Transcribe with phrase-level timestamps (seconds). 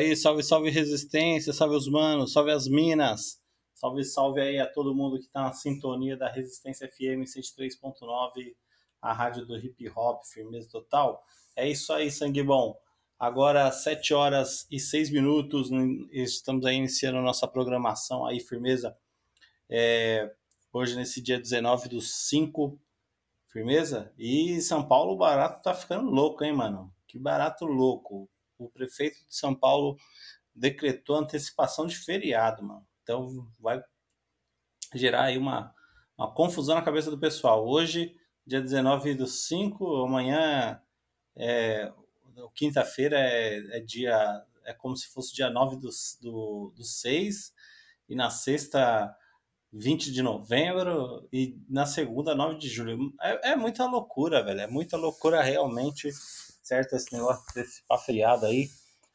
[0.00, 3.38] Aí, salve, salve resistência, salve os manos, salve as minas.
[3.74, 8.54] Salve, salve aí a todo mundo que está na sintonia da Resistência FM 103.9,
[9.02, 11.22] a rádio do hip hop, firmeza total.
[11.54, 12.80] É isso aí, sangue bom.
[13.18, 15.68] Agora, 7 horas e 6 minutos,
[16.10, 18.96] estamos aí iniciando a nossa programação aí, firmeza.
[19.68, 20.32] É,
[20.72, 22.80] hoje, nesse dia 19 do 5,
[23.48, 24.10] firmeza.
[24.16, 26.90] E São Paulo, o barato tá ficando louco, hein, mano?
[27.06, 28.30] Que barato louco
[28.64, 29.96] o prefeito de São Paulo
[30.54, 32.86] decretou antecipação de feriado, mano.
[33.02, 33.82] Então vai
[34.94, 35.74] gerar aí uma,
[36.16, 37.66] uma confusão na cabeça do pessoal.
[37.66, 38.14] Hoje,
[38.46, 40.80] dia 19 do 5, amanhã
[41.36, 41.92] é,
[42.54, 45.88] quinta-feira é, é, dia é como se fosse dia 9 do,
[46.20, 47.52] do, do 6
[48.08, 49.16] e na sexta
[49.72, 53.14] 20 de novembro e na segunda 9 de julho.
[53.20, 54.60] É, é muita loucura, velho.
[54.60, 56.10] É muita loucura realmente
[56.62, 58.68] certo esse negócio de antecipar feriado aí.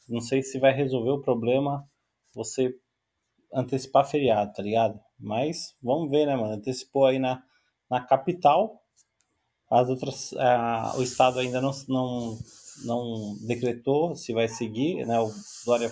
[0.08, 1.88] Não sei se vai resolver o problema
[2.34, 2.76] você
[3.54, 5.00] antecipar feriado, tá ligado?
[5.18, 6.54] Mas vamos ver, né, mano?
[6.54, 7.42] Antecipou aí na,
[7.90, 8.82] na capital.
[9.70, 10.34] As outras.
[10.98, 12.38] o estado ainda não, não,
[12.84, 15.20] não decretou se vai seguir, né?
[15.20, 15.32] O
[15.66, 15.90] Dória,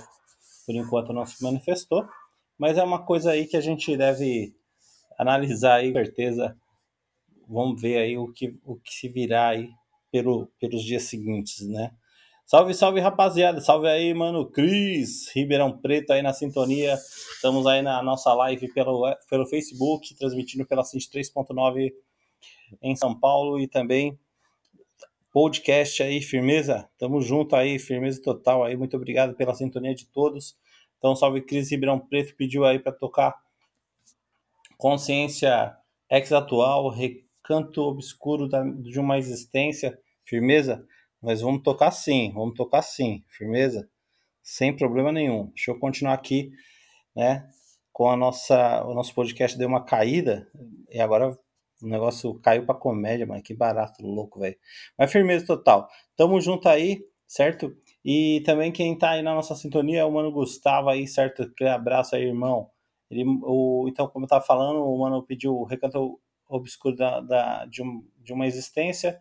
[0.66, 2.06] por enquanto, não se manifestou.
[2.58, 4.56] Mas é uma coisa aí que a gente deve
[5.18, 6.56] analisar aí, com certeza.
[7.48, 9.70] Vamos ver aí o que, o que se virá aí
[10.14, 11.92] pelo, pelos dias seguintes, né?
[12.46, 13.60] Salve, salve, rapaziada.
[13.60, 14.46] Salve aí, mano.
[14.46, 16.94] Cris, Ribeirão Preto aí na sintonia.
[16.94, 21.92] Estamos aí na nossa live pelo, pelo Facebook, transmitindo pela 103.9
[22.80, 24.20] em São Paulo e também
[25.32, 26.88] podcast aí, firmeza.
[27.00, 28.78] Tamo junto aí, firmeza total aí.
[28.78, 30.56] Muito obrigado pela sintonia de todos.
[31.00, 33.36] Então, salve Cris Ribeirão Preto pediu aí para tocar
[34.78, 35.76] Consciência
[36.08, 40.86] Ex-Atual, Recanto Obscuro da, de uma Existência Firmeza?
[41.22, 43.90] Mas vamos tocar sim, vamos tocar sim, firmeza?
[44.42, 45.48] Sem problema nenhum.
[45.56, 46.52] Deixa eu continuar aqui,
[47.16, 47.48] né?
[47.94, 50.50] Com a nossa, o nosso podcast deu uma caída
[50.90, 51.30] e agora
[51.82, 53.42] o negócio caiu para comédia, mano.
[53.42, 54.58] Que barato, louco, velho.
[54.98, 55.88] Mas firmeza total.
[56.16, 57.74] Tamo junto aí, certo?
[58.04, 61.44] E também quem tá aí na nossa sintonia é o Mano Gustavo aí, certo?
[61.44, 62.70] Aquele abraço aí, irmão.
[63.10, 66.20] Ele, o, então, como eu tava falando, o Mano pediu o recanto
[66.50, 69.20] obscuro da, da, de, um, de uma existência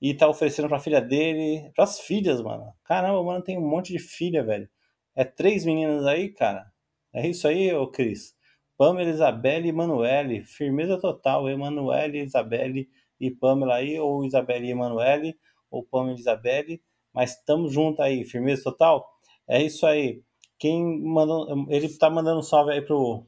[0.00, 2.72] e tá oferecendo pra filha dele, pras filhas, mano.
[2.84, 4.68] Caramba, mano, tem um monte de filha, velho.
[5.14, 6.66] É três meninas aí, cara.
[7.12, 8.34] É isso aí, ô Cris.
[8.76, 10.44] Pamela, Isabelle e Emanuele.
[10.44, 11.48] Firmeza total.
[11.48, 15.34] Emanuele, Isabelle e Pamela aí, ou Isabelle e Emanuele,
[15.70, 16.82] ou Pamela e Isabelle.
[17.14, 19.08] Mas estamos juntos aí, firmeza total.
[19.48, 20.22] É isso aí.
[20.58, 21.66] Quem mandou.
[21.70, 23.26] Ele tá mandando um salve aí pro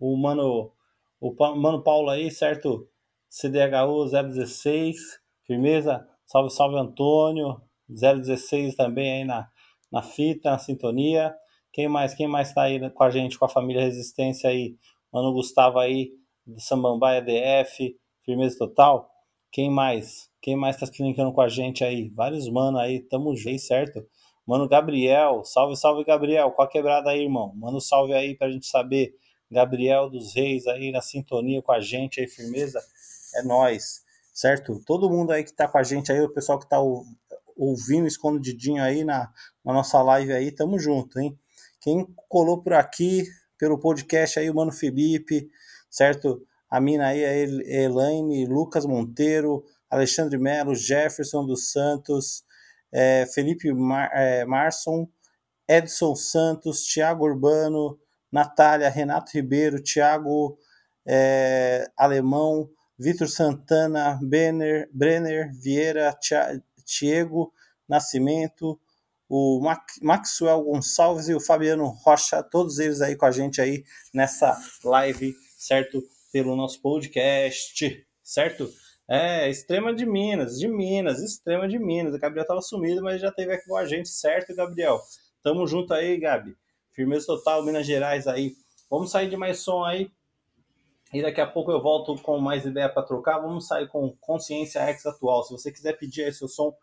[0.00, 0.72] o mano,
[1.20, 2.88] o mano Paulo aí, certo?
[3.28, 4.96] CDHU 016
[5.48, 6.06] Firmeza?
[6.26, 7.58] Salve, salve Antônio.
[7.88, 9.48] 016 também aí na,
[9.90, 11.34] na fita, na sintonia.
[11.72, 12.12] Quem mais?
[12.12, 14.76] Quem mais tá aí com a gente, com a família Resistência aí?
[15.10, 16.12] Mano Gustavo aí,
[16.46, 19.10] de Samambaia DF, firmeza total.
[19.50, 20.30] Quem mais?
[20.42, 22.10] Quem mais tá clinicando com a gente aí?
[22.10, 24.06] Vários mano aí, tamo junto, certo?
[24.46, 26.50] Mano Gabriel, salve, salve Gabriel.
[26.50, 27.54] Qual a quebrada aí, irmão?
[27.56, 29.14] Manda um salve aí pra gente saber.
[29.50, 32.82] Gabriel dos Reis aí na sintonia com a gente aí, firmeza?
[33.34, 34.06] É nós
[34.38, 34.80] certo?
[34.86, 36.78] Todo mundo aí que está com a gente aí, o pessoal que está
[37.56, 39.28] ouvindo escondidinho aí na,
[39.64, 41.36] na nossa live aí, tamo junto, hein?
[41.80, 43.24] Quem colou por aqui,
[43.58, 45.50] pelo podcast aí, o Mano Felipe,
[45.90, 46.40] certo?
[46.70, 52.44] A mina aí, a Elaine, Lucas Monteiro, Alexandre Melo, Jefferson dos Santos,
[52.92, 55.08] é, Felipe Mar, é, Marson,
[55.66, 57.98] Edson Santos, Tiago Urbano,
[58.30, 60.56] Natália, Renato Ribeiro, Tiago
[61.04, 66.18] é, Alemão, Vitor Santana, Brenner, Brenner Vieira,
[66.84, 67.52] Tiago
[67.88, 68.78] Nascimento,
[69.28, 69.60] o
[70.02, 75.32] Maxwell Gonçalves e o Fabiano Rocha, todos eles aí com a gente aí nessa live,
[75.56, 76.02] certo?
[76.32, 78.68] Pelo nosso podcast, certo?
[79.08, 82.14] É, Extrema de Minas, de Minas, Extrema de Minas.
[82.14, 85.00] O Gabriel tava sumido, mas já teve aqui com a gente, certo, Gabriel?
[85.42, 86.56] Tamo junto aí, Gabi.
[86.92, 88.54] Firmeza total, Minas Gerais aí.
[88.90, 90.10] Vamos sair de mais som aí
[91.12, 93.38] e daqui a pouco eu volto com mais ideia para trocar.
[93.38, 95.42] Vamos sair com Consciência X atual.
[95.42, 96.76] Se você quiser pedir aí seu som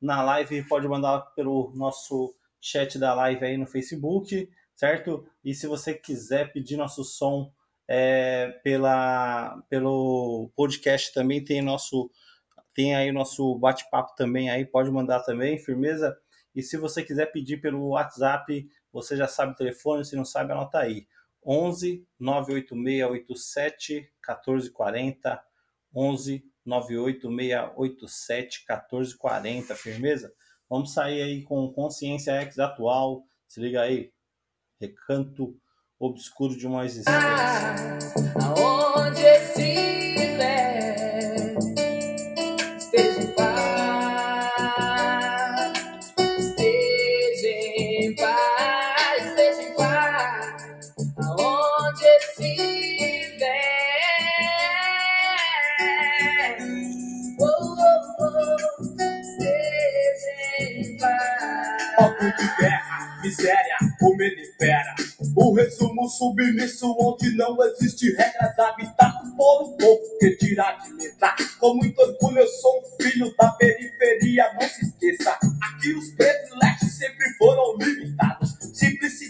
[0.00, 5.24] na live, pode mandar pelo nosso chat da live aí no Facebook, certo?
[5.44, 7.52] E se você quiser pedir nosso som
[7.86, 12.10] é, pela, pelo podcast também tem nosso
[12.74, 16.16] tem aí nosso bate-papo também aí, pode mandar também, firmeza?
[16.54, 20.52] E se você quiser pedir pelo WhatsApp, você já sabe o telefone, se não sabe,
[20.52, 21.04] anota aí.
[21.48, 25.42] 11 98687 1440
[25.94, 30.30] 11 98687 1440, firmeza?
[30.68, 34.12] Vamos sair aí com Consciência X atual, Se liga aí.
[34.78, 35.58] Recanto
[35.98, 37.18] obscuro de uma existência.
[38.44, 40.07] Aonde estiver,
[63.28, 64.94] miséria, o menipera.
[65.36, 68.58] O resumo submisso onde não existe regras.
[68.58, 71.34] Habitado por um povo que dirá de letra.
[71.60, 75.30] Com muito orgulho eu sou um filho da periferia, não se esqueça.
[75.30, 78.56] Aqui os privilégios sempre foram limitados.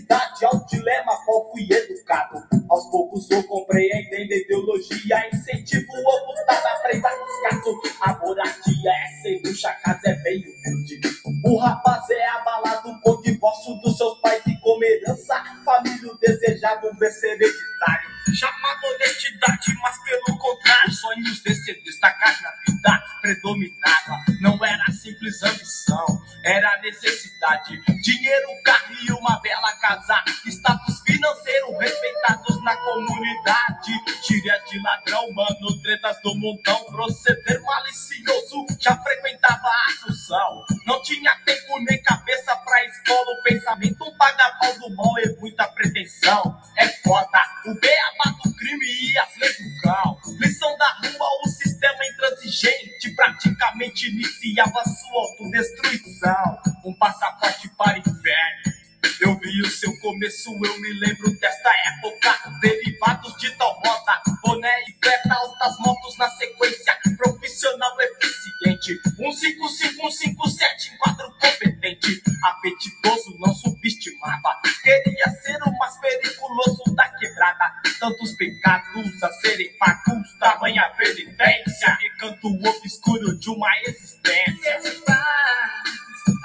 [0.08, 2.42] Simplicidade ao dilema, qual fui educado.
[2.70, 5.28] Aos poucos vou compreendendo ideologia.
[5.32, 7.80] Incentivo o ocultado a aprender descaso.
[8.00, 11.00] A moradia é sem luxo, a casa é bem humilde.
[11.44, 15.44] O rapaz é abalado por divórcio dos seus pais e como herança.
[15.64, 18.17] Família o desejava um berço hereditário.
[18.34, 24.24] Chamado honestidade, mas pelo contrário, sonhos de se destacar na vida predominava.
[24.40, 27.80] Não era simples ambição, era necessidade.
[28.02, 30.22] Dinheiro, carro e uma bela casa.
[30.46, 33.92] Status financeiro respeitados na comunidade.
[34.26, 36.84] Gíria de ladrão, mano, tretas do montão.
[36.84, 40.64] Proceder malicioso, já frequentava a função.
[40.86, 43.32] Não tinha tempo nem cabeça pra escola.
[43.32, 46.60] O pensamento um paga-pau do mal e muita pretensão.
[46.76, 50.18] É foda, o beabá do crime e as leis do cão.
[50.38, 56.58] Lição da rua, o sistema intransigente praticamente iniciava sua autodestruição.
[56.84, 58.77] Um passaporte para inferno.
[59.20, 62.58] Eu vi o seu começo, eu me lembro desta época.
[62.60, 66.96] Derivados de tal moda, boné e preta, altas motos na sequência.
[67.16, 69.00] Profissional eficiente.
[69.16, 69.68] 155,
[70.10, 72.22] 157, quadro competente.
[72.44, 74.60] Apetitoso, não subestimava.
[74.82, 77.72] Queria ser o mais periculoso da quebrada.
[77.98, 81.98] Tantos pecados a serem pagos, tamanha penitência.
[82.00, 84.80] Recanto obscuro de uma existência.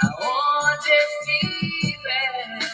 [0.01, 1.92] Aonde estiver.
[2.13, 2.72] Esteja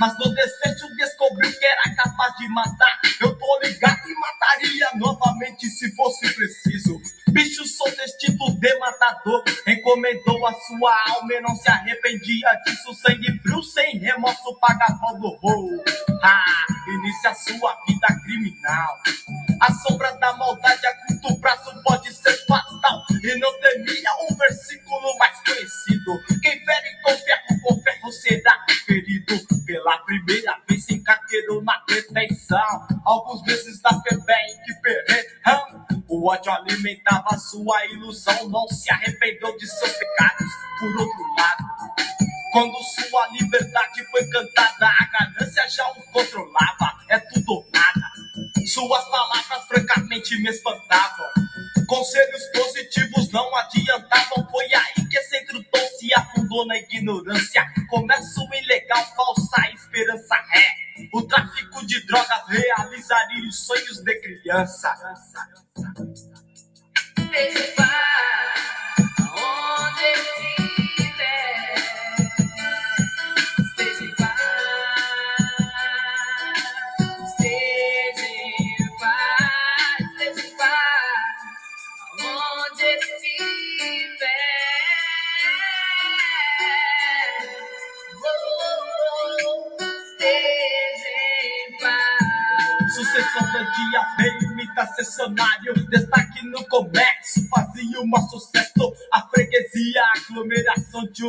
[0.00, 2.98] Mas no desfecho descobriu que era capaz de matar.
[3.20, 6.98] Eu tô ligado e mataria novamente se fosse preciso.
[7.28, 9.44] Bicho soldestito de matador.
[9.68, 12.94] Encomendou a sua alma e não se arrependia disso.
[12.94, 15.84] Sangue frio, sem remorso, paga pau do rolo.
[16.22, 19.02] Ah, inicia sua vida criminal.
[36.80, 38.48] Alimentava sua ilusão.
[38.48, 40.48] Não se arrependeu de seus pecados.
[40.78, 41.64] Por outro lado,
[42.52, 46.98] quando sua liberdade foi cantada, a ganância já o controlava.
[47.08, 48.10] É tudo ou nada.
[48.66, 51.26] Suas palavras francamente me espantavam.
[51.86, 54.48] Conselhos positivos não adiantavam.
[54.50, 57.66] Foi aí que esse entrudou se afundou na ignorância.
[57.88, 60.90] Comércio ilegal, falsa esperança é.
[61.12, 64.94] O tráfico de drogas realizaria os sonhos de criança.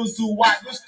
[0.02, 0.82] usuários.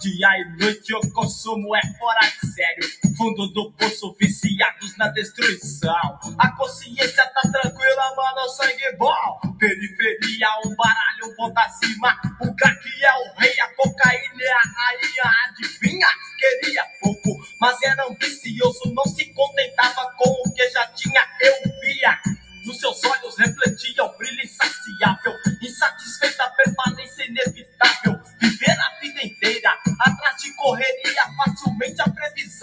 [0.00, 2.88] Dia e noite o consumo é fora de sério.
[3.16, 6.18] Fundo do poço, viciados na destruição.
[6.38, 9.40] A consciência tá tranquila, mano, sangue bom.
[9.58, 12.14] Periferia, um baralho, um ponto acima.
[12.40, 15.32] O crack é o rei, a cocaína é a rainha.
[15.48, 16.08] Adivinha?
[16.38, 18.92] Queria pouco, mas era ambicioso.
[18.92, 22.18] Não se contentava com o que já tinha, eu via.
[22.66, 25.32] Nos seus olhos refletia um brilho insaciável,
[25.62, 27.65] insatisfeita permanência inevitável.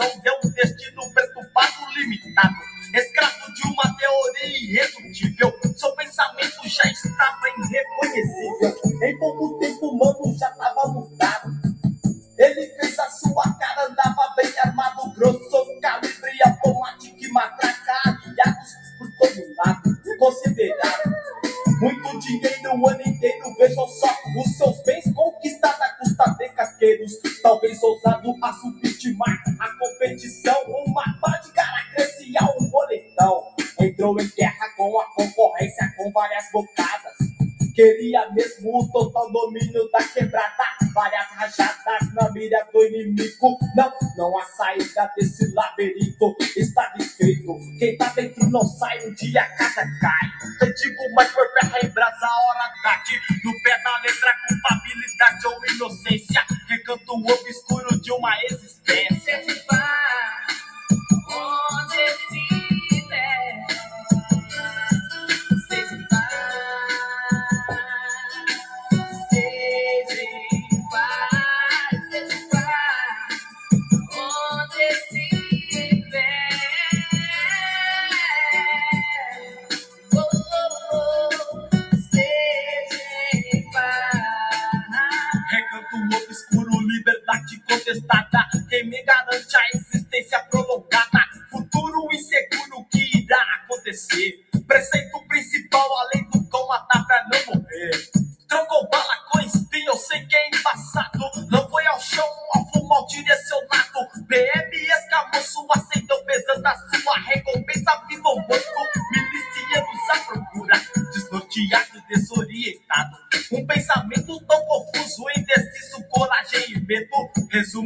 [0.04, 2.56] coração deu um destino perturbado, limitado,
[2.94, 5.54] escravo de uma teoria irredutível.
[5.76, 7.62] Seu pensamento já estava em
[30.14, 30.56] edição,
[30.86, 33.44] uma pá de cara crescia um boletão.
[33.80, 37.14] Entrou em guerra com a concorrência, com várias bocadas.
[37.74, 40.64] Queria mesmo o total domínio da quebrada.
[40.94, 43.58] Várias rajadas na mira do inimigo.
[43.76, 46.36] Não, não há saída desse labirinto.
[46.56, 47.58] Está desfeito.
[47.80, 50.68] Quem tá dentro não sai, um dia a casa cai.
[50.70, 53.20] É digo mas foi ferra tá em brasa, a hora tá tarde.
[53.44, 56.46] No pé da letra, culpabilidade ou inocência.
[56.70, 59.73] Recanto obscuro de uma existência.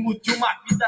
[0.08, 0.87] rumo de uma vida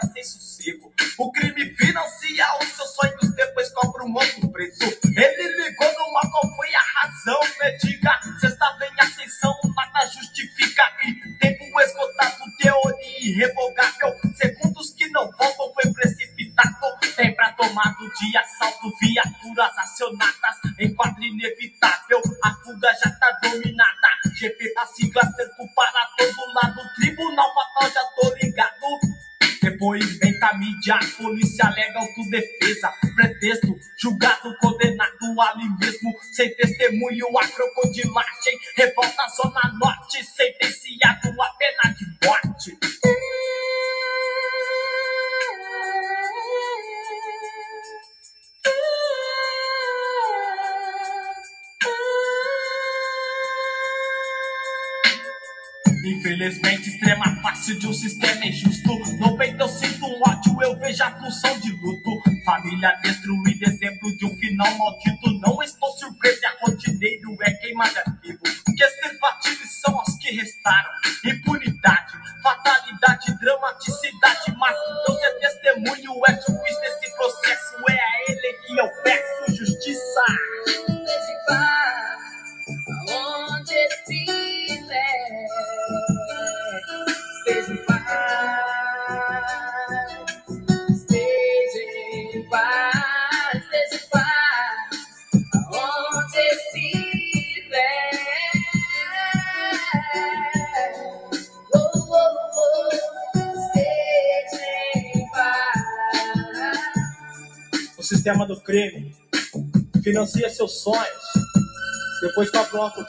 [37.19, 37.51] you walk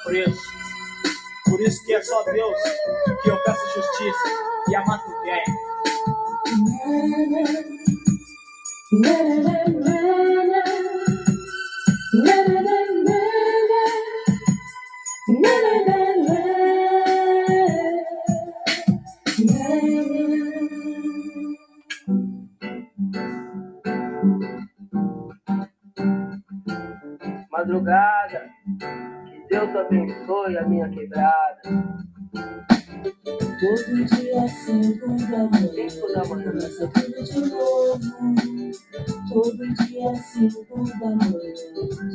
[0.05, 0.41] preso.
[1.45, 2.59] Por isso que é só Deus
[3.23, 4.29] que eu peço justiça
[4.69, 5.45] e amar ninguém.
[27.51, 28.51] Madrugada
[29.79, 31.61] abençoe a minha quebrada.
[33.61, 35.87] Todo dia, cinco da manhã,
[36.27, 38.01] começa tudo de novo.
[39.29, 41.39] Todo dia, cinco da manhã,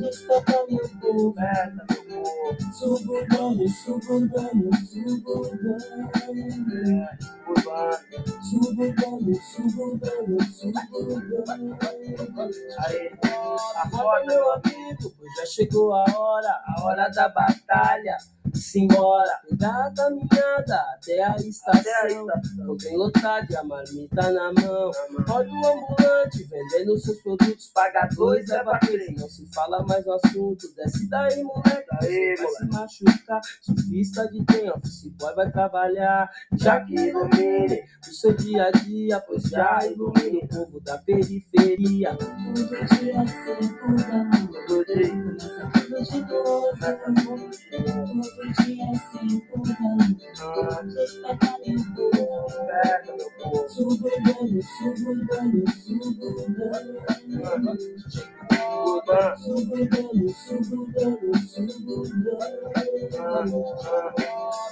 [0.02, 1.36] desperta meu povo.
[2.74, 5.78] Suburbano, suburbano, suburbano.
[7.48, 7.98] urbano.
[8.42, 11.78] Suburbano, suburbano, suburbano.
[12.80, 18.18] Aí, Acorda, acorda, meu amigo, pois já chegou a hora, a hora da batalha.
[18.56, 21.82] Simbora, pegar a caminhada até a estação.
[21.82, 22.66] Até a estação.
[22.66, 24.92] Não tem lotado e a marmita na mão.
[25.28, 27.68] Roda o ambulante vendendo seus produtos.
[27.74, 29.16] Paga dois, leva três.
[29.20, 30.74] Não se fala mais no assunto.
[30.76, 31.86] Desce daí, moleque.
[32.02, 33.42] Você vai se machucar.
[33.62, 36.30] Surfista de tem, office boy vai trabalhar.
[36.54, 42.16] Já que ilumine o seu dia a dia, pois já ilumina o povo da periferia.
[42.16, 44.66] Todo dia, cinco da manhã.
[44.68, 45.38] Todo dia.
[45.88, 46.26] Todo dia,
[48.54, 52.12] dias se empurrando, despertando.
[53.70, 56.30] Subo, dano, subo, dano, subo,
[57.42, 57.74] dano.
[58.56, 60.80] Subo, dano, subo,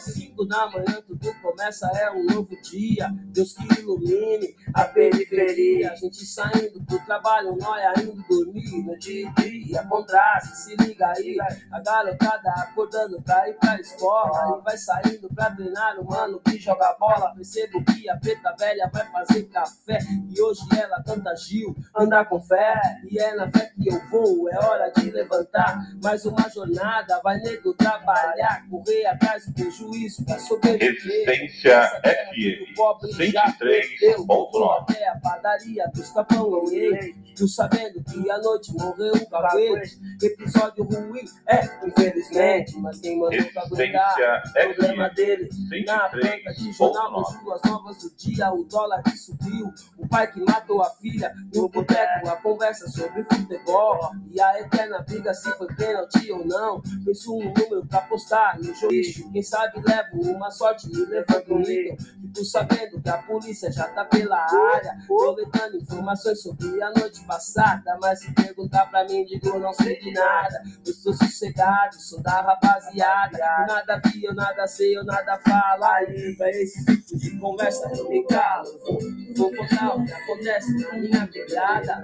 [0.05, 3.09] subo na manhã tudo começa, é um novo dia.
[3.25, 5.91] Deus que ilumine a periferia.
[5.91, 9.83] A gente saindo pro trabalho, nós ainda dormindo de dia.
[9.83, 11.37] Contraste, se liga aí.
[11.71, 14.57] A garotada acordando pra ir pra escola.
[14.59, 17.33] E vai saindo pra treinar o mano que joga bola.
[17.35, 19.99] Percebo que a preta velha vai fazer café.
[20.29, 22.81] E hoje ela canta Gil, anda com fé.
[23.09, 25.79] E é na fé que eu vou, é hora de levantar.
[26.01, 32.75] Mais uma jornada, vai nego trabalhar, correr atrás do prejuízo Resistência Essa terra que o
[32.75, 33.57] pobre já 103.9.
[33.59, 34.25] perdeu.
[34.25, 37.33] Vou até a padaria buscar pão e leite.
[37.35, 39.97] Tu sabendo que à noite morreu o caguete.
[40.21, 42.77] Episódio ruim, é, infelizmente.
[42.77, 44.15] Mas quem mandou pra aguentar?
[44.15, 45.49] Resistência Problema FM dele.
[45.85, 49.73] Na banca de jornal, nas ruas novas do dia, o dólar que subiu.
[49.97, 51.33] O pai que matou a filha.
[51.53, 54.11] No boteco, a conversa sobre futebol.
[54.31, 56.81] E a eterna briga se foi pênalti ou não.
[57.03, 58.93] Penso um número pra postar no jogo.
[59.31, 61.97] Quem sabe levo uma sorte e levanto um nível.
[61.97, 64.97] Fico sabendo que a polícia já tá pela área.
[65.07, 67.97] Coletando informações sobre a noite passada.
[68.01, 70.63] Mas se perguntar pra mim, digo não sei de nada.
[70.85, 73.37] Eu estou sossegado, sou da rapaziada.
[73.67, 75.83] Nada vi, eu nada sei, eu nada falo.
[75.83, 78.79] Aí, pra esse tipo de conversa eu me calo.
[78.85, 78.99] Vou,
[79.35, 82.01] vou contar o que acontece na minha quebrada.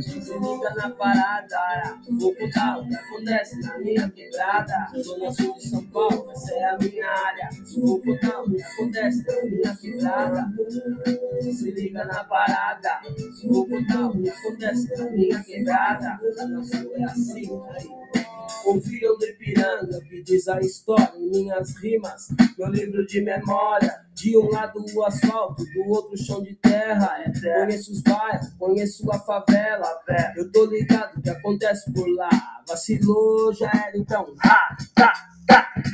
[0.00, 1.98] Se liga na parada.
[2.18, 4.88] Vou contar o que acontece na minha quebrada.
[5.02, 7.48] Zona Sul de São Paulo, essa é a minha área.
[7.76, 9.24] O que acontece
[9.62, 10.52] na quebrada.
[11.40, 13.00] Se liga na parada.
[13.44, 13.76] O que
[14.28, 16.20] acontece na minha quebrada.
[16.62, 17.48] Sul é assim.
[18.64, 22.28] Ouviram do Ipiranga, que diz a história em minhas rimas,
[22.58, 24.00] meu livro de memória.
[24.14, 27.24] De um lado o asfalto, do outro o chão de terra.
[27.40, 29.86] Conheço os bairros, conheço a favela.
[30.36, 32.28] Eu tô ligado que acontece por lá.
[32.68, 34.34] Vacilou, já era então.
[34.44, 35.29] Ha, tá.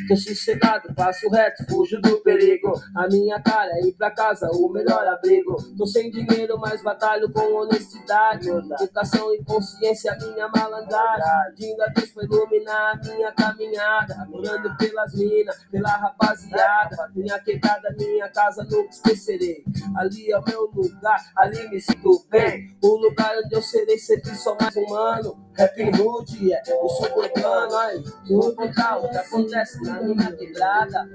[0.08, 2.72] Tô sossegado, passo reto, fujo do perigo.
[2.94, 5.56] A minha cara é ir pra casa, o melhor abrigo.
[5.76, 8.48] Tô sem dinheiro, mas batalho com honestidade.
[8.48, 11.56] Educação e consciência, minha malandragem.
[11.56, 14.26] Pedindo a Deus pra iluminar a minha caminhada.
[14.28, 17.10] Morando pelas minas, pela rapaziada.
[17.14, 19.64] Minha quebrada, minha casa, nunca esquecerei.
[19.96, 22.76] Ali é o meu lugar, ali me sinto bem.
[22.82, 25.45] O lugar onde eu serei sempre só mais humano.
[25.56, 28.04] Rap Hood, é o suburbano, aí.
[28.30, 31.08] O que acontece na minha quebrada.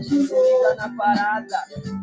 [0.00, 1.58] Se liga na parada.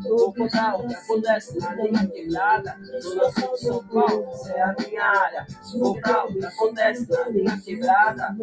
[0.06, 2.78] O que acontece na minha quebrada.
[3.02, 5.48] Zona Sul de São Paulo, é a minha área.
[5.76, 8.36] O que acontece na minha quebrada.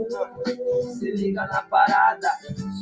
[0.99, 2.29] Se liga na parada.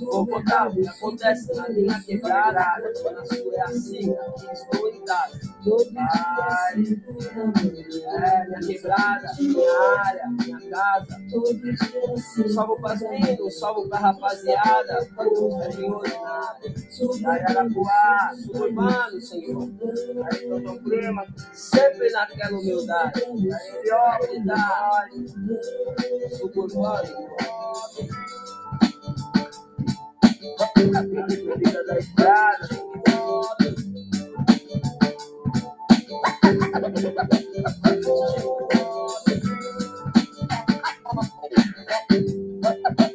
[0.03, 2.93] O que acontece na minha quebrada.
[2.95, 5.01] Zona Sul é assim, aqui estou em.
[5.97, 6.75] Ai,
[8.23, 11.21] é, minha quebrada, minha área, minha casa.
[12.55, 15.09] Salve pras meninas, salve pra rapaziada.
[15.15, 19.71] Quantos carinhosos na Ararapuá, suburbano, Senhor.
[20.33, 23.23] Aí eu tô prima, sempre naquela humildade.
[23.83, 25.27] Pior humildade,
[26.39, 27.29] suburbano.
[30.61, 32.69] A vida da estrada,
[37.83, 38.80] Thank you.
[41.91, 42.21] Thank
[43.01, 43.10] you.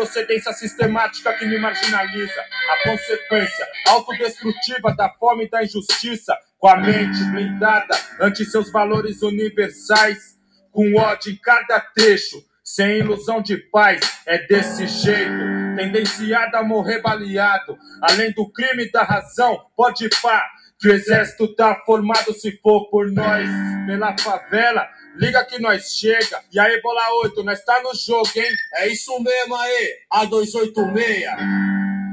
[0.00, 2.40] Procedência sistemática que me marginaliza.
[2.70, 6.34] A consequência autodestrutiva da fome e da injustiça.
[6.58, 10.38] Com a mente blindada ante seus valores universais.
[10.72, 14.00] Com ódio em cada trecho, sem ilusão de paz.
[14.24, 17.76] É desse jeito, tendenciado a morrer baleado.
[18.00, 20.42] Além do crime e da razão, pode pá.
[20.80, 23.46] Que o exército tá formado se for por nós,
[23.86, 24.88] pela favela.
[25.16, 26.42] Liga que nós chega.
[26.52, 28.50] E aí, bola 8, nós tá no jogo, hein?
[28.74, 32.09] É isso mesmo aí, A286.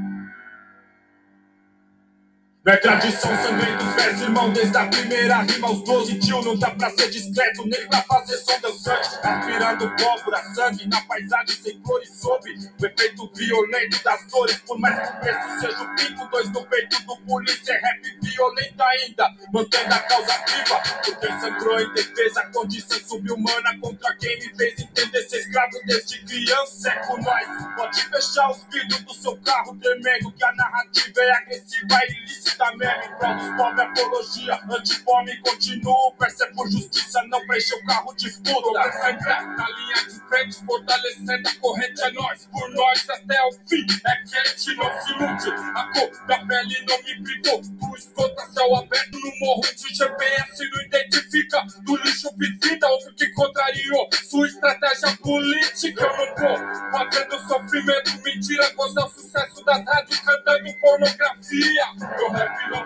[2.68, 6.90] É tradição sangrentos versos, irmão, desde a primeira rima aos 12 tio, não dá pra
[6.90, 12.50] ser discreto, nem pra fazer som dançante, aspirando pólvora, sangue na paisagem sem flores sob
[12.50, 16.66] o efeito violento das dores, por mais que o preço seja o pico, dois no
[16.66, 21.94] peito do polícia, é rap violento ainda, mantendo a causa viva, por quem sangrou em
[21.94, 27.46] defesa, condição subhumana contra quem me fez entender ser escravo desde criança, é com nós,
[27.76, 32.57] pode fechar os vidros do seu carro tremendo, que a narrativa é agressiva e ilícita
[32.76, 38.92] meme, prol dos pobres, apologia, antifome, continuo, percebo justiça, não preenche o carro de puta.
[38.92, 43.86] Sempre na linha de frente, fortalecendo a corrente, é nós, por nós até o fim,
[44.06, 48.76] é quente, não se ilude, a cor da pele não me brigou, tu escuta céu
[48.76, 55.16] aberto no morro de GPS, não identifica, do lixo piscina, outro que contrariou, sua estratégia
[55.22, 61.86] política, eu não tô fazendo sofrimento, mentira, gozar o sucesso das rádios, cantando pornografia,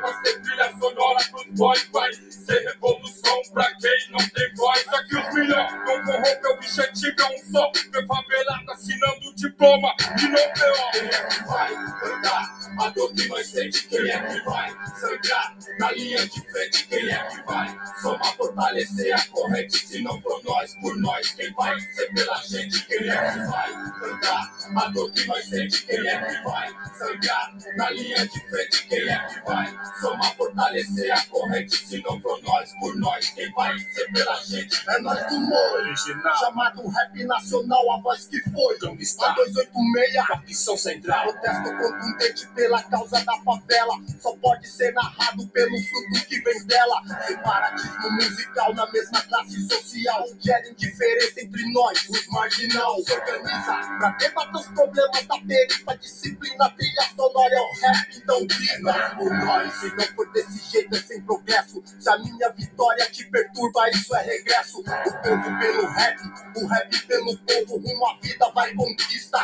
[0.01, 4.89] vai ser trilha sonora pros boys, vai ser revolução pra quem não tem voz.
[4.89, 7.73] Aqui os milhões não corrompe o objetivo, é um só.
[7.93, 10.91] Meu favelado assinando o diploma e não pior.
[10.93, 13.89] Quem é que vai cantar a dor que nós sente?
[13.89, 16.87] Quem é que vai sangrar na linha de frente?
[16.87, 19.87] Quem é que vai somar, fortalecer a corrente?
[19.87, 22.87] Se não for nós, por nós, quem vai ser pela gente?
[22.87, 25.83] Quem é que vai cantar a dor que nós sente?
[25.85, 28.87] Quem é que vai sangrar na linha de frente?
[28.89, 31.77] Quem é que vai somar, fortalecer a corrente?
[31.87, 34.83] Se não for nós, por nós, quem vai ser pela gente?
[34.89, 38.79] É nós do Moro, original, chamado rap nacional, a voz que foi.
[38.89, 39.31] Onde está?
[39.31, 41.25] 286, facção central.
[41.25, 43.95] Protesto contundente pela causa da favela.
[44.21, 47.03] Só pode ser narrado pelo fruto que vem dela.
[47.27, 50.25] Separatismo musical na mesma classe social.
[50.39, 52.97] Gera indiferença entre nós, os marginal.
[53.05, 55.97] Se organiza pra debater os problemas da perifa.
[55.99, 59.73] Disciplina, trilha sonora é o rap, então grita por nós.
[59.75, 61.83] Se não for desse jeito, é sem progresso.
[61.99, 64.81] Se a minha vitória te perturba, isso é regresso.
[64.81, 66.19] O povo pelo rap,
[66.57, 67.79] o rap pelo povo.
[67.79, 69.39] Rumo à vida vai conquista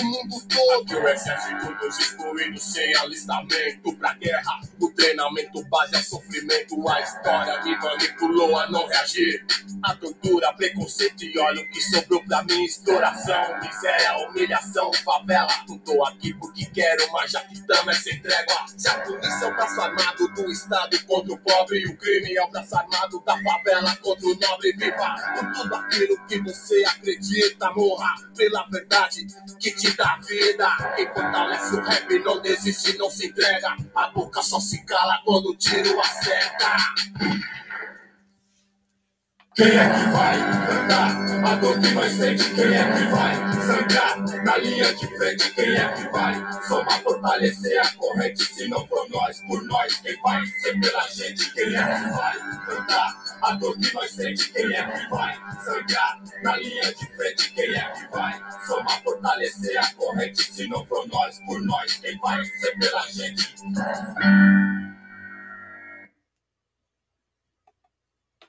[0.00, 1.00] o mundo todo.
[1.00, 4.60] O exército dos excluídos sem alistamento pra guerra.
[4.80, 6.88] O treinamento base é sofrimento.
[6.88, 9.44] A história me manipulou a não reagir.
[9.82, 12.64] A tortura, preconceito e olha o que sobrou pra mim.
[12.64, 15.48] Exploração, miséria, humilhação, favela.
[15.68, 18.66] Não tô aqui porque quero, mas já que tamo é sem trégua.
[18.76, 22.42] Se a polícia é braço armado do Estado contra o pobre, e o crime é
[22.42, 24.72] o braço armado da favela contra o nobre.
[24.72, 27.70] Viva por tudo aquilo que você acredita.
[27.74, 29.26] Morra pela verdade
[29.58, 30.68] que te dá vida.
[30.96, 33.76] Quem fortalece o rap não desiste, não se entrega.
[33.94, 36.76] A boca só se cala quando o tiro acerta.
[39.56, 42.54] Quem é que vai cantar a dor que nós sente?
[42.54, 45.50] Quem é que vai sangrar na linha de frente?
[45.54, 46.34] Quem é que vai
[46.66, 48.44] somar, fortalecer a corrente?
[48.44, 51.52] Se não for nós, por nós, quem vai ser pela gente?
[51.52, 54.52] Quem é que vai cantar a dor que nós sente?
[54.52, 57.52] Quem é que vai sangrar na linha de frente?
[57.54, 60.42] Quem é que vai somar, fortalecer a corrente?
[60.42, 63.54] Se não for nós, por nós, quem vai ser pela gente?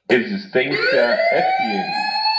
[0.07, 1.89] Resistência FM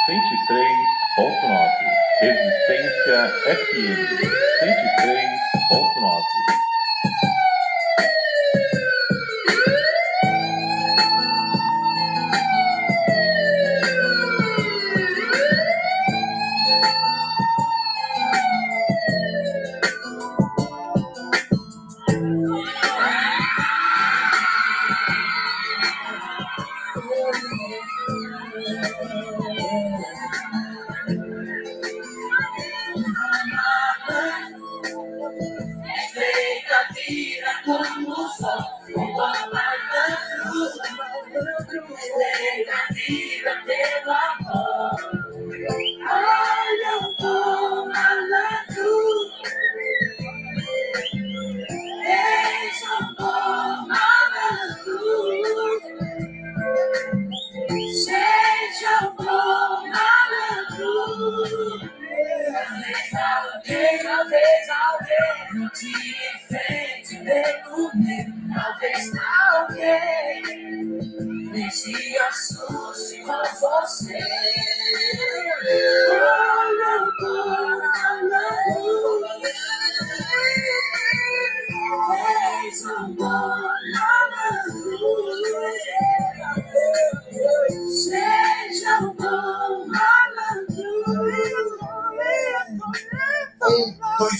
[0.06, 1.82] 103.9.
[2.20, 3.98] Resistência FM
[4.62, 6.22] 103.9.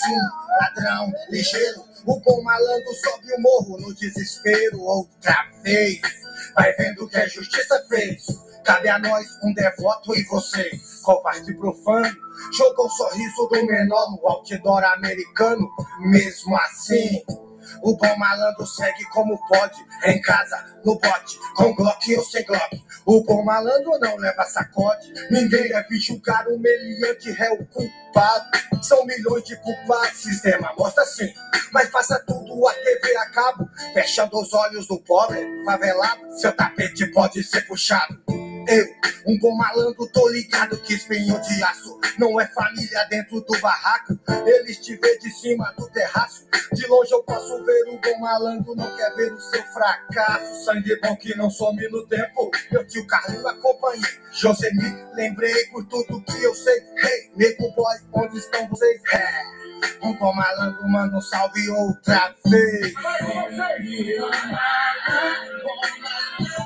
[0.09, 1.85] Um, ladrão, ligeiro.
[2.07, 6.01] O bom malandro sobe o morro no desespero outra vez.
[6.55, 8.25] Vai vendo que a justiça fez.
[8.65, 10.71] Cabe a nós um devoto e você,
[11.03, 12.17] covarde profano.
[12.57, 15.69] Jogou o sorriso do menor no outdoor americano.
[16.01, 17.23] Mesmo assim,
[17.83, 22.85] o bom malandro segue como pode, em casa, no bote, com Glock ou sem Glock.
[23.05, 28.47] O bom malandro não leva sacode, ninguém deve julgar o meliante réu culpado.
[28.83, 31.33] São milhões de culpados, sistema mostra sim,
[31.73, 36.39] mas passa tudo a TV a cabo, fechando os olhos do pobre, favelado.
[36.39, 38.46] Seu tapete pode ser puxado.
[38.69, 38.87] Eu,
[39.27, 44.19] um bom malandro, tô ligado que espinho de aço não é família dentro do barraco.
[44.45, 46.45] Eles te vê de cima do terraço.
[46.73, 50.65] De longe eu posso ver o bom malandro, não quer ver o seu fracasso.
[50.65, 52.51] Sangue bom que não some no tempo.
[52.73, 54.03] Meu tio Carlinho acompanhei.
[54.33, 56.79] José me lembrei por tudo que eu sei.
[56.97, 59.01] Hey, nego boy, onde estão vocês?
[59.13, 59.57] Hey.
[60.03, 62.93] Um bom malandro manda um salve outra vez.
[62.93, 64.21] O bom malandro.
[65.63, 66.66] Bom malandro.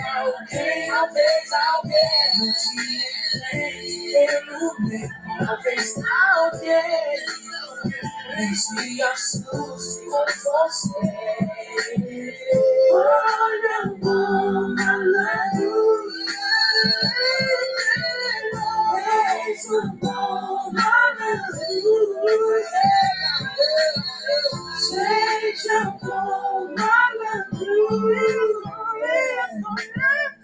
[14.75, 15.81] malandro.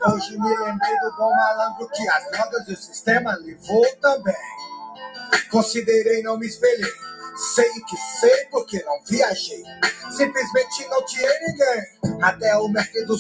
[0.08, 4.36] Hoje me lembrei do bom malandro que as drogas e o sistema levou também.
[5.52, 6.92] Considerei, não me espelhei.
[7.38, 9.63] Sei que sei porque não viajei.
[10.10, 12.19] Simplesmente não tirei ninguém.
[12.21, 13.15] Até o Merck do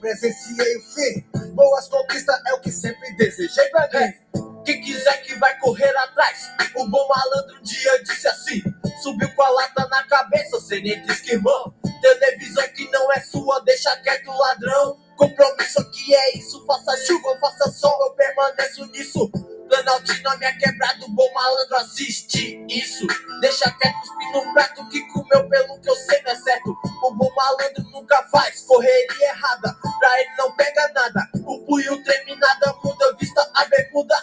[0.00, 1.54] presenciei o fim.
[1.54, 4.62] Boas conquistas é o que sempre desejei pra mim.
[4.64, 6.50] Quem quiser que vai correr atrás.
[6.76, 8.62] O bom malandro um dia disse assim:
[9.02, 11.74] subiu com a lata na cabeça, sem nem irmão.
[12.00, 15.07] Televisão que não é sua, deixa quieto ladrão.
[15.18, 19.28] Compromisso aqui é isso, faça chuva, faça sol, eu permaneço nisso.
[19.68, 23.04] Planaltina na minha quebrada, o bom malandro assiste isso.
[23.40, 26.70] Deixa quieto cuspir no prato que comeu pelo que eu sei não é certo.
[27.02, 31.28] O bom malandro nunca faz correria errada, pra ele não pega nada.
[31.44, 34.14] O punho treme, nada muda, vista a bermuda.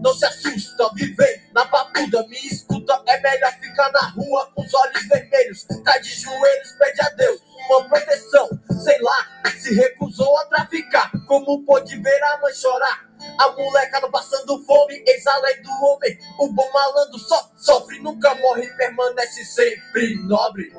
[0.00, 3.02] Não se assusta, viver na papuda, me escuta.
[3.06, 5.64] É melhor ficar na rua com os olhos vermelhos.
[5.84, 8.48] Tá de joelhos, pede a Deus uma proteção.
[8.82, 11.10] Sei lá, se recusou a traficar.
[11.26, 13.08] Como pôde ver a mãe chorar?
[13.38, 16.18] A molecada passando fome, eis a lei do homem.
[16.38, 20.72] O bom malandro só sofre, nunca morre, permanece sempre nobre.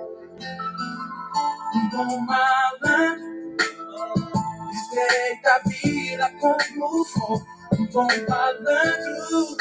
[1.76, 3.58] Um bom malandro,
[4.71, 7.41] respeita a vida como for.
[7.80, 9.58] Um bom malandro,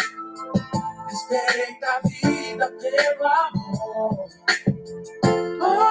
[1.09, 4.29] respeita a vida pelo amor.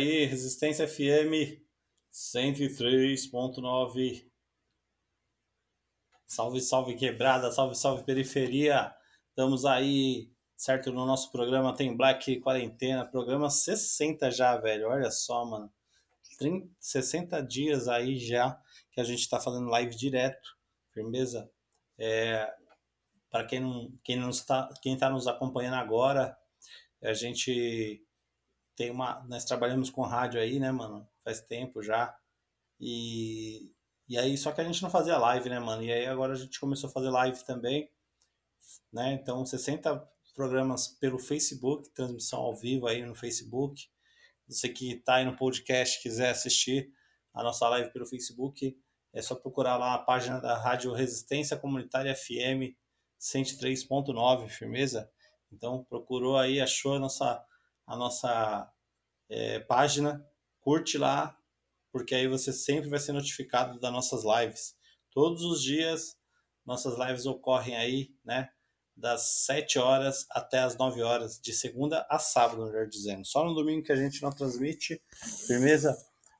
[0.00, 1.60] aí, Resistência FM
[2.10, 4.26] 103.9.
[6.26, 8.94] Salve, salve quebrada, salve, salve periferia.
[9.28, 10.90] Estamos aí, certo?
[10.90, 14.88] No nosso programa tem Black Quarentena, programa 60 já, velho.
[14.88, 15.70] Olha só, mano.
[16.38, 18.58] 30, 60 dias aí já
[18.92, 20.56] que a gente está fazendo live direto,
[20.94, 21.50] firmeza?
[21.98, 22.50] É,
[23.30, 26.34] Para quem não, quem não está, quem está nos acompanhando agora,
[27.02, 28.02] a gente
[28.80, 31.06] tem uma, nós trabalhamos com rádio aí, né, mano?
[31.22, 32.16] Faz tempo já.
[32.80, 33.70] E,
[34.08, 35.82] e aí, só que a gente não fazia live, né, mano?
[35.82, 37.90] E aí agora a gente começou a fazer live também,
[38.90, 39.12] né?
[39.12, 40.02] Então, 60
[40.34, 43.86] programas pelo Facebook, transmissão ao vivo aí no Facebook.
[44.48, 46.90] Você que está aí no podcast quiser assistir
[47.34, 48.74] a nossa live pelo Facebook,
[49.12, 52.74] é só procurar lá a página da Rádio Resistência Comunitária FM
[53.20, 55.12] 103.9, firmeza?
[55.52, 57.44] Então procurou aí, achou a nossa,
[57.90, 58.70] a nossa
[59.28, 60.24] é, página,
[60.60, 61.36] curte lá,
[61.90, 64.76] porque aí você sempre vai ser notificado das nossas lives.
[65.10, 66.16] Todos os dias,
[66.64, 68.48] nossas lives ocorrem aí, né?
[68.96, 73.26] Das 7 horas até as 9 horas, de segunda a sábado, melhor dizendo.
[73.26, 75.02] Só no domingo que a gente não transmite,
[75.48, 75.96] firmeza?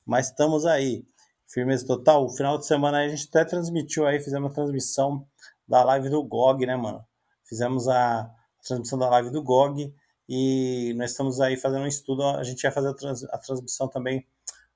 [0.06, 1.04] Mas estamos aí,
[1.48, 2.26] firmeza total.
[2.26, 5.26] O final de semana a gente até transmitiu aí, fizemos uma transmissão
[5.66, 7.04] da live do GOG, né, mano?
[7.44, 8.30] Fizemos a
[8.62, 9.92] transmissão da live do GOG
[10.32, 12.22] e nós estamos aí fazendo um estudo.
[12.22, 14.24] A gente ia fazer a, trans, a transmissão também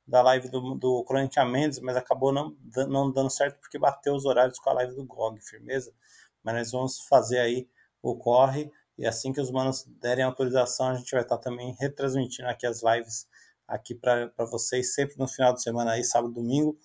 [0.05, 2.57] da live do, do Crônica Mendes, mas acabou não,
[2.89, 5.95] não dando certo porque bateu os horários com a live do GOG, firmeza?
[6.43, 7.69] Mas nós vamos fazer aí
[8.03, 12.49] o corre e assim que os manos derem autorização, a gente vai estar também retransmitindo
[12.49, 13.29] aqui as lives
[13.69, 16.77] aqui para vocês, sempre no final de semana aí, sábado domingo.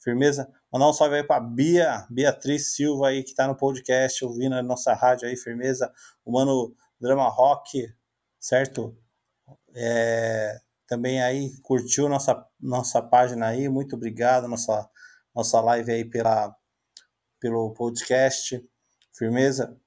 [0.00, 0.52] Firmeza?
[0.70, 4.62] Mandar um salve aí para Bia, Beatriz Silva aí, que está no podcast, ouvindo a
[4.62, 5.90] nossa rádio aí, firmeza.
[6.26, 7.88] O mano Drama Rock,
[8.48, 8.96] certo?
[9.74, 14.88] É, também aí curtiu nossa, nossa página aí, muito obrigado, nossa,
[15.34, 16.56] nossa live aí pela,
[17.38, 18.64] pelo podcast,
[19.12, 19.78] firmeza.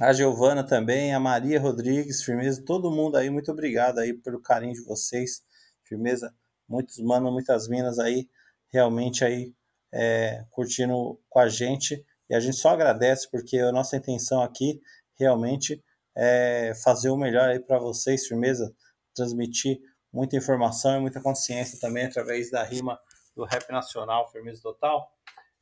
[0.00, 4.72] A Giovana também, a Maria Rodrigues, firmeza, todo mundo aí, muito obrigado aí pelo carinho
[4.72, 5.42] de vocês,
[5.84, 6.34] firmeza.
[6.68, 8.28] Muitos manos, muitas minas aí,
[8.72, 9.54] realmente aí
[9.92, 14.80] é, curtindo com a gente e a gente só agradece porque a nossa intenção aqui
[15.16, 15.80] realmente
[16.16, 18.74] é fazer o melhor aí para vocês, firmeza,
[19.14, 19.80] transmitir
[20.12, 22.98] muita informação e muita consciência também através da rima
[23.34, 25.10] do rap nacional, firmeza total.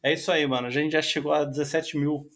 [0.02, 0.66] É isso aí, mano.
[0.66, 2.28] A gente já chegou a 17 mil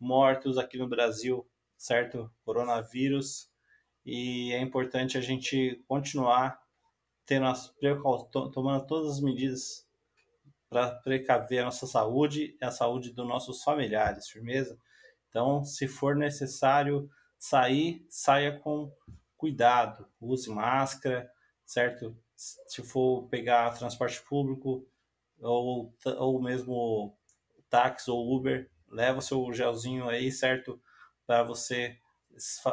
[0.00, 1.46] mortos aqui no Brasil,
[1.76, 2.30] certo?
[2.44, 3.48] Coronavírus.
[4.04, 6.60] E é importante a gente continuar
[7.24, 7.72] tendo as,
[8.52, 9.86] tomando todas as medidas
[10.68, 14.76] para precaver a nossa saúde e a saúde dos nossos familiares, firmeza?
[15.28, 17.08] Então, se for necessário
[17.42, 18.94] sair, saia com
[19.36, 21.28] cuidado, use máscara,
[21.66, 22.16] certo?
[22.36, 24.86] Se for pegar transporte público
[25.40, 27.18] ou, ou mesmo
[27.68, 30.80] táxi ou Uber, leva seu gelzinho aí, certo?
[31.26, 31.98] Para você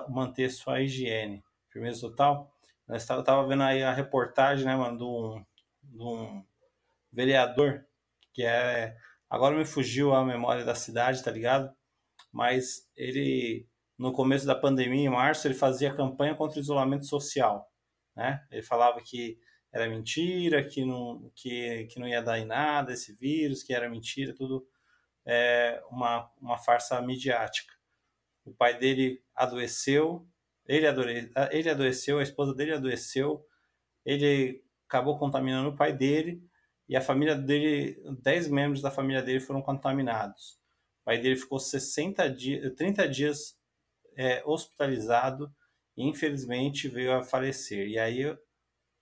[0.08, 1.43] manter sua higiene.
[1.69, 2.55] Firmeza total?
[2.88, 5.45] Nós tava vendo aí a reportagem, né, mano, de um,
[5.82, 6.45] de um
[7.12, 7.88] vereador
[8.32, 8.95] que é.
[9.27, 11.75] Agora me fugiu a memória da cidade, tá ligado?
[12.32, 13.67] Mas ele,
[13.99, 17.69] no começo da pandemia, em março, ele fazia campanha contra o isolamento social,
[18.15, 18.41] né?
[18.49, 19.38] Ele falava que
[19.73, 23.89] era mentira, que não, que, que não ia dar em nada esse vírus, que era
[23.89, 24.65] mentira, tudo
[25.25, 27.73] é uma, uma farsa midiática.
[28.45, 30.25] O pai dele adoeceu,
[30.65, 33.45] ele, adore, ele adoeceu, a esposa dele adoeceu,
[34.05, 36.41] ele acabou contaminando o pai dele,
[36.88, 40.53] e a família dele, 10 membros da família dele foram contaminados.
[41.01, 43.58] O pai dele ficou 60 dias, 30 dias
[44.15, 45.53] é, hospitalizado
[45.95, 47.87] e infelizmente veio a falecer.
[47.87, 48.37] E aí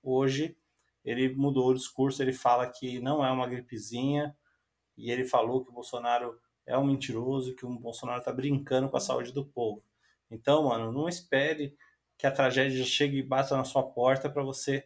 [0.01, 0.57] hoje
[1.03, 4.35] ele mudou o discurso, ele fala que não é uma gripezinha
[4.97, 8.97] e ele falou que o Bolsonaro é um mentiroso, que o Bolsonaro está brincando com
[8.97, 9.83] a saúde do povo.
[10.29, 11.77] Então, mano, não espere
[12.17, 14.85] que a tragédia chegue e bata na sua porta para você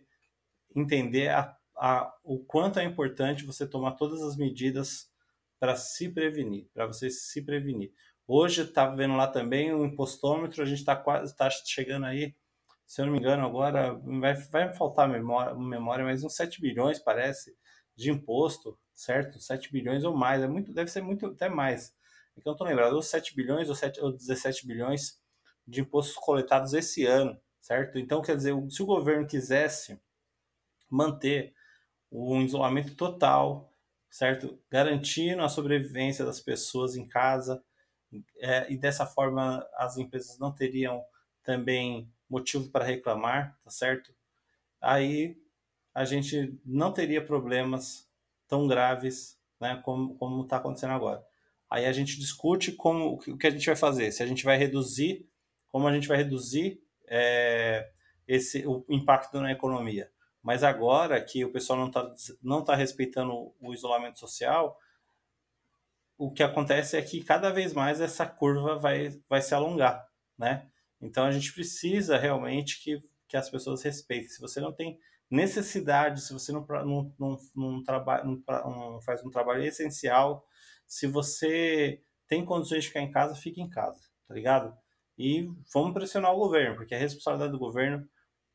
[0.76, 5.11] entender a a, o quanto é importante você tomar todas as medidas
[5.59, 7.91] para se prevenir, para você se prevenir.
[8.28, 12.36] Hoje está vendo lá também o impostômetro, a gente está quase tá chegando aí,
[12.86, 16.99] se eu não me engano, agora vai, vai faltar memória, memória, mas uns 7 bilhões
[16.99, 17.55] parece
[17.95, 19.39] de imposto, certo?
[19.39, 21.93] 7 bilhões ou mais, é muito, deve ser muito até mais.
[22.38, 25.19] É não estou lembrado, ou 7 bilhões ou, 7, ou 17 bilhões
[25.67, 27.97] de impostos coletados esse ano, certo?
[27.97, 29.99] Então, quer dizer, se o governo quisesse
[30.89, 31.53] manter
[32.11, 33.72] um isolamento total,
[34.09, 34.59] certo?
[34.69, 37.63] Garantindo a sobrevivência das pessoas em casa,
[38.39, 41.03] é, e dessa forma as empresas não teriam
[41.43, 44.14] também motivo para reclamar, tá certo?
[44.82, 45.38] aí
[45.93, 48.09] a gente não teria problemas
[48.47, 51.24] tão graves né, como está acontecendo agora.
[51.70, 54.57] Aí a gente discute como o que a gente vai fazer, se a gente vai
[54.57, 55.30] reduzir,
[55.70, 57.89] como a gente vai reduzir é,
[58.28, 60.12] esse o impacto na economia.
[60.41, 64.78] Mas agora que o pessoal não está não tá respeitando o isolamento social,
[66.26, 70.07] o que acontece é que cada vez mais essa curva vai, vai se alongar,
[70.38, 70.69] né?
[71.01, 74.30] Então a gente precisa realmente que, que as pessoas respeitem.
[74.30, 74.99] Se você não tem
[75.32, 80.45] necessidade, se você não, não, não, não, traba, não, não faz um trabalho essencial,
[80.86, 84.78] se você tem condições de ficar em casa, fique em casa, tá ligado?
[85.17, 88.07] E vamos pressionar o governo, porque a responsabilidade do governo,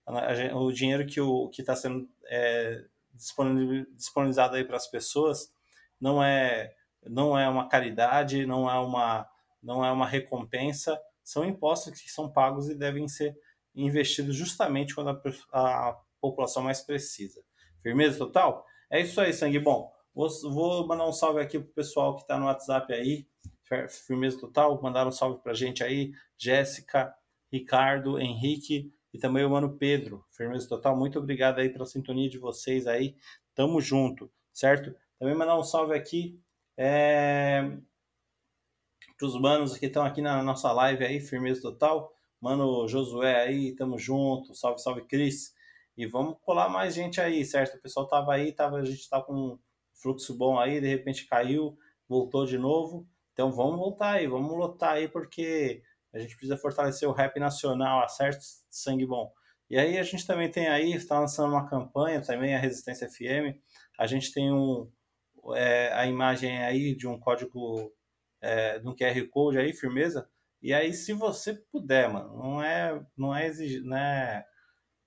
[0.07, 5.53] a- a o dinheiro que está sendo é, disponibil- disponibilizado aí para as pessoas
[6.01, 6.76] não é
[7.09, 9.29] não é uma caridade, não é uma
[9.63, 13.37] não é uma recompensa, são impostos que são pagos e devem ser
[13.75, 15.21] investidos justamente quando a,
[15.53, 17.43] a população mais precisa.
[17.83, 18.65] Firmeza total?
[18.89, 19.93] É isso aí, sangue bom.
[20.15, 23.27] Vou, vou mandar um salve aqui pro pessoal que está no WhatsApp aí.
[23.89, 26.13] Firmeza total, mandaram um salve pra gente aí.
[26.39, 27.13] Jéssica,
[27.53, 30.25] Ricardo, Henrique e também o mano Pedro.
[30.31, 33.17] Firmeza total, muito obrigado aí pela sintonia de vocês aí.
[33.55, 34.95] Tamo junto, certo?
[35.19, 36.41] Também mandar um salve aqui
[36.77, 37.63] é,
[39.17, 42.13] para os manos que estão aqui na nossa live aí, firmeza total.
[42.41, 44.55] Mano Josué aí, tamo junto.
[44.55, 45.55] Salve, salve, Cris.
[45.97, 47.77] E vamos colar mais gente aí, certo?
[47.77, 49.59] O pessoal tava aí, tava, a gente tá com um
[49.95, 53.09] fluxo bom aí, de repente caiu, voltou de novo.
[53.33, 58.07] Então vamos voltar aí, vamos lotar aí, porque a gente precisa fortalecer o rap nacional,
[58.09, 58.41] certo?
[58.71, 59.33] Sangue bom.
[59.71, 63.59] E aí a gente também tem aí, está lançando uma campanha também, a Resistência FM.
[63.99, 64.91] A gente tem um,
[65.55, 67.93] é, a imagem aí de um código
[68.41, 70.29] é, de um QR Code aí, firmeza.
[70.63, 74.47] E aí, se você puder, mano, não é, não é não é,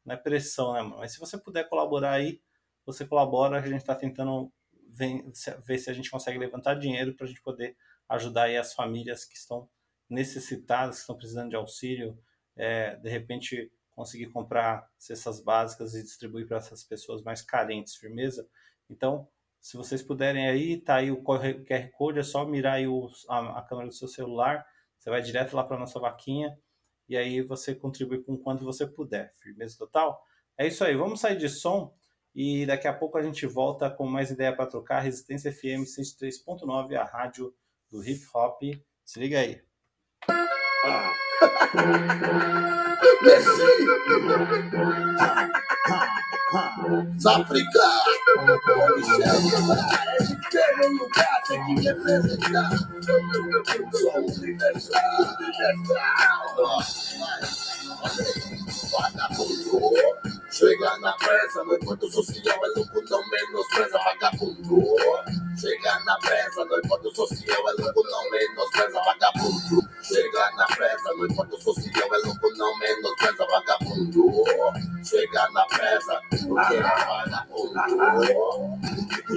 [0.05, 0.97] não é pressão, né, mano?
[0.99, 2.41] Mas se você puder colaborar aí,
[2.85, 4.51] você colabora, a gente está tentando
[4.89, 7.77] ver se a gente consegue levantar dinheiro para a gente poder
[8.09, 9.69] ajudar aí as famílias que estão
[10.09, 12.17] necessitadas, que estão precisando de auxílio,
[12.55, 18.47] é, de repente conseguir comprar cestas básicas e distribuir para essas pessoas mais carentes, firmeza?
[18.89, 19.27] Então,
[19.61, 23.59] se vocês puderem aí, tá aí o QR Code, é só mirar aí o- a,
[23.59, 24.65] a câmera do seu celular,
[24.97, 26.57] você vai direto lá para nossa vaquinha
[27.07, 29.33] e aí você contribui com quanto você puder.
[29.41, 30.21] Firmeza total?
[30.57, 31.93] É isso aí, vamos sair de som
[32.35, 34.99] e daqui a pouco a gente volta com mais ideia para trocar.
[35.01, 37.53] Resistência FM 103.9, a rádio
[37.89, 38.61] do hip hop.
[39.03, 39.61] Se liga aí.
[47.19, 47.79] Zafrica,
[50.51, 52.69] tem um lugar, tem que representar.
[53.93, 55.01] Somos universal,
[55.39, 56.83] universal.
[58.91, 60.28] Vagabundo,
[60.59, 63.97] chega na presa, no encontro social é louco, não menospreza.
[63.97, 64.83] Vagabundo,
[65.57, 68.99] chega na presa, no encontro social é louco, não menospreza.
[69.05, 73.47] Vagabundo, chega na presa, no encontro social é louco, não menospreza.
[73.47, 74.49] Vagabundo,
[75.05, 76.79] chega na presa, porque é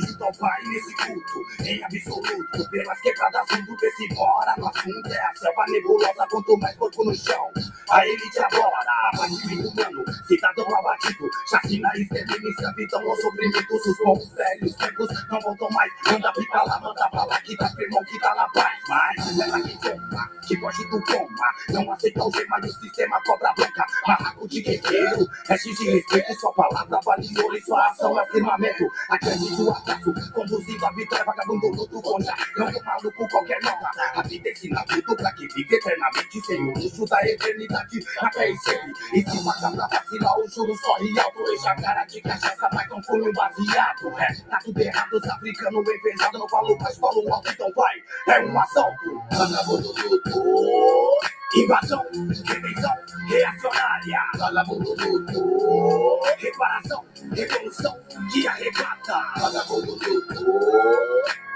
[0.00, 2.70] junto ao pai nesse culto, em absoluto.
[2.70, 4.54] Pelas quebradas mundo desse bora.
[4.56, 7.50] No assunto é a selva nebulosa, quanto mais corpo no chão.
[7.90, 11.11] A elite adora, abatimento humano, cidadão abatido.
[11.48, 13.86] Chacina, extermínio, escravidão, os oprimidos.
[13.86, 15.92] Os bons velhos tempos não voltam mais.
[16.10, 18.78] Manda pica lá, manda pra lá, que tá firmão, que tá na paz.
[18.88, 21.54] Mas ela que toma, que foge do coma.
[21.70, 23.84] Não aceita o gema do sistema, cobra branca.
[24.06, 26.34] Barraco de guerreiro, restes de respeito.
[26.34, 28.84] Sua palavra vale ouro e sua ação é firmamento.
[29.08, 32.34] Acredito o acaso, conduzindo a vitória, vagabundo luto contra.
[32.56, 33.90] Não tô maluco, qualquer nota.
[34.14, 38.00] A vida ensina tudo pra que vive eternamente sem o luxo da eternidade.
[38.20, 41.52] Na fé e sempre, e se paga pra vacilar, o juro corre alto.
[41.52, 44.08] Enche a cara de cachaça, mas não um baseado.
[44.18, 46.40] É, tá tudo errado, os africanos enfejados.
[46.40, 47.94] Não falo mais, falo alto, então vai.
[48.36, 49.22] É um assalto.
[49.32, 51.18] Vagabundo luto,
[51.54, 52.02] Invasão,
[52.46, 52.94] redenção,
[53.28, 54.20] reacionária.
[54.38, 57.94] vagabundo luto, Reparação, revolução
[58.32, 59.22] que arrebata.
[59.38, 60.44] vagabundo luto,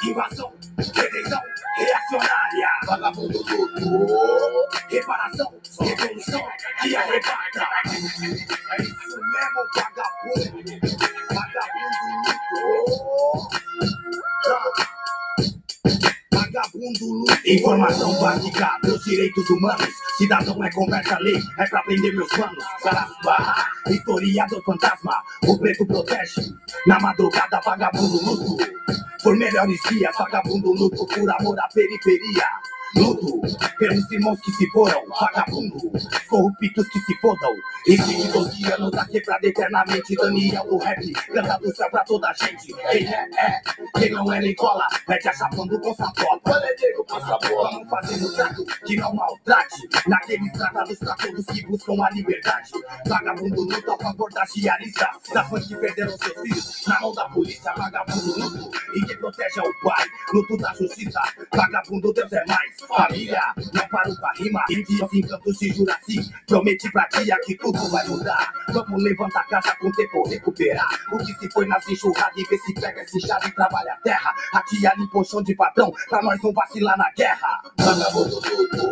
[0.04, 1.40] Invasão, redenção,
[1.78, 2.68] reacionária.
[2.86, 4.68] vagabundo luto.
[4.88, 6.46] Reparação, revolução
[6.82, 7.68] que arrebata.
[7.84, 10.80] É isso mesmo, vagabundo.
[16.32, 17.34] Vagabundo luto.
[17.46, 19.88] Informação básica dos direitos humanos.
[20.18, 22.64] Cidadão é conversa lei, é pra prender meus manos.
[22.82, 25.22] Saraspa, historiador fantasma.
[25.46, 26.54] O preto protege.
[26.86, 28.56] Na madrugada, vagabundo luto.
[29.26, 32.46] Por melhores dias, vagabundo luto por amor à periferia.
[32.94, 33.40] Luto
[33.78, 35.76] pelos irmãos que se foram, vagabundo,
[36.28, 37.52] corruptos que se fodam.
[37.86, 42.28] Esse de 12 anos da quebrada eternamente, Daniel do rap, canta do céu pra toda
[42.28, 42.72] a gente.
[42.90, 43.62] Quem é, é,
[43.98, 46.40] quem não é nem cola, que a chapando com sacola.
[47.08, 49.88] Por favor, vamos fazer um trato que não maltrate.
[50.06, 52.70] Naqueles tratados pra todos que buscam a liberdade.
[53.06, 57.28] Vagabundo luta a favor da diarista, das mães que perderam seus filhos na mão da
[57.28, 57.72] polícia.
[57.76, 61.20] Vagabundo luto e quem protege é o pai, luto da justiça.
[61.54, 62.75] Vagabundo, Deus é mais.
[62.84, 63.40] Família,
[63.72, 64.64] não paro pra rima.
[64.68, 68.52] Dias encantos de Juraci, prometi pra tia que tudo vai mudar.
[68.68, 72.58] Vamos levantar a casa com tempo, recuperar o que se foi nas enxurradas e ver
[72.58, 74.34] se pega esse chave e trabalha a terra.
[74.52, 77.62] A tia limpa o chão de patrão pra nós não vacilar na guerra.
[77.78, 78.86] Vagabundo luto.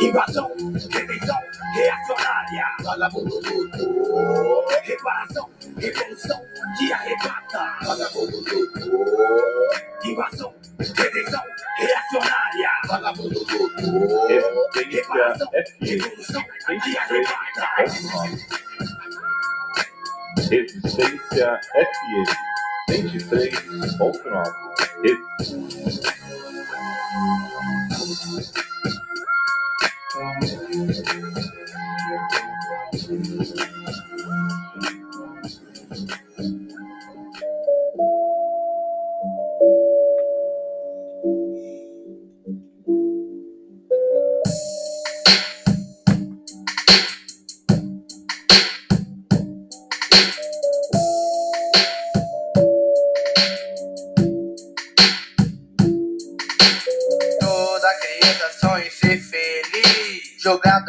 [0.00, 0.50] Invasão,
[0.90, 1.38] redenção,
[1.74, 2.66] reacionária.
[2.82, 4.64] Vagabundo luto.
[4.82, 5.48] Reparação,
[5.78, 6.40] revolução
[6.76, 7.76] que arrebata.
[7.86, 8.80] Vagabundo luto.
[10.04, 11.42] Invasão, redenção,
[11.78, 12.63] reacionária.
[12.88, 14.28] Vagabundo luto.
[14.28, 17.64] Resistência Reparação, FM revolução que arrebata.
[17.88, 18.40] 109.9.
[20.50, 22.28] Resistência FM
[22.90, 24.52] 23.9.
[25.02, 25.18] Re-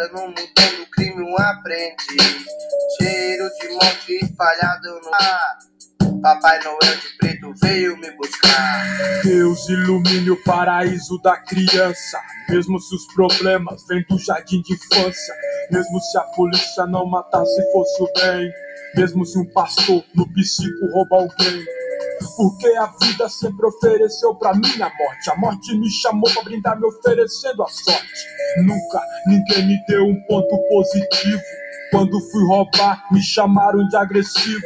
[0.06, 2.45] Jogada no mundão do crime, um aprendiz.
[2.97, 5.58] Cheiro de morte espalhado no ar.
[6.22, 8.84] Papai Noel de preto veio me buscar.
[9.24, 12.20] Deus ilumine o paraíso da criança.
[12.49, 15.36] Mesmo se os problemas vêm do jardim de infância.
[15.72, 18.51] Mesmo se a polícia não matasse fosse o bem.
[18.95, 21.66] Mesmo se um pastor no psico rouba alguém.
[22.38, 25.30] Porque a vida sempre ofereceu pra mim a morte.
[25.32, 28.28] A morte me chamou pra brindar, me oferecendo a sorte.
[28.58, 31.41] Nunca ninguém me deu um ponto positivo.
[31.91, 34.62] Quando fui roubar, me chamaram de agressivo.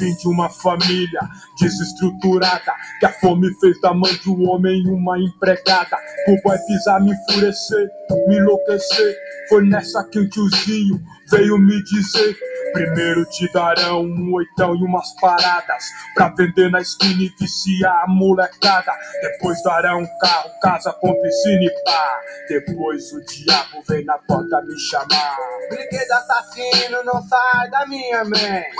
[0.00, 1.20] Vim de uma família
[1.60, 5.96] desestruturada Que a fome fez da mãe de um homem uma empregada
[6.28, 7.88] O boy pisar, me enfurecer,
[8.28, 9.16] me enlouquecer
[9.48, 11.00] Foi nessa que o tiozinho
[11.30, 12.36] veio me dizer.
[12.72, 18.06] Primeiro te darão um oitão e umas paradas Pra vender na esquina e viciar a
[18.06, 18.92] molecada.
[19.22, 22.20] Depois darão um carro, casa com piscina e pá.
[22.48, 25.36] Depois o diabo vem na porta me chamar.
[25.70, 28.76] Brinquedo assassino não sai da minha mente.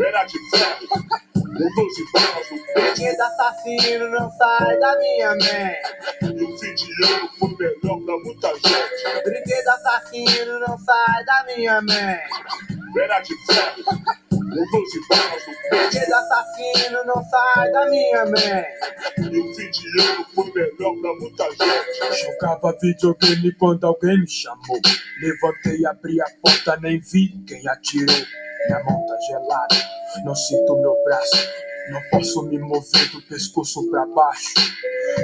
[0.00, 2.74] Era de ferro, com 12 balas no peito.
[2.74, 5.96] Brinquedo assassino não sai da minha mente.
[6.22, 9.22] E o fim de ano foi melhor pra muita gente.
[9.24, 12.66] Brinquedo assassino não sai da minha mente.
[12.98, 13.84] Era de ferro,
[14.30, 15.90] com 12 balas no peito.
[15.90, 19.32] Brinquedo assassino não sai da minha mente.
[19.32, 22.22] E o fim de ano foi melhor pra muita gente.
[22.22, 24.80] Jogava videogame quando alguém me chamou.
[25.20, 28.45] Levantei, abri a porta, nem vi quem atirou.
[28.66, 29.76] Minha mão tá gelada,
[30.24, 31.48] não sinto meu braço.
[31.90, 34.54] Não posso me mover do pescoço pra baixo.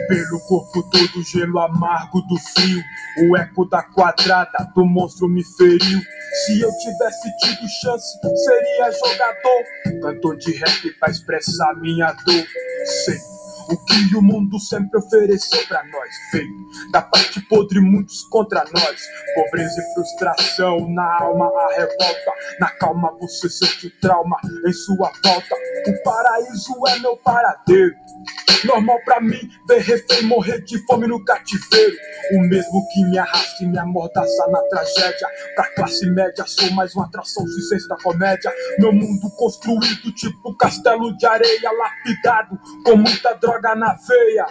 [0.07, 2.81] Pelo corpo todo, gelo amargo do frio.
[3.29, 6.01] O eco da quadrada do monstro me feriu.
[6.47, 10.01] Se eu tivesse tido chance, seria jogador.
[10.03, 12.47] Cantor de rap pra expressar minha dor.
[13.05, 13.32] Sei
[13.69, 19.03] o que o mundo sempre ofereceu pra nós, feio da parte podre, muitos contra nós.
[19.35, 22.33] Pobreza e frustração, na alma a revolta.
[22.61, 24.37] Na calma você sente o trauma
[24.67, 25.55] em sua volta.
[25.89, 27.95] O paraíso é meu paradeiro.
[28.65, 31.97] Normal pra mim ver refém morrer de fome no cativeiro.
[32.35, 35.29] O mesmo que me arrasta e me amordaça na tragédia.
[35.57, 38.53] Pra classe média, sou mais uma atração senso da comédia.
[38.79, 44.47] Meu mundo construído tipo castelo de areia, lapidado com muita droga na veia.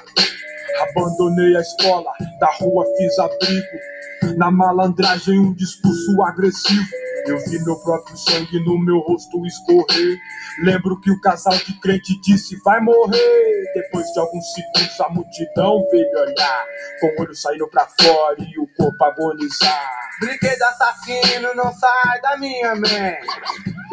[0.82, 4.38] Abandonei a escola, da rua fiz abrigo.
[4.38, 6.86] Na malandragem, um discurso agressivo.
[7.28, 10.18] Eu vi meu próprio sangue no meu rosto escorrer.
[10.64, 13.72] Lembro que o casal de crente disse: Vai morrer.
[13.74, 16.66] Depois de alguns segundos, a multidão veio olhar,
[17.00, 20.02] com o olho saindo pra fora e o corpo agonizar.
[20.20, 23.28] Brinquedo assassino não sai da minha mente.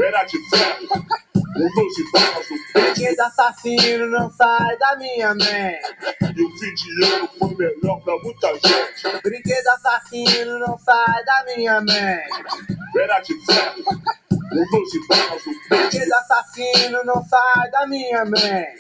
[0.01, 1.07] Era de ferro,
[1.59, 2.95] com 12 balas no peito.
[2.95, 5.97] Brinquedo assassino não sai da minha mente.
[6.37, 9.23] E o fim de ano foi melhor pra muita gente.
[9.23, 12.69] Brinquedo assassino não sai da minha mente.
[12.97, 13.85] Era de ferro,
[14.49, 15.69] com 12 balas no peito.
[15.69, 18.79] Brinquedo assassino assassino não sai da minha mente.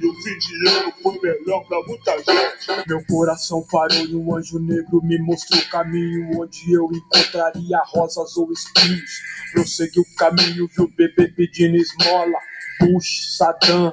[0.00, 2.88] E o fim de ano foi melhor pra muita gente.
[2.88, 8.36] Meu coração parou e um anjo negro me mostrou o caminho onde eu encontraria rosas
[8.36, 9.20] ou espinhos.
[9.52, 12.38] Prossegui o caminho, vi o bebê pedindo esmola.
[12.78, 13.92] Bush, Saddam,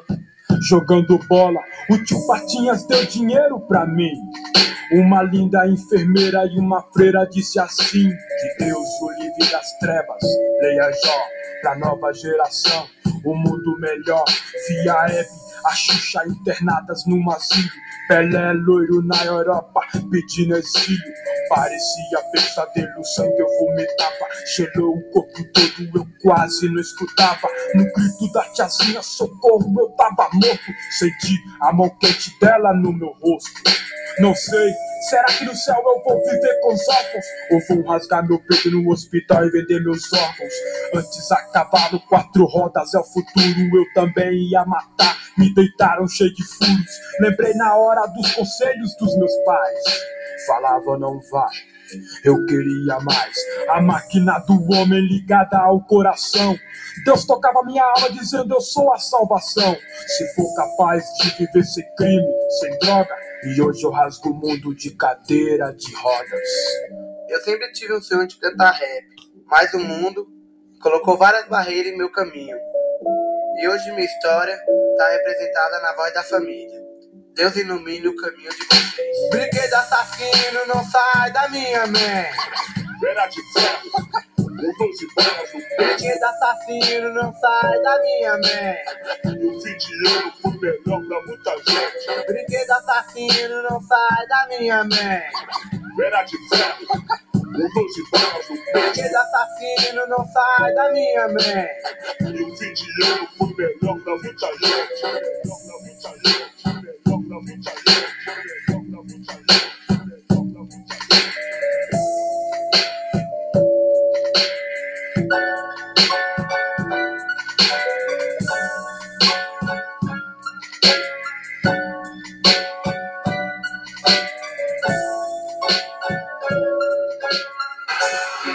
[0.62, 1.60] jogando bola.
[1.89, 4.14] O tio Patinhas deu dinheiro pra mim.
[4.93, 10.24] Uma linda enfermeira e uma freira disse assim: Que Deus o livre das trevas,
[10.62, 11.22] leia Jó,
[11.62, 12.88] pra nova geração.
[13.26, 14.26] O mundo melhor,
[14.68, 15.30] via Hebe,
[15.66, 17.70] a Xuxa internadas num asilo.
[18.07, 21.14] Pelé loiro na Europa, pedindo exílio.
[21.49, 24.28] Parecia pesadelo, sangue eu vomitava.
[24.55, 27.47] Gelou o corpo todo, eu quase não escutava.
[27.76, 30.72] No grito da tiazinha, socorro, eu tava morto.
[30.91, 33.61] Senti a mão quente dela no meu rosto.
[34.20, 34.74] Não sei,
[35.10, 37.26] será que no céu eu vou viver com os órfãos?
[37.51, 40.54] Ou vou rasgar meu peito no hospital e vender meus órgãos?
[40.95, 45.18] Antes a cavalo, quatro rodas é o futuro, eu também ia matar.
[45.38, 46.99] Me deitaram cheio de furos.
[47.20, 49.80] Lembrei na hora dos conselhos dos meus pais.
[50.45, 51.72] Falava, não vai.
[52.24, 53.36] Eu queria mais.
[53.70, 56.58] A máquina do homem ligada ao coração.
[57.06, 59.76] Deus tocava minha alma dizendo: Eu sou a salvação.
[60.08, 63.16] Se for capaz de viver sem crime, sem droga.
[63.44, 66.50] E hoje eu rasgo o mundo de cadeira de rodas.
[67.28, 69.06] Eu sempre tive um sonho de cantar rap,
[69.48, 70.28] mas o mundo
[70.82, 72.58] colocou várias barreiras em meu caminho.
[73.60, 76.93] E hoje minha história está representada na voz da família.
[77.36, 79.29] Deus ilumine o caminho de vocês.
[79.31, 82.38] Brinquedo assassino não sai da minha mente.
[83.05, 83.89] Era de ferro,
[84.38, 85.77] com 12 balas no.
[85.77, 89.47] Brinquedo assassino não sai da minha mente.
[89.47, 92.25] O fim de ano foi melhor pra muita gente.
[92.27, 96.03] Brinquedo assassino não sai da minha mente.
[96.05, 97.03] Era de ferro,
[97.44, 99.18] com 12 balas no peito.
[99.18, 101.44] Assassino não sai da minha mente.
[102.22, 104.48] E o fim de ano foi melhor pra muita.
[104.48, 106.54] Melhor pra muita gente.
[106.82, 107.22] Melhor
[115.28, 115.62] pra.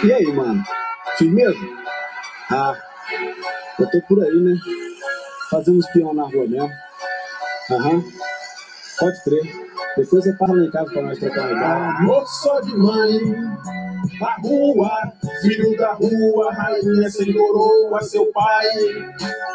[0.03, 0.63] E aí, mano?
[1.17, 1.59] Firmeza?
[2.51, 2.73] Ah,
[3.77, 4.55] eu tô por aí, né?
[5.51, 6.71] Fazendo espião na rua mesmo.
[7.71, 8.03] Aham.
[8.99, 9.41] Pode crer.
[9.97, 12.25] Depois você passa lá em casa pra nós trocar uma ideia.
[12.25, 13.19] Só de mãe,
[14.21, 18.67] a rua, filho da rua, rainha sem coroa, seu pai.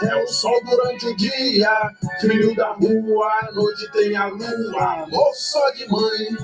[0.02, 1.90] É o sol durante o dia,
[2.20, 5.04] filho da rua, à noite tem a lua.
[5.04, 6.36] Amor só de mãe,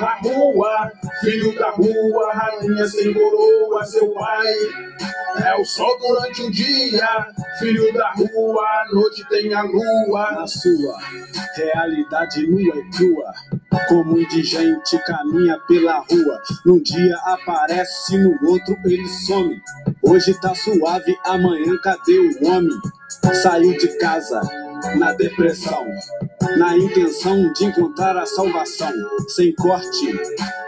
[0.00, 4.46] a rua, filho da rua, rainha sem coroa, seu pai.
[5.44, 7.26] É o sol durante o dia,
[7.58, 10.32] filho da rua, à noite tem a lua.
[10.32, 10.98] Na sua
[11.56, 13.32] realidade nua e crua,
[13.88, 16.42] como indigente caminha pela rua.
[16.64, 19.60] Num dia aparece, no outro ele some.
[20.02, 22.78] Hoje tá suave, amanhã cadê o homem?
[23.42, 24.40] Saiu de casa
[24.96, 25.86] na depressão,
[26.56, 28.92] na intenção de encontrar a salvação,
[29.28, 30.18] sem corte,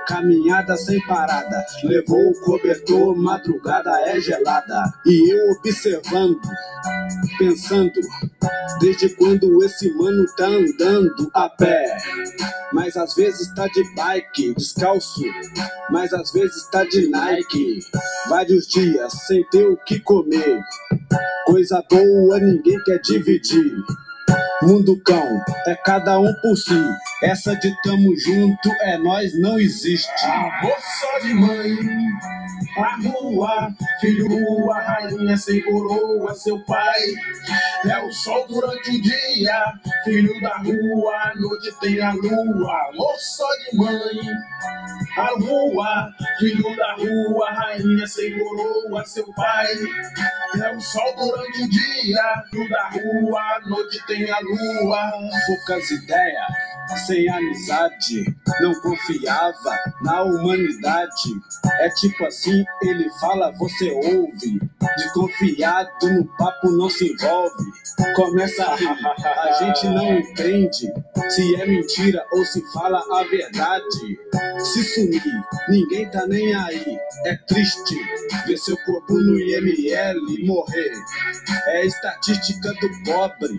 [0.07, 1.65] caminhada sem parada.
[1.85, 4.93] Levou o cobertor, madrugada é gelada.
[5.07, 6.41] E eu observando,
[7.39, 8.01] pensando,
[8.81, 11.97] desde quando esse mano tá andando a pé.
[12.73, 15.23] Mas às vezes tá de bike, descalço,
[15.91, 17.81] mas às vezes tá de Nike.
[18.29, 20.63] Vários dias sem ter o que comer.
[21.45, 23.73] Coisa boa ninguém quer dividir.
[24.63, 26.81] Mundo cão, é cada um por si.
[27.23, 30.25] Essa de tamo junto é nós, não existe.
[30.25, 31.77] Amor só de mãe,
[32.77, 37.01] a rua, filho rua, rainha sem coroa, seu pai.
[37.85, 39.73] É o sol durante o dia,
[40.05, 42.89] filho da rua, à noite tem a lua.
[42.89, 44.21] Amor só de mãe,
[45.17, 49.67] a rua, filho da rua, rainha sem coroa, seu pai.
[50.63, 54.52] É o sol durante o dia, filho da rua, à noite tem a lua.
[55.47, 56.47] Poucas ideias,
[57.07, 58.25] sem amizade,
[58.61, 61.33] não confiava na humanidade.
[61.81, 64.61] É tipo assim, ele fala, você ouve.
[64.97, 67.65] Desconfiado no papo não se envolve.
[68.15, 70.93] Começa a rir, a gente não entende
[71.31, 74.19] se é mentira ou se fala a verdade.
[74.59, 75.23] Se sumir,
[75.69, 76.99] ninguém tá nem aí.
[77.25, 77.97] É triste
[78.47, 80.93] ver seu corpo no IML morrer.
[81.69, 83.59] É estatística do pobre.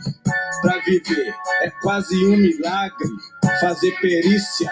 [0.62, 3.10] Pra viver é quase um milagre.
[3.60, 4.72] Fazer perícia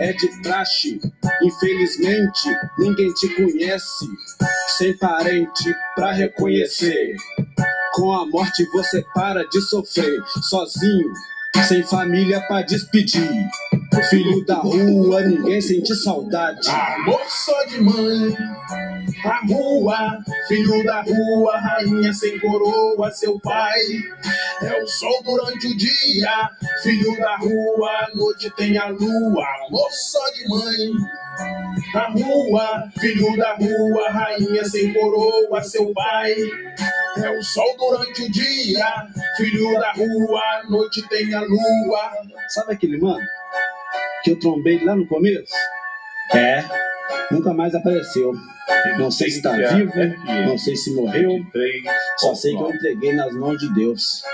[0.00, 1.00] é de praxe.
[1.42, 4.06] Infelizmente, ninguém te conhece.
[4.76, 7.16] Sem parente pra reconhecer.
[7.94, 11.12] Com a morte você para de sofrer sozinho,
[11.66, 13.48] sem família pra despedir.
[14.04, 16.68] Filho da rua, ninguém sente saudade.
[16.68, 18.36] Amor só de mãe,
[19.24, 23.80] a rua, filho da rua, rainha sem coroa, seu pai.
[24.62, 26.50] É o sol durante o dia,
[26.82, 29.46] filho da rua, à noite tem a lua.
[29.66, 30.92] Amor só de mãe,
[31.94, 36.34] a rua, filho da rua, rainha sem coroa, seu pai.
[37.16, 39.06] É o sol durante o dia,
[39.38, 42.10] filho da rua, à noite tem a lua.
[42.48, 43.24] Sabe aquele mano
[44.26, 45.54] que eu trombei lá no começo?
[46.34, 46.64] É,
[47.30, 48.32] nunca mais apareceu.
[48.98, 49.92] Não sei se tá vivo,
[50.48, 51.38] não sei se morreu,
[52.18, 54.24] só sei que eu entreguei nas mãos de Deus.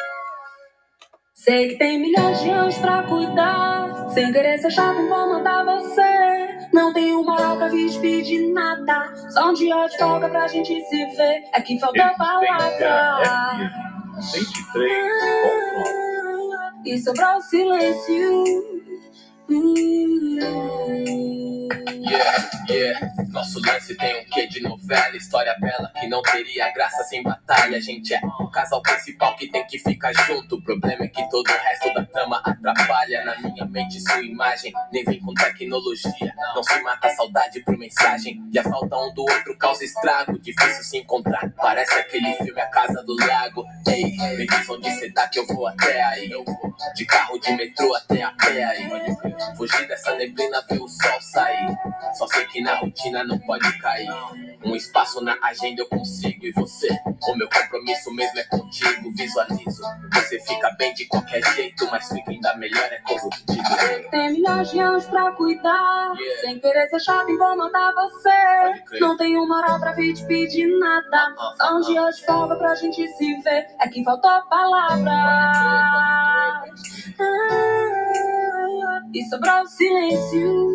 [1.34, 4.08] Sei que tem milhões de anos pra cuidar.
[4.14, 6.70] Sem querer ser chato, vou mandar você.
[6.72, 9.12] Não tenho moral pra despedir nada.
[9.30, 11.42] Só um dia de folga pra gente se ver.
[11.52, 13.70] É que faltou palavra.
[14.20, 14.92] 103.
[16.86, 18.72] E sobrou silêncio.
[22.04, 23.12] Yeah, yeah.
[23.30, 27.76] Nosso lance tem um quê de novela, história bela que não teria graça sem batalha.
[27.76, 30.56] A gente é o casal principal que tem que ficar junto.
[30.56, 33.24] O problema é que todo o resto da trama atrapalha.
[33.24, 36.34] Na minha mente, sua imagem nem vem com tecnologia.
[36.54, 38.42] Não se mata a saudade por mensagem.
[38.52, 40.38] E a falta um do outro causa estrago.
[40.38, 41.50] Difícil se encontrar.
[41.56, 43.64] Parece aquele filme A Casa do Lago.
[43.88, 46.30] Ei, me diz onde cê tá que eu vou até aí.
[46.30, 48.88] Eu vou de carro, de metrô até a pé aí.
[49.56, 51.76] Fugir dessa neblina, ver o sol sair.
[52.14, 54.08] Só sei que na rotina não pode cair.
[54.64, 56.44] Um espaço na agenda eu consigo.
[56.44, 56.88] E você?
[57.28, 59.12] O meu compromisso mesmo é contigo.
[59.16, 59.82] Visualizo.
[60.14, 64.10] Você fica bem de qualquer jeito, mas fica ainda melhor é corruptível.
[64.10, 66.12] Tem milhões de anos pra cuidar.
[66.40, 68.98] Sem querer ser chato e vou mandar você.
[69.00, 71.34] Não tenho moral pra vir te pedir nada.
[71.56, 73.66] Só um dia de folga pra gente se ver.
[73.80, 75.06] É que faltou palavras.
[77.20, 78.31] Ah,
[79.14, 80.72] e sobrou silêncio.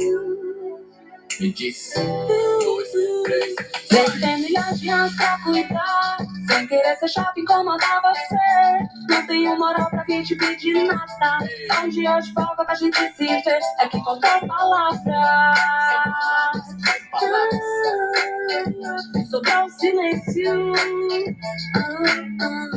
[1.39, 1.93] Me diz.
[3.89, 6.17] Que tem milhões de anos pra cuidar.
[6.47, 8.87] Sem querer ser chato incomodar você.
[9.09, 11.39] Não tenho moral pra vir te pedir nada.
[11.83, 13.59] Um dia de folga pra gente se ver.
[13.79, 15.03] É que faltou palavras.
[15.07, 16.51] Ah,
[19.29, 20.73] sobrou silêncio.
[21.75, 22.67] Ah,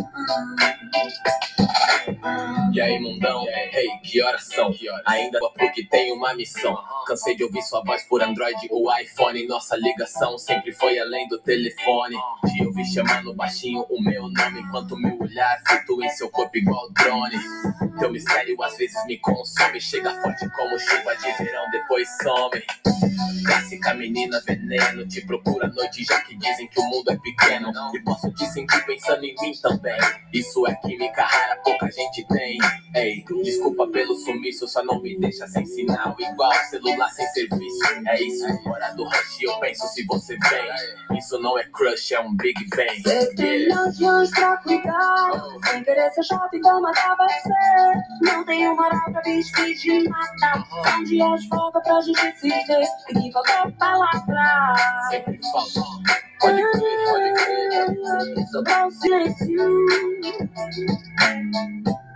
[2.22, 3.44] ah, E aí, mundão?
[3.48, 4.74] Hey, que horas são?
[5.06, 6.76] Ainda porque tem uma missão.
[7.06, 9.46] Cansei de ouvir sua voz por Android ou iPhone.
[9.46, 12.16] Nossa ligação sempre foi além do telefone.
[12.46, 14.60] Te ouvir chamando baixinho o meu nome.
[14.60, 17.36] Enquanto meu olhar flutua em seu corpo igual drone.
[17.98, 19.80] Teu mistério às vezes me consome.
[19.80, 22.62] Chega forte como chuva de verão, depois some.
[23.46, 25.06] Clássica menina veneno.
[25.06, 27.72] Te procura à noite já que dizem que o mundo é pequeno.
[27.94, 29.98] E posso te sentir pensando em mim também.
[30.32, 32.58] Isso é química rara, pouca gente tem.
[32.94, 36.16] Ei, desculpa pelo sumiço, só não me deixa sem sinal.
[36.18, 37.80] Igual celular sem serviço.
[38.06, 41.18] É isso, fora do rush eu penso se você vem.
[41.18, 43.02] Isso não é crush, é um Big Bang.
[43.02, 45.32] Que tem anos pra cuidar.
[45.68, 47.50] Sem querer ser chato e incomodar você.
[48.22, 50.64] Não tenho moral pra vir te pedir nada.
[50.68, 52.84] Só um dia de folga pra gente se ver.
[53.10, 54.80] E que faltou palavras.
[55.10, 55.80] Sempre falta.
[56.40, 58.38] Pode crer, pode crer.
[58.38, 59.86] E sobrou silêncio.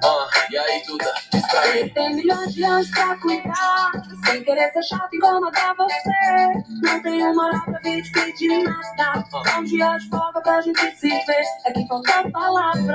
[0.06, 1.88] Ah, e aí, Duda, diz pra mim.
[1.88, 3.90] tem milhões de anos pra cuidar.
[4.26, 6.62] Sem querer ser chato incomodar você.
[6.82, 9.24] Não tenho moral pra vir te pedir nada.
[9.30, 11.44] Só um dia de folga pra gente se ver.
[11.64, 12.86] É que faltou palavras.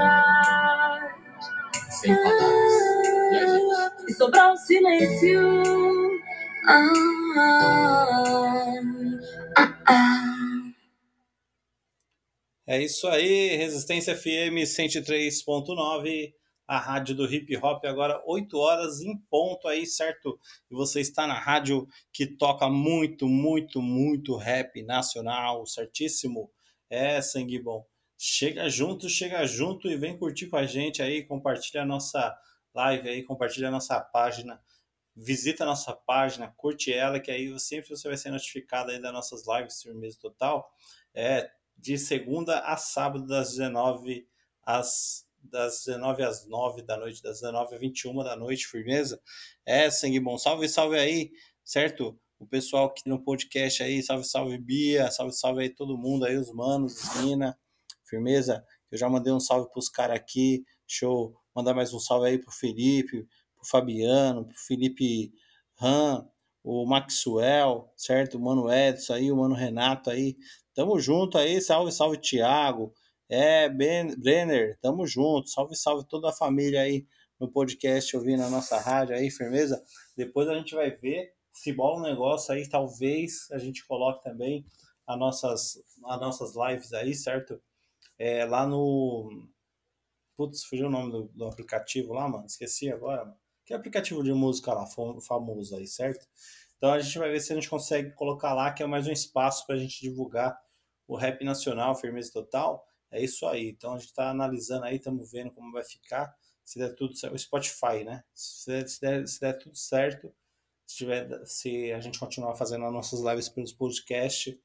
[1.89, 2.99] Sem palavras.
[3.31, 4.11] E gente?
[4.11, 6.19] E sobrou silêncio.
[6.67, 6.93] Ah,
[9.57, 10.29] ah, ah.
[12.67, 16.33] É isso aí, Resistência FM 103.9,
[16.69, 20.39] a rádio do hip hop, agora 8 horas em ponto aí, certo?
[20.69, 26.51] E você está na rádio que toca muito, muito, muito rap nacional, certíssimo?
[26.87, 27.83] É, sangue bom.
[28.15, 32.37] Chega junto, chega junto e vem curtir com a gente aí, compartilha a nossa
[32.75, 34.61] live aí, compartilha a nossa página,
[35.15, 39.11] visita a nossa página, curte ela, que aí sempre você vai ser notificado aí das
[39.11, 40.71] nossas lives Firmeza Total.
[41.15, 44.27] É, de segunda a sábado, das 19
[44.61, 49.21] às, das 19 às 9 da noite, das 19 às 21 da noite, firmeza?
[49.65, 50.37] É, sangue bom.
[50.37, 51.31] Salve, salve aí,
[51.63, 52.19] certo?
[52.39, 56.37] O pessoal aqui no podcast aí, salve, salve Bia, salve, salve aí todo mundo aí,
[56.37, 57.09] os manos, os
[58.05, 58.65] firmeza?
[58.91, 60.63] Eu já mandei um salve pros caras aqui,
[61.01, 65.31] eu mandar mais um salve aí pro Felipe, pro Fabiano, pro Felipe
[65.75, 66.27] Ram,
[66.63, 68.37] o Maxwell, certo?
[68.37, 70.35] O Mano Edson aí, o Mano Renato aí,
[70.79, 72.93] Tamo junto aí, salve, salve Thiago,
[73.29, 75.49] É, ben, Brenner, tamo junto.
[75.49, 77.05] Salve, salve toda a família aí
[77.39, 79.81] no podcast ouvindo a nossa rádio aí, firmeza.
[80.17, 84.65] Depois a gente vai ver se bola um negócio aí, talvez a gente coloque também
[85.05, 87.61] as nossas, as nossas lives aí, certo?
[88.17, 89.29] É, lá no.
[90.35, 92.45] Putz, fugiu o nome do, do aplicativo lá, mano.
[92.45, 93.37] Esqueci agora, mano.
[93.65, 94.87] Que aplicativo de música lá,
[95.21, 96.25] famoso aí, certo?
[96.77, 99.11] Então a gente vai ver se a gente consegue colocar lá, que é mais um
[99.11, 100.57] espaço para a gente divulgar
[101.07, 102.88] o rap nacional, firmeza total.
[103.11, 103.69] É isso aí.
[103.69, 106.33] Então a gente está analisando aí, estamos vendo como vai ficar.
[106.63, 108.23] Se der tudo certo, o Spotify, né?
[108.33, 110.33] Se der, se der, se der tudo certo,
[110.85, 114.55] se, tiver, se a gente continuar fazendo as nossas lives pelos podcasts,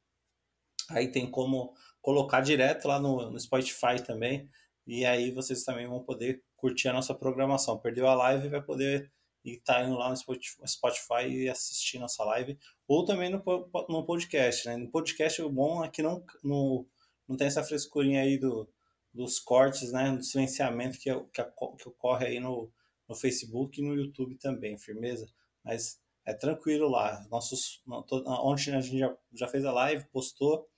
[0.91, 4.51] aí tem como colocar direto lá no, no Spotify também.
[4.87, 7.79] E aí vocês também vão poder curtir a nossa programação.
[7.79, 9.11] Perdeu a live, vai poder
[9.45, 12.59] estar tá indo lá no Spotify e assistir nossa live.
[12.87, 13.43] Ou também no,
[13.89, 14.77] no podcast, né?
[14.77, 16.87] No podcast o bom é que não, no,
[17.29, 18.69] não tem essa frescurinha aí do,
[19.13, 20.11] dos cortes, né?
[20.17, 21.45] Do silenciamento que, que,
[21.79, 22.71] que ocorre aí no,
[23.09, 25.29] no Facebook e no YouTube também, firmeza?
[25.65, 27.27] Mas é tranquilo lá.
[27.31, 30.69] Nossos, ontem a gente já, já fez a live, postou.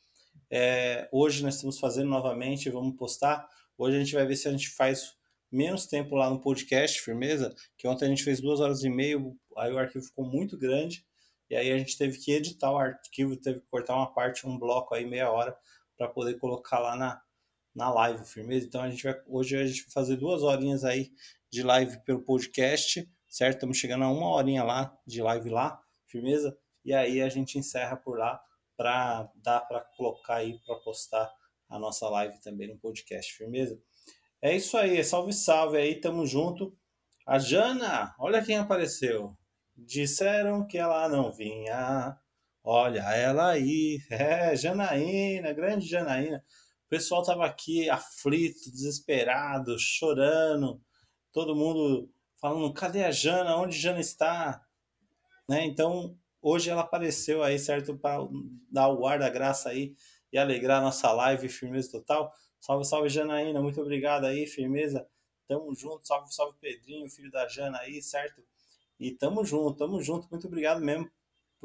[0.51, 3.49] É, hoje nós estamos fazendo novamente, vamos postar.
[3.79, 5.15] Hoje a gente vai ver se a gente faz
[5.51, 7.55] menos tempo lá no podcast, firmeza?
[7.77, 9.17] Que ontem a gente fez duas horas e meia,
[9.57, 11.05] aí o arquivo ficou muito grande.
[11.49, 14.59] E aí a gente teve que editar o arquivo, teve que cortar uma parte, um
[14.59, 15.57] bloco aí, meia hora,
[15.97, 17.23] para poder colocar lá na,
[17.75, 18.67] na live, firmeza?
[18.67, 21.11] Então a gente vai, hoje a gente vai fazer duas horinhas aí
[21.51, 23.57] de live pelo podcast, certo?
[23.57, 26.57] Estamos chegando a uma horinha lá de live lá, firmeza?
[26.85, 28.41] E aí a gente encerra por lá
[28.77, 31.33] para dar para colocar aí para postar
[31.69, 33.81] a nossa live também no podcast, firmeza?
[34.41, 36.77] É isso aí, salve salve aí, tamo junto.
[37.27, 39.37] A Jana, olha quem apareceu.
[39.75, 42.17] Disseram que ela não vinha.
[42.69, 46.45] Olha ela aí, é, Janaína, grande Janaína.
[46.87, 50.83] O pessoal tava aqui aflito, desesperado, chorando,
[51.33, 52.11] todo mundo
[52.41, 53.57] falando: cadê a Jana?
[53.57, 54.67] Onde Jana está?
[55.49, 55.65] Né?
[55.65, 57.97] Então, hoje ela apareceu aí, certo?
[57.97, 58.27] Para
[58.69, 59.95] dar o ar da graça aí
[60.33, 62.33] e alegrar a nossa live, firmeza total.
[62.61, 65.07] Salve, salve, Janaína, muito obrigado aí, firmeza.
[65.47, 68.43] Tamo junto, salve, salve, Pedrinho, filho da Jana aí, certo?
[68.99, 71.09] E tamo junto, tamo junto, muito obrigado mesmo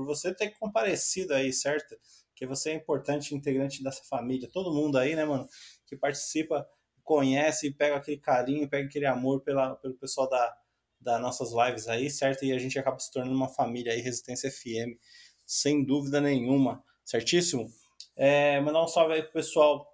[0.02, 1.96] por você ter comparecido aí, certo?
[2.36, 4.50] Que você é importante integrante dessa família.
[4.52, 5.48] Todo mundo aí, né, mano,
[5.86, 6.68] que participa,
[7.04, 10.58] conhece, pega aquele carinho, pega aquele amor pela, pelo pessoal da,
[11.00, 12.44] das nossas lives aí, certo?
[12.44, 14.98] E a gente acaba se tornando uma família aí, Resistência FM,
[15.46, 17.70] sem dúvida nenhuma, certíssimo?
[18.16, 19.88] É, mandar um salve aí pro pessoal.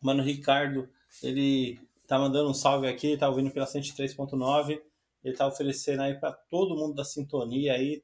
[0.00, 0.88] Mano Ricardo,
[1.22, 4.80] ele tá mandando um salve aqui, tá ouvindo pela 103.9.
[5.22, 8.02] Ele tá oferecendo aí para todo mundo da sintonia aí,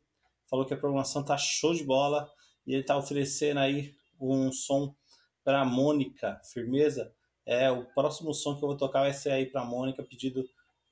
[0.51, 2.28] falou que a programação tá show de bola
[2.66, 4.94] e ele tá oferecendo aí um som
[5.44, 7.14] para Mônica, firmeza.
[7.46, 10.42] É, o próximo som que eu vou tocar vai ser aí para Mônica, pedido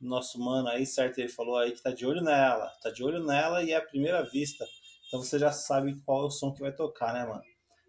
[0.01, 1.19] do nosso mano aí, certo?
[1.19, 3.83] Ele falou aí que tá de olho nela, tá de olho nela e é a
[3.83, 4.65] primeira vista.
[5.09, 7.43] Então você já sabe qual é o som que vai tocar, né, mano?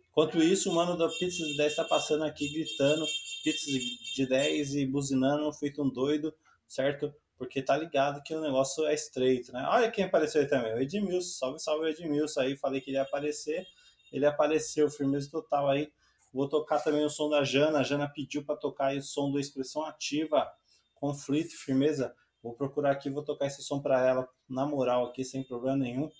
[0.09, 3.05] Enquanto isso, o mano da Pizza de 10 tá passando aqui gritando,
[3.43, 3.71] pizza
[4.15, 6.33] de 10 e buzinando, feito um doido,
[6.67, 7.13] certo?
[7.39, 9.65] Porque tá ligado que o negócio é estreito, né?
[9.69, 13.03] Olha quem apareceu aí também, o Edmilson, salve, salve Edmilson aí, falei que ele ia
[13.03, 13.65] aparecer,
[14.11, 15.89] ele apareceu, firmeza total aí.
[16.33, 19.31] Vou tocar também o som da Jana, a Jana pediu para tocar aí o som
[19.31, 20.51] da expressão ativa,
[20.93, 22.13] conflito, firmeza.
[22.43, 26.11] Vou procurar aqui, vou tocar esse som para ela, na moral aqui, sem problema nenhum.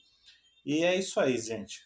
[0.66, 1.82] E é isso aí, gente.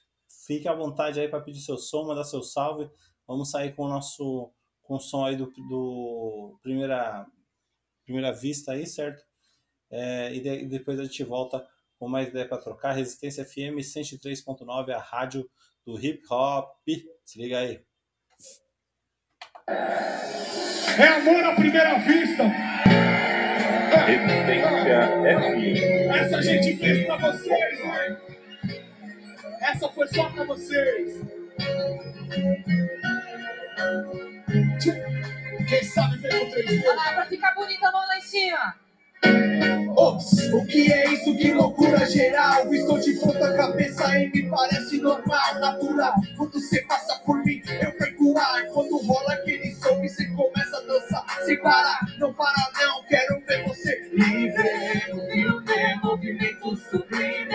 [0.45, 2.87] Fique à vontade aí para pedir seu som, mandar seu salve.
[3.27, 4.51] Vamos sair com o nosso
[4.83, 7.25] com o som aí do, do primeira
[8.03, 9.23] primeira vista aí, certo?
[9.91, 11.65] É, e, de, e, depois a gente volta
[11.97, 12.93] com mais ideia para trocar.
[12.93, 15.49] Resistência FM 103.9, a rádio
[15.85, 16.69] do hip hop.
[17.23, 17.81] Se liga aí.
[19.67, 22.43] É amor à primeira vista.
[24.05, 26.11] Resistência FM.
[26.15, 28.21] Essa a gente fez para vocês, né?
[29.61, 31.23] Essa foi só para vocês.
[35.73, 36.85] Quem sabe vem com três.
[36.85, 38.75] Olha lá, pra ficar bonita, mão lá em cima.
[39.97, 41.35] Ops, o que é isso?
[41.35, 42.71] Que loucura geral.
[42.71, 46.13] Estou de ponta cabeça e me parece normal, natural.
[46.37, 48.67] Quando você passa por mim, eu perco ar.
[48.67, 51.25] Quando rola aquele som e você começa a dançar.
[51.43, 54.63] Sem parar, não para não, quero ver você livre.
[55.33, 57.53] Livre, movimento sublime.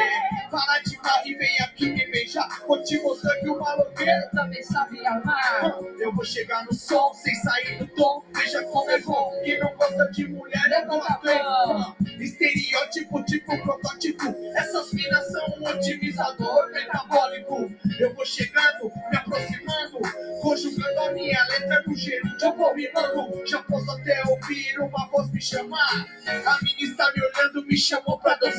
[0.50, 2.48] Para de mar e vem aqui me beijar.
[2.66, 5.78] Vou te mostrar que o maloqueiro também sabe amar.
[5.98, 8.22] Eu vou chegar no som sem sair do tom.
[8.34, 9.32] Veja como é bom.
[9.44, 11.96] Quem não gosta de mulher, eu gosto.
[12.18, 14.34] Estereótipo, tipo protótipo.
[14.56, 17.72] Essas minas são um otimizador metabólico.
[17.98, 19.98] Eu vou chegando, me aproximando,
[20.42, 23.46] conjugando a minha letra no gerúndio eu vou rimando.
[23.46, 26.06] Já posso até ouvir uma voz me chamar.
[26.26, 28.57] A menina está me olhando, me chamou pra dançar.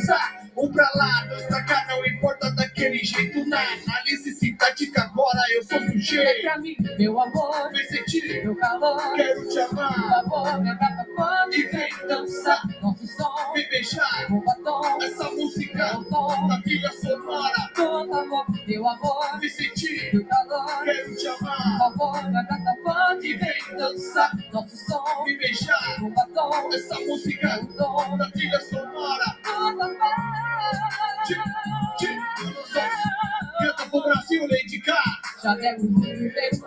[0.57, 3.45] Um pra lá, dois pra cá, não importa daquele jeito.
[3.47, 6.41] Na análise sintática, agora eu sou Vem sujeito.
[6.41, 9.13] pra mim, meu amor, Vem sentir, meu calor.
[9.15, 10.09] quero te Por amar.
[10.25, 11.57] favor, me agarra fome.
[11.57, 14.27] E vem dançar, Nosso som, vem beijar.
[14.27, 15.01] com batom.
[15.01, 17.71] Essa música Meu tom, da trilha sonora.
[17.75, 20.83] todo amor, meu amor, Vem sentir, meu calor.
[20.83, 21.77] quero te Por amar.
[21.79, 23.27] favor, me agarra fome.
[23.29, 25.99] E vem dançar, Nosso som, vem beijar.
[25.99, 26.69] com batom.
[26.73, 29.37] Essa música Meu tom, da trilha sonora.
[29.43, 29.88] todo amor.
[33.59, 34.93] Canta pro Brasil, Lady K.
[35.43, 36.57] Já demos um primeiro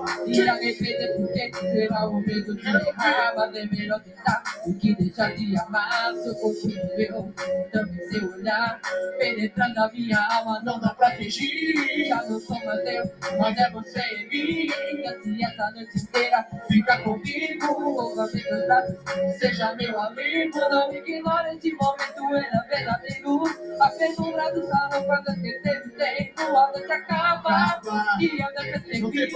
[0.00, 0.30] passo.
[0.30, 3.34] E arrepender porque será o medo de errar.
[3.36, 6.14] Mas é melhor tentar do que deixar de amar.
[6.16, 7.32] Seu corpo meu,
[7.72, 8.80] também seu olhar.
[9.18, 12.06] Penetrando a minha alma, não dá pra fingir.
[12.08, 14.66] Já não sou mais eu, mas é você em mim.
[14.66, 18.00] E assim essa noite inteira fica comigo.
[18.00, 18.96] Ouça meus braços,
[19.38, 20.58] seja meu amigo.
[20.58, 23.44] Não ignore esse momento, é verdadeiro.
[23.80, 26.56] Apenas um braço salvo quando esquecer o tempo.
[26.56, 27.80] A noite acaba
[28.20, 29.28] e a noite Não tem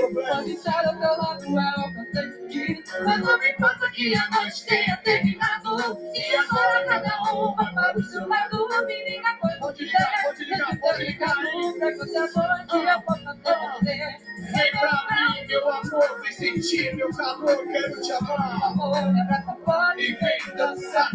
[0.55, 4.67] estar ao teu lado, é o que eu Mas não me importa que a noite
[4.67, 5.99] tenha terminado.
[6.15, 8.69] E agora cada um vai para o seu lado.
[8.87, 11.37] Menina, foi Pode ligar, pode ligar, pode ligar.
[11.37, 14.19] Nunca que você noite eu possa ter você.
[14.53, 18.65] Vem pra mim, meu amor, vem sentir meu calor, quero te amar.
[18.65, 20.03] Amor, me abraça forte.
[20.03, 21.11] E vem dançar,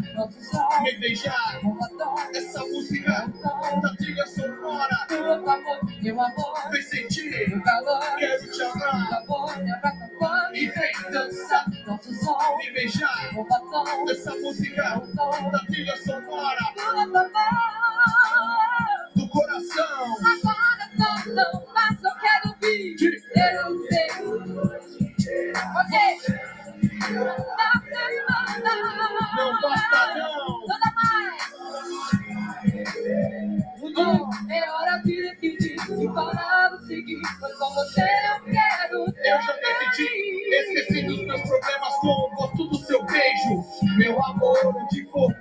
[0.83, 1.59] me beijar.
[2.35, 3.27] Essa música
[3.81, 5.07] da trilha sonora.
[5.11, 7.99] Meu amor, meu amor, Vem sentir, meu calor.
[8.17, 9.23] quero te amar.
[9.29, 10.57] Me abraça forte.
[10.59, 13.29] E vem dançar, Nosso som, me beijar.
[13.35, 14.09] com batom.
[14.09, 15.01] Essa música
[15.51, 17.49] da trilha sonora Tudo tá
[19.15, 20.15] do coração.
[20.17, 22.95] Agora só não passa, eu quero vir.
[23.35, 24.07] Eu sei.
[25.75, 25.93] Ok.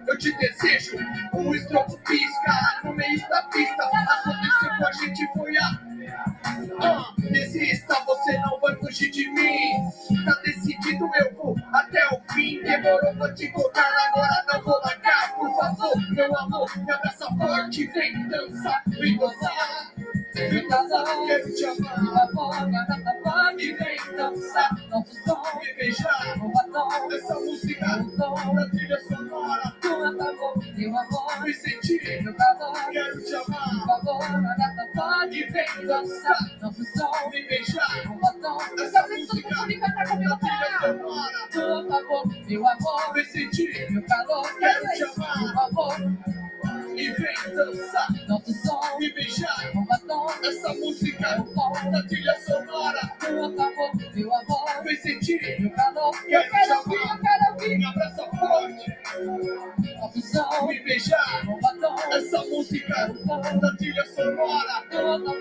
[0.07, 0.96] Eu te desejo.
[1.34, 3.84] Um estrondo pisca no meio da pista.
[3.84, 5.88] Aconteceu com a gente, foi a.
[6.80, 10.24] Ah, desista, você não vai fugir de mim.
[10.24, 12.62] Tá decidido, eu vou até o fim.
[12.62, 15.34] Demorou pra te contar, agora não vou largar.
[15.34, 17.86] Por favor, meu amor, me abraça forte.
[17.86, 19.92] Vem dançar, vem gozar.
[21.26, 22.03] Quero te amar.
[22.03, 23.64] Meu amor, abraça forte.
[23.64, 26.39] E vem dançar, Nosso som, me beijar.
[26.39, 27.12] com batom.
[27.12, 29.74] Essa música Meu tom, da trilha sonora.
[29.82, 31.43] tu favor, meu amor.
[31.45, 33.86] Me sentir, Meu calor, quero te amar.
[33.86, 35.45] favor, me abraça E forte.
[35.53, 38.03] vem dançar, Nosso som, me beijar.
[38.07, 38.59] com batom.
[38.80, 39.49] Essa música
[39.80, 40.39] da trilha
[40.80, 41.49] sonora.
[41.53, 43.14] Por favor, meu amor.
[43.14, 45.39] Me sentir, Meu calor, Quero te amar.
[45.41, 45.99] por favor,
[46.99, 49.72] e vem dançar, nosso som, me beijar.
[49.72, 53.01] com batom, Essa música meu tom, da trilha sonora.
[53.20, 57.84] por favor, meu amor, Me sentir, meu calor, eu Quero ouvir, eu quero ouvir, me
[57.86, 58.96] abraça forte.
[60.01, 61.46] nosso som, Me beijar.
[61.46, 63.14] com batom, Essa música
[63.61, 64.82] da trilha sonora.
[64.90, 65.36] por favor,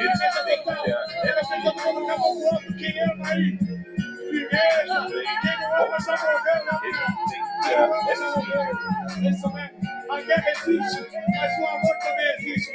[0.00, 0.84] Ele fez a deitão,
[1.24, 2.74] ele fez todo mundo acabou o.
[2.76, 3.58] Quem ama aí?
[10.10, 11.06] A guerra existe,
[11.36, 12.72] mas o amor também existe.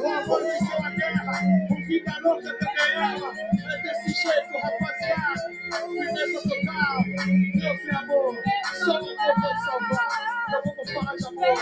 [0.00, 1.32] O amor venceu a guerra,
[1.70, 3.32] o vida louca também ama.
[3.38, 5.46] É desse jeito, rapaziada.
[5.86, 7.04] Firmeza total.
[7.54, 8.34] Deus e amor,
[8.84, 10.10] só o amor pode salvar.
[10.48, 11.58] Então vamos falar de amor.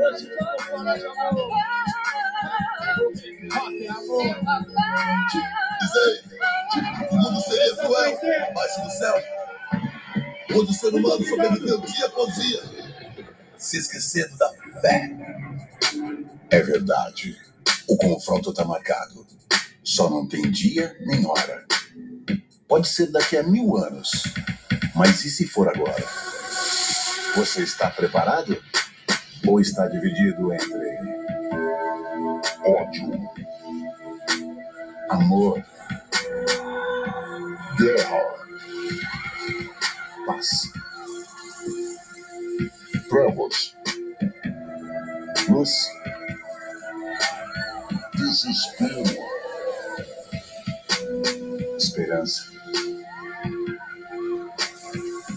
[0.00, 1.50] Hoje vamos falar de amor.
[6.72, 6.78] Que
[7.10, 8.18] o mundo seria cruel
[8.48, 9.14] abaixo do céu,
[10.52, 12.62] onde o ser humano sobreviveu dia após dia,
[13.58, 14.48] se esquecendo da
[14.80, 15.10] fé.
[16.50, 17.36] É verdade.
[17.88, 19.26] O confronto tá marcado.
[19.82, 21.66] Só não tem dia nem hora.
[22.68, 24.22] Pode ser daqui a mil anos.
[24.94, 26.04] Mas e se for agora?
[27.34, 28.56] Você está preparado?
[29.46, 31.23] Ou está dividido entre
[32.64, 33.30] ódio,
[35.10, 35.62] amor,
[37.78, 38.20] guerra,
[40.26, 40.72] paz,
[43.08, 43.76] trevas,
[45.48, 45.88] luz,
[48.14, 49.02] desespero,
[51.76, 52.44] esperança,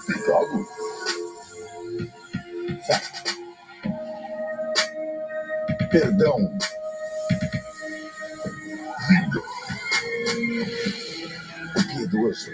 [0.06, 0.66] pecado,
[2.86, 3.02] fé,
[5.90, 6.58] perdão,
[9.08, 9.42] vida.
[12.08, 12.52] perigoso.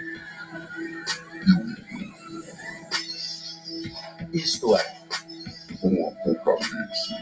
[4.34, 4.96] Isto é,
[5.84, 7.14] um apocalipse.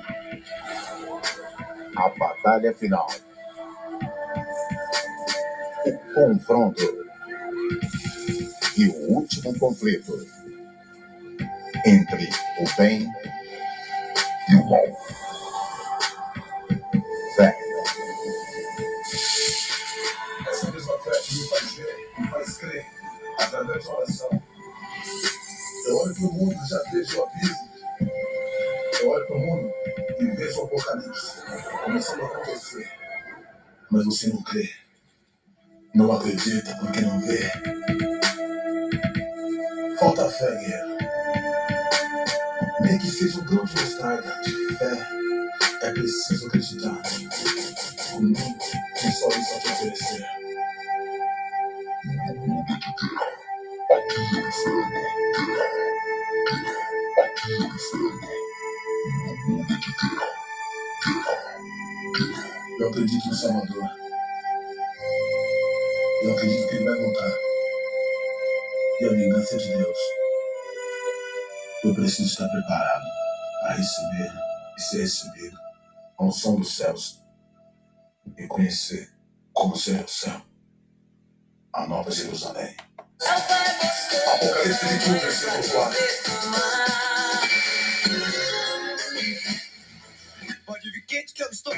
[1.95, 3.07] A batalha final.
[5.85, 6.81] O confronto.
[8.77, 10.25] E o último conflito.
[11.85, 12.29] Entre
[12.59, 13.07] o bem
[14.49, 14.85] e o mal.
[17.35, 17.60] Fé.
[21.41, 22.85] Me faz ver, me faz crer,
[23.39, 24.43] através da oração.
[25.87, 27.71] Eu olho para o mundo e já vejo o abismo.
[29.01, 29.73] Eu olho para o mundo
[30.19, 31.37] e vejo o apocalipse
[31.83, 32.91] começando a acontecer.
[33.89, 34.69] Mas você não crê.
[35.95, 37.51] Não acredita porque não vê.
[39.99, 40.97] Falta fé, guerreiro.
[42.81, 45.07] Nem que seja um grão de mostarda de fé.
[45.81, 47.01] É preciso acreditar.
[48.13, 50.40] Em mim, tem só isso a te oferecer.
[62.79, 63.89] Eu acredito no Salvador.
[66.23, 67.31] Eu acredito que ele vai voltar.
[68.99, 69.97] E a vingança é de Deus.
[71.83, 73.05] Eu preciso estar preparado
[73.61, 74.31] para receber
[74.77, 75.57] e ser recebido
[76.15, 77.23] ao som dos céus
[78.37, 79.11] e conhecer
[79.51, 80.41] como será o céu,
[81.73, 82.75] a nova Jerusalém.
[84.33, 85.99] Apocalipse 21, versículo 4.
[90.65, 91.73] Pode vir quente que eu estou.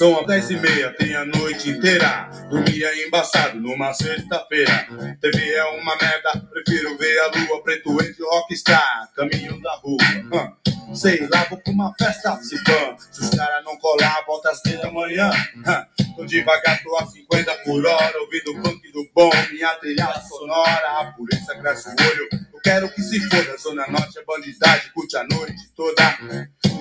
[0.00, 2.30] São as 10 e meia, tem a noite inteira.
[2.48, 4.88] Dormia embaçado numa sexta-feira.
[5.20, 7.62] TV é uma merda, prefiro ver a lua.
[7.62, 10.56] Preto entre rockstar, caminho da rua.
[10.94, 12.96] Sei lá, vou pra uma festa se pã.
[13.12, 15.30] Se os caras não colar, volta às 10 da manhã.
[15.66, 15.86] Hã.
[16.16, 18.20] Tô devagar, tô a 50 por hora.
[18.22, 21.00] Ouvindo o funk do bom, minha trilha sonora.
[21.00, 22.49] A polícia cresce o olho.
[22.62, 23.56] Quero que se foda.
[23.56, 26.18] Zona Norte é bandidagem, curte a noite toda.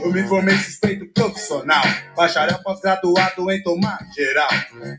[0.01, 1.83] Eu me formei suspeito profissional.
[2.15, 4.49] Bacharel pós-graduado em tomar geral.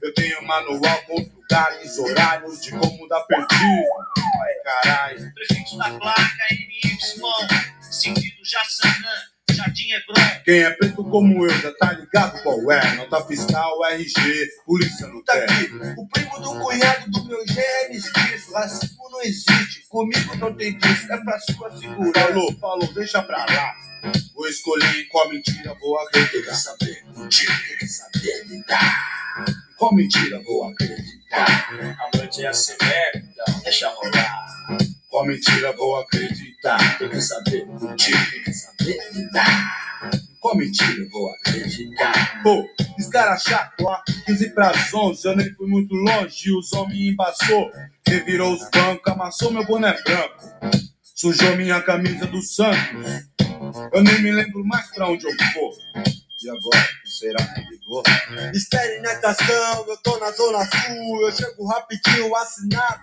[0.03, 3.85] Eu tenho manual com lugares, horários de como dar perfil.
[4.43, 5.35] Ai, caralho.
[5.35, 6.99] Prefixo da placa NY,
[7.91, 9.14] sentido Jaçanã,
[9.61, 10.43] Jardim Hebron.
[10.45, 12.95] Quem é preto como eu já tá ligado qual é.
[12.97, 18.53] Nota fiscal, RG, polícia no Tá aqui, o primo do cunhado do meu genes disso.
[18.53, 21.13] Racismo não existe, comigo não tem disso.
[21.13, 22.21] É pra sua segurança.
[22.21, 23.75] Falou, falou, deixa pra lá.
[24.35, 26.51] Vou escolher em qual mentira vou acreditar.
[26.51, 27.05] Quer saber?
[27.15, 28.65] Mentira, quer saber?
[28.67, 28.81] Dá.
[29.77, 31.71] Qual mentira vou acreditar?
[31.73, 34.47] A noite é assim mesmo, então deixa rolar.
[35.11, 36.99] Qual mentira vou acreditar?
[36.99, 37.67] Quer saber?
[37.67, 38.99] Mentira, quer saber?
[39.33, 39.45] Dá.
[40.41, 42.43] Qual mentira vou acreditar?
[42.43, 42.65] Pô,
[42.97, 47.70] escrachado, ó, 15 pras 11, eu nem fui muito longe, os homens embaçou,
[48.07, 50.45] revirou os bancos, amassou meu boné branco,
[51.03, 53.28] sujou minha camisa do Santos,
[53.93, 55.73] eu nem me lembro mais pra onde eu vou.
[56.43, 58.03] E agora, será que ligou?
[58.55, 61.20] Espere na estação, eu tô na zona sul.
[61.20, 63.03] Eu chego rapidinho assinado.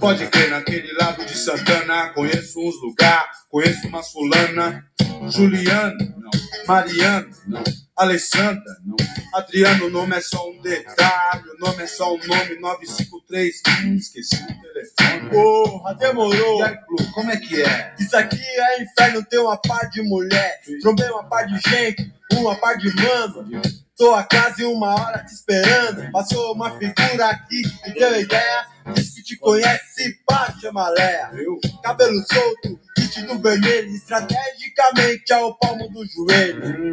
[0.00, 4.84] Pode crer naquele lado de Santana, conheço uns lugar, conheço umas fulana,
[5.28, 6.30] Juliano, não,
[6.66, 7.62] Mariano, não,
[7.96, 8.96] Alessandra, não,
[9.34, 13.94] Adriano, o nome é só um detalhe, o nome é só um nome, 953, hum,
[13.94, 15.30] esqueci o telefone.
[15.30, 16.58] Porra, demorou.
[16.58, 17.94] E aí, Blu, como é que é?
[17.98, 20.60] Isso aqui é inferno, tem uma par de mulher.
[20.80, 23.62] Trombei uma par de gente, uma par de mano.
[23.96, 26.10] Tô a quase uma hora te esperando.
[26.10, 28.66] Passou uma figura aqui e deu ideia.
[28.94, 31.30] Diz que te conhece, pá, chama Léa.
[31.82, 33.94] Cabelo solto, vestido vermelho.
[33.94, 36.92] Estrategicamente ao palmo do joelho.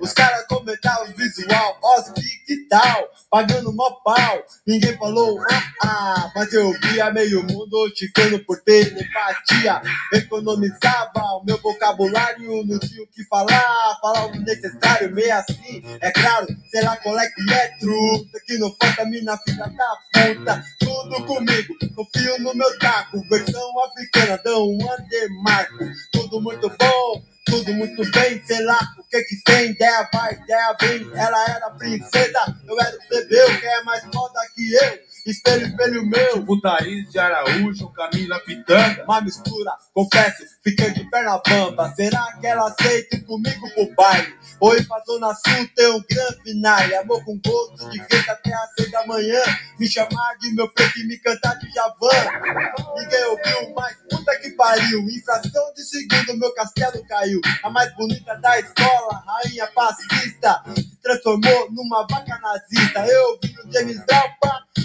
[0.00, 2.02] Os caras comentavam o visual, ó,
[2.46, 3.08] que tal?
[3.30, 4.44] Pagando mó pau.
[4.66, 6.32] Ninguém falou, ah, ah.
[6.34, 9.82] Mas eu via meio mundo ticando por telepatia.
[10.12, 13.98] Economizava o meu vocabulário, não tinha o que falar.
[14.00, 15.82] Falava o necessário, meio assim.
[16.00, 18.40] É claro, sei lá qual é que é truta.
[18.46, 20.64] Que não falta mina filha da puta.
[20.78, 23.20] Tudo comigo, confio no meu taco.
[23.28, 25.84] Versão africana, dão um andemarco.
[26.12, 27.35] Tudo muito bom.
[27.46, 31.10] Tudo muito bem, sei lá o que que tem, ideia vai, ideia vem.
[31.14, 35.06] Ela era princesa, eu era o plebeu, quem é mais foda que eu?
[35.30, 36.34] espelho, espelho meu.
[36.34, 39.04] Tipo Thaís de Araújo, Camila Pitanga.
[39.04, 41.92] Uma mistura, confesso, fiquei de perna bamba.
[41.94, 44.34] Será que ela aceita comigo pro baile?
[44.60, 46.96] Oi, pra Zona Sul tem um grande finale.
[46.96, 49.40] Amor com gosto de quente até às seis da manhã.
[49.78, 52.96] Me chamar de meu preto e me cantar de Javan.
[52.96, 55.00] Ninguém ouviu, mas puta que pariu.
[55.08, 57.40] Infração de segundo, meu castelo caiu.
[57.62, 60.62] A mais bonita da escola, rainha pacifista.
[60.74, 63.06] Se transformou numa vaca nazista.
[63.06, 64.30] Eu vi o James Brown,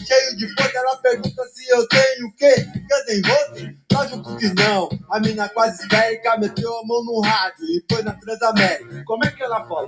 [0.05, 0.77] cheio de força.
[0.77, 2.67] Ela pergunta se eu tenho o quê?
[3.07, 3.81] N' Roses?
[3.91, 4.89] Lógico que não.
[5.09, 9.03] A mina quase histérica meteu a mão no rádio e foi na Transamérica.
[9.05, 9.87] Como é que ela falou?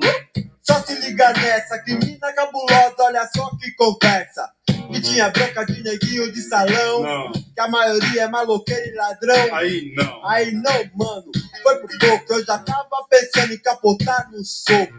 [0.62, 4.50] Só se liga nessa, que mina cabulosa, olha só que conversa.
[4.68, 7.32] Que tinha bronca de neguinho de salão, Não.
[7.32, 9.56] que a maioria é maloqueiro e ladrão.
[9.56, 10.26] Aí não.
[10.30, 11.32] Aí não, mano,
[11.64, 14.94] foi por pouco, eu já tava pensando em capotar no soco.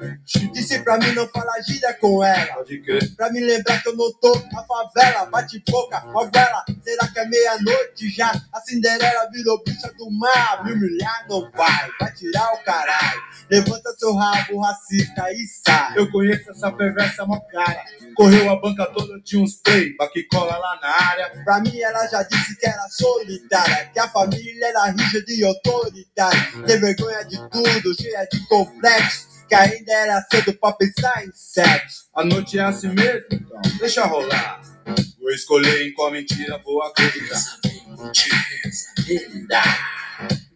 [0.52, 2.54] Disse pra mim não falar gíria com ela.
[2.54, 3.14] Pode crer.
[3.16, 6.64] Pra me lembrar que eu não tô na favela, bate boca, favela.
[6.82, 8.32] Será que é meia-noite já?
[8.52, 10.64] A Cinderela virou bicha do mar.
[10.64, 13.22] Me humilhar não vai, vai tirar o caralho.
[13.50, 15.98] Levanta seu rabo racista e sai.
[15.98, 17.82] Eu conheço essa perversa mó cara.
[18.14, 21.44] Correu a banca toda de uns play, que cola lá na área.
[21.44, 26.66] Pra mim ela já disse que era solitária, que a família era rígida e autoritária.
[26.66, 32.04] Tem vergonha de tudo, cheia de complexo, que ainda era cedo pra pensar em sexo.
[32.14, 34.60] A noite é assim mesmo, então deixa rolar.
[35.18, 37.40] Vou escolher em qual mentira vou acreditar.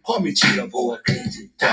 [0.09, 1.71] Qual mentira vou acreditar?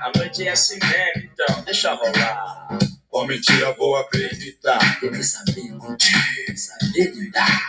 [0.00, 2.78] A noite é assim mesmo, então deixa rolar.
[3.08, 4.78] Qual mentira vou acreditar?
[5.02, 7.60] Eu quero saber contigo, saber lidar.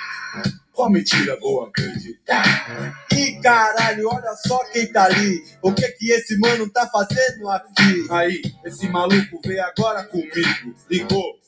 [0.72, 3.03] Qual mentira vou acreditar?
[3.11, 5.44] Ih, caralho, olha só quem tá ali.
[5.64, 8.06] O que que esse mano tá fazendo aqui?
[8.11, 10.76] Aí, esse maluco veio agora comigo.
[10.91, 11.40] Ligou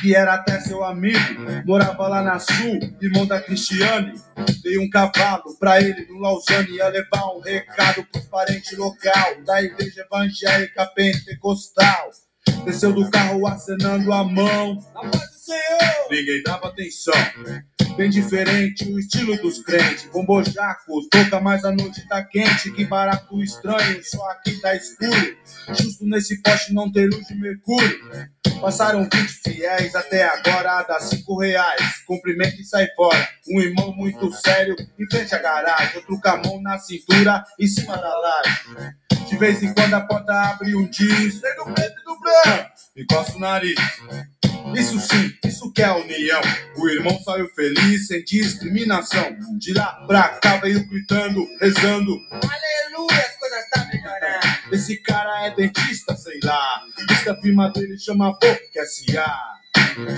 [0.00, 1.18] que era até seu amigo.
[1.64, 4.14] Morava lá na Sul, irmão da Cristiane.
[4.62, 6.76] Dei um cavalo pra ele no Lausanne.
[6.76, 12.10] Ia levar um recado pros parentes local da igreja evangélica pentecostal.
[12.64, 14.78] Desceu do carro acenando a mão.
[16.10, 17.14] Ninguém dava atenção.
[17.96, 20.08] Bem diferente o estilo dos crentes.
[20.12, 22.70] Bombojaco, toca, mas a noite tá quente.
[22.70, 25.36] Que barato estranho, só aqui tá escuro.
[25.68, 27.98] Justo nesse poste não tem luz de mercúrio.
[28.60, 32.04] Passaram 20 fiéis até agora, dá 5 reais.
[32.06, 33.28] Cumprimento e sai fora.
[33.48, 35.96] Um irmão muito sério em frente à garagem.
[35.96, 38.94] Outro com a mão na cintura, em cima da laje.
[39.28, 42.70] De vez em quando a porta abre um diz: Tem do preto e do branco.
[42.96, 43.78] Encosta o nariz.
[44.74, 46.40] Isso sim, isso que é união.
[46.76, 49.36] O irmão saiu feliz, sem discriminação.
[49.58, 52.18] De lá pra cá veio gritando, rezando.
[52.30, 54.74] Aleluia, as coisas tá melhorando.
[54.74, 56.82] Esse cara é dentista, sei lá.
[57.06, 59.57] Diz que a firma dele chama Boca S.A.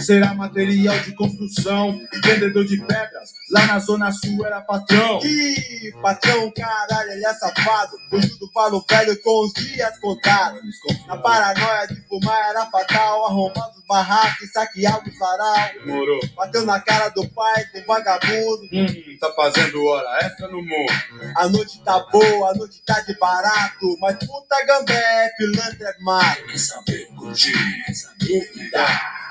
[0.01, 3.31] Será material de construção, vendedor de pedras.
[3.51, 5.21] Lá na Zona Sul era patrão.
[5.25, 7.97] Ih, patrão, caralho, ele é safado.
[8.11, 10.61] Fugiu do palo velho com os dias contados.
[11.09, 13.27] A paranoia de fumar era fatal.
[13.27, 15.71] Arrombando os barracos e saqueava o sarau.
[15.85, 16.21] Demorou.
[16.37, 18.69] Bateu na cara do pai, do vagabundo.
[18.73, 20.93] Hum, tá fazendo hora extra no mundo.
[21.37, 23.97] A noite tá boa, a noite tá de barato.
[24.01, 26.45] Mas puta gambé, pilantra é mato.
[26.47, 29.30] Quer saber curtir, quer saber lidar.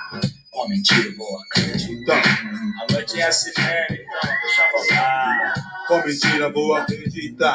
[0.59, 2.21] Qual mentira eu vou acreditar?
[2.21, 5.53] A noite é assim mesmo, então deixa rolar.
[5.87, 7.53] Com mentira vou acreditar.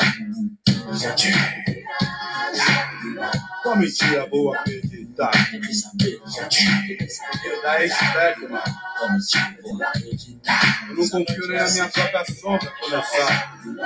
[3.62, 5.31] Com mentira vou acreditar.
[5.52, 8.62] Eu quero saber saber Daí esperto, mano.
[8.97, 10.86] Qual mentira eu vou acreditar?
[10.89, 13.76] Eu não confio nem na minha própria sombra eu saio.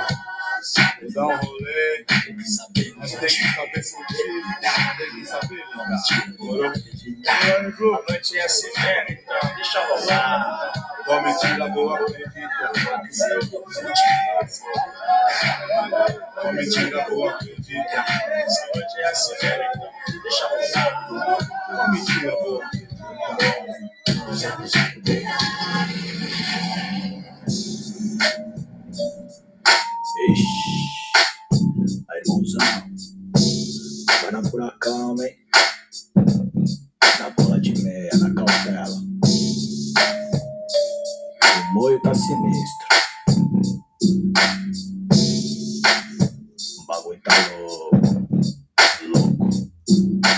[1.01, 2.05] Vou dar um rolê,
[2.97, 4.17] mas tem que saber sentir,
[4.97, 5.63] tem que saber
[6.37, 6.65] vou?
[6.65, 7.95] E Bru?
[7.95, 10.73] A noite é assim mesmo, então deixa rolar.
[11.05, 11.69] Vou acreditar.
[16.41, 18.05] Com mentira vou acreditar.
[18.05, 21.47] A noite é assim mesmo, então deixa rolar.
[21.67, 22.99] Com mentira vou acreditar.
[30.27, 30.43] Ixi.
[32.09, 32.67] Aí, irmãozão.
[34.21, 35.35] Vai na furacão, hein?
[37.19, 38.97] Na bola de meia, na cautela.
[41.69, 42.87] O moio tá sinistro.
[46.79, 47.58] O bagulho tá louco.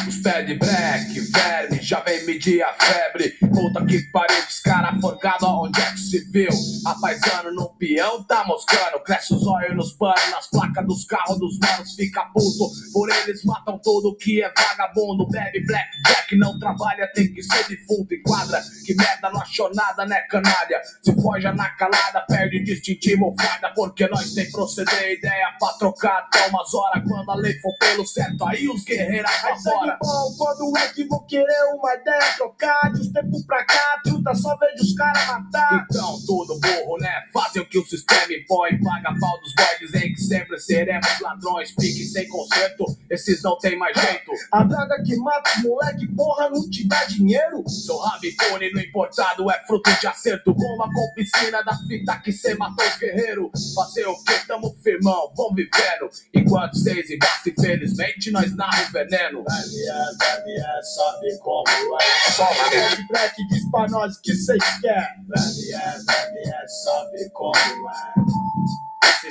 [0.08, 3.30] Os pé de black, verme, já vem medir a febre.
[3.54, 6.50] Puta que pariu, os cara forgado onde é que se viu?
[6.86, 9.04] A paisano no peão tá moscando.
[9.04, 12.72] Cresce os olhos nos panos, nas placas dos carros dos manos, fica puto.
[12.94, 15.28] Por eles matam tudo que é vagabundo.
[15.28, 18.14] Bebe black jack, não trabalha, tem que ser defunto.
[18.14, 20.82] Enquadra, que merda, não achou nada, né, canalha?
[21.04, 26.48] Se foge na calada, perde distintivo, farda, porque nós tem proceder, ideia pra trocar até
[26.48, 27.04] umas horas.
[27.08, 31.04] Quando a lei for pelo certo, aí os guerreiros Aí sangue bom, quando é que
[31.06, 32.92] vou querer uma ideia trocar?
[32.94, 35.88] De uns tempos pra cá, truta, só vejo os caras matar.
[35.90, 37.12] Então, tudo burro, né?
[37.34, 38.80] Fazem o que o sistema impõe.
[38.82, 41.72] Paga pau dos boys, dizem que sempre seremos ladrões.
[41.72, 44.32] Pique sem conserto, esses não tem mais jeito.
[44.52, 47.68] A droga que mata os moleque, porra, não te dá dinheiro?
[47.70, 50.54] Seu rabicone no importado é fruto de acerto.
[50.54, 53.74] Com piscina da fita que cê matou os guerreiros.
[53.74, 54.48] Fazer o que?
[54.48, 56.10] Tamo firmão, vão vivendo.
[56.34, 59.31] Enquanto vocês embaixo, infelizmente, nós narra o veneno.
[59.32, 62.32] Daniel, Daniel, sabe como é.
[62.32, 65.16] Só Red Black diz pra nós o que cês quer.
[65.28, 68.14] Daniel, Daniel, sabe como é.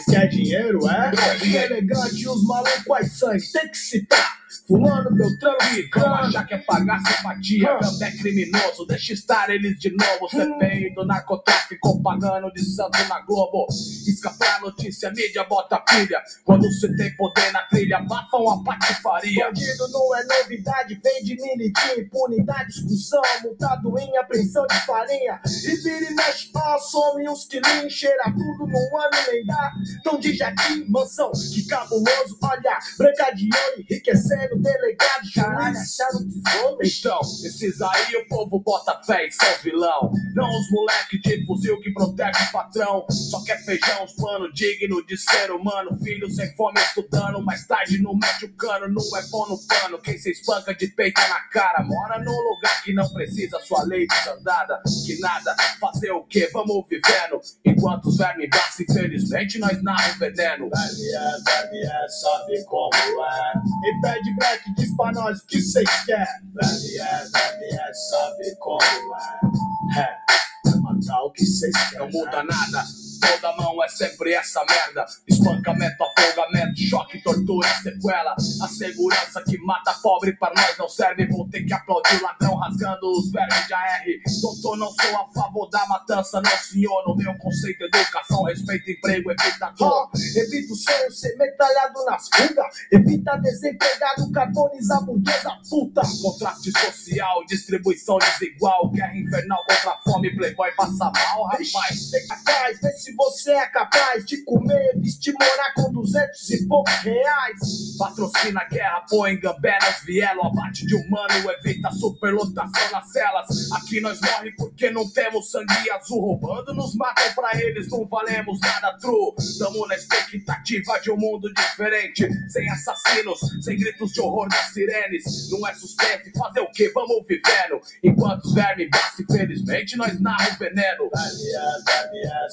[0.01, 1.13] Vocês querem dinheiro, é?
[1.45, 4.41] E elegante, os malucos aí sangue, tem que citar.
[4.67, 6.15] Fulano, Beltrano, Ciclano.
[6.15, 10.29] achar que é pagar simpatia, Gambé é criminoso, deixa estar eles de novo.
[10.29, 13.67] CPI do narcotráfico pagando de santo na Globo.
[14.07, 16.23] Escapar a notícia, mídia bota pilha.
[16.45, 19.47] Quando você tem poder na trilha, abafa uma patifaria.
[19.47, 25.41] Bandido não é novidade, vem de militar, impunidade, discussão, multado em apreensão de farinha.
[25.47, 29.73] E vira e mexe, ó, some uns quilinhos, cheira tudo num ano nem dá.
[30.03, 36.79] Tão de jardim, mansão, que cabuloso, olha, branca de ouro, enriquecendo, delegado, caralho, acharam tesouro.
[36.83, 40.13] Então, esses aí o povo bota fé e são vilão.
[40.35, 43.07] Não os moleque de fuzil que protege o patrão.
[43.11, 45.99] Só quer feijão, os plano digno de ser humano.
[46.03, 50.01] Filho sem fome estudando, mais tarde não mete o cano, não é bom no pano.
[50.01, 54.07] Quem se espanca de peito na cara, mora num lugar que não precisa sua lei
[54.07, 54.83] desandada.
[55.07, 55.55] Que nada,
[56.01, 56.47] fazer o que?
[56.49, 57.41] Vamos vivendo.
[57.65, 60.71] Enquanto os vermes bastam, infelizmente nós narra o veneno.
[60.71, 63.53] Daniel, Daniel, sabe como é.
[63.85, 66.27] E pede black, diz pra nós o que cês quer.
[66.55, 68.81] Daniel, Daniel, sabe como
[69.17, 70.01] é.
[70.01, 71.99] É, é matar o que cês querem.
[71.99, 73.10] Não muda nada.
[73.21, 75.05] Toda mão é sempre essa merda.
[75.29, 78.33] Espancamento, afogamento, choque, tortura, sequela.
[78.33, 81.27] A segurança que mata pobre para nós não serve.
[81.27, 84.05] Vou ter que aplaudir ladrão rasgando os vermes de AR.
[84.41, 87.05] Doutor, não sou a favor da matança, não senhor.
[87.07, 90.11] No meu conceito, educação, respeito, emprego, evita dor.
[90.15, 92.67] evita o sonho ser metralhado nas fugas.
[92.91, 96.03] Evita desempregado, carbonizar burguesa puta.
[96.23, 98.91] Contraste social, distribuição desigual.
[98.91, 102.11] Guerra infernal contra a fome, playboy passa mal, rapaz.
[102.11, 106.95] Ser capaz, vê se você é capaz de comer, vestir, morar com duzentos e poucos
[107.03, 107.97] reais.
[107.99, 113.73] Patrocina a guerra, põe gambé nas vielas, abate de humano, evita superlotação nas celas.
[113.73, 118.59] Aqui nós morre porque não temos sangue azul, roubando nos matam pra eles, não valemos
[118.61, 119.35] nada true.
[119.59, 125.51] Tamo na expectativa de um mundo diferente, sem assassinos, sem gritos de horror das sirenes.
[125.51, 126.89] Não é suspense, fazer o que?
[126.91, 127.81] Vamos vivendo.
[128.03, 131.11] Enquanto os vermes bastam, infelizmente nós narra o veneno.
[131.13, 132.51] Daniel, Daniel,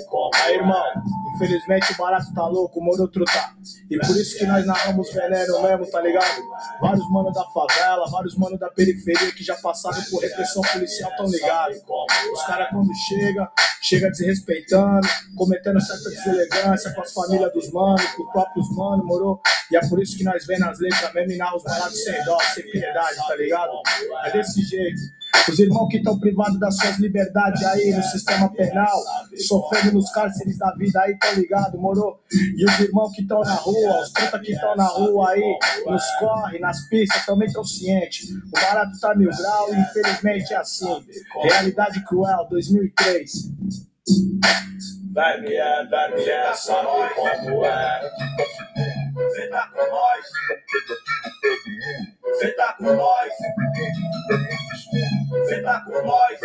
[0.00, 0.84] sabe como Aí, irmão,
[1.34, 3.32] infelizmente o barato tá louco, o moro truta.
[3.90, 6.42] E por isso que nós narramos veneno mesmo, tá ligado?
[6.80, 11.26] Vários manos da favela, vários manos da periferia que já passaram por repressão policial tão
[11.26, 11.78] ligados.
[12.32, 13.50] Os caras quando chega,
[13.82, 15.06] chega desrespeitando,
[15.36, 19.40] cometendo certa deselegância com as famílias dos manos, com os próprios manos, moro?
[19.70, 22.24] E é por isso que nós vem nas letras mesmo e narra os baratos sem
[22.24, 23.72] dó, sem piedade, tá ligado?
[24.24, 25.19] É desse jeito.
[25.48, 28.98] Os irmãos que estão privados das suas liberdades aí no sistema penal,
[29.46, 32.20] sofrendo nos cárceres da vida aí, tá ligado, moro?
[32.32, 36.04] E os irmãos que estão na rua, os puta que estão na rua aí, nos
[36.18, 38.30] corre, nas pistas, também estão cientes.
[38.30, 41.04] O barato tá mil grau e infelizmente é assim.
[41.42, 43.30] Realidade cruel, 2003.
[45.12, 46.52] Vai me é, vai me é,
[47.44, 48.10] como é.
[49.34, 50.26] Cê tá com nós.
[52.38, 53.32] Cê tá com nós.
[55.48, 56.40] Cê tá com nós.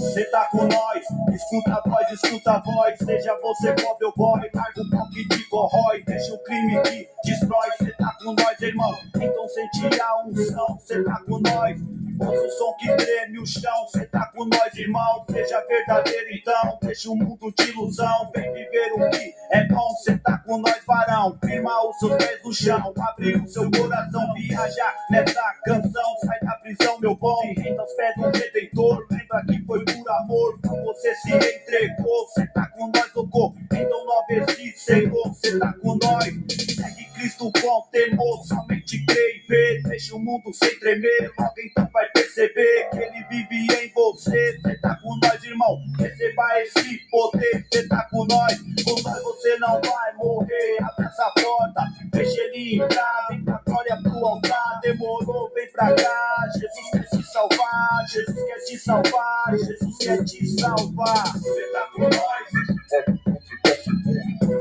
[0.00, 1.04] Cê tá com nós.
[1.34, 2.98] Escuta a voz, escuta a voz.
[2.98, 6.02] Seja você pobre ou boy, larga um que te corrói.
[6.04, 7.70] Deixa o crime que destrói.
[7.78, 8.96] Cê tá com nós, irmão.
[9.16, 10.78] Então sente a unção.
[10.80, 11.78] Cê tá com nós.
[12.20, 13.88] Ouça o som que treme o chão.
[13.88, 15.24] Cê tá com nós, irmão.
[15.30, 16.78] Seja verdadeiro, então.
[16.82, 18.30] Deixa o mundo de ilusão.
[18.34, 19.90] Vem viver o que é bom.
[20.02, 21.38] Cê tá com nós, varão.
[21.44, 22.94] Firma os seus pés no chão.
[22.98, 24.34] Abre o seu coração.
[24.34, 26.16] Viaja nessa canção.
[26.24, 27.18] Sai da prisão, meu
[27.56, 29.06] renda aos pés do redentor.
[29.10, 30.54] Lembra que foi por amor.
[30.58, 32.28] Então você se entregou.
[32.34, 33.54] Cê tá com nós, louco.
[33.72, 35.34] Então não obedece, Senhor.
[35.34, 36.24] Cê tá com nós.
[36.24, 39.82] Segue Cristo com temor, somente crê e vê.
[39.82, 44.58] Deixa o mundo sem tremer, logo então vai perceber que ele vive em você.
[44.62, 47.66] Cê tá com nós, irmão, receba esse poder.
[47.70, 50.78] Cê tá com nós, com nós você não vai morrer.
[50.82, 54.80] Abre essa porta, deixa ele entrar, vem pra glória pro altar.
[54.80, 56.48] Demorou, vem pra cá.
[56.54, 61.26] Jesus quer te salvar, Jesus quer te salvar, Jesus quer te salvar.
[61.36, 62.48] Cê tá com nós.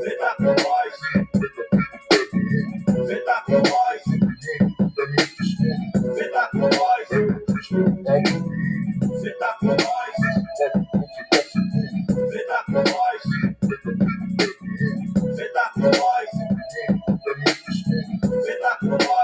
[0.03, 1.68] Cê tá com nós.
[3.07, 4.03] Cê tá com nós.
[6.15, 7.07] Cê tá com nós.
[9.21, 10.15] Cê tá com nós.
[12.31, 13.23] Cê tá com nós.
[15.35, 16.29] Cê tá com nós.
[18.45, 19.19] Cê tá com nós.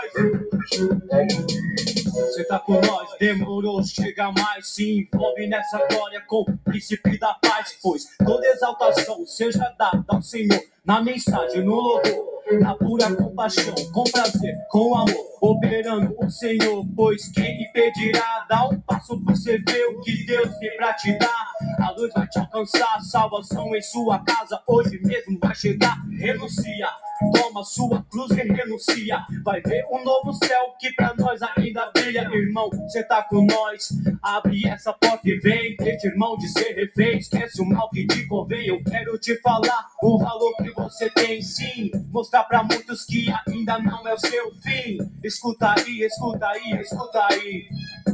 [2.33, 7.33] Cê tá com nós, demorou, chega mais, se envolve nessa glória com o príncipe da
[7.35, 13.73] paz, pois toda exaltação seja dada ao Senhor, na mensagem, no louvor, na pura compaixão,
[13.91, 19.35] com prazer, com amor, operando o Senhor, pois quem lhe pedirá, dá um passo pra
[19.35, 23.75] você ver o que Deus tem pra te dar, a luz vai te alcançar, salvação
[23.75, 26.89] em sua casa, hoje mesmo vai chegar, renuncia,
[27.33, 32.27] toma sua cruz e renuncia, vai ver um novo céu que pra nós ainda brilha,
[32.31, 33.89] irmão, cê tá com nós,
[34.21, 38.27] abre essa porta e vem, deixa irmão de ser refém, esquece o mal que te
[38.27, 41.41] convém, eu quero te falar o valor que você tem.
[41.41, 46.81] Sim, mostrar pra muitos que ainda não é o seu fim, escuta aí, escuta aí,
[46.81, 47.67] escuta aí,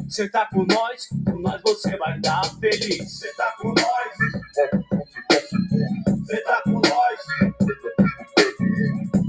[0.09, 4.17] cê tá com nós, com nós você vai dar feliz, cê tá com nós,
[6.27, 7.19] cê tá com nós,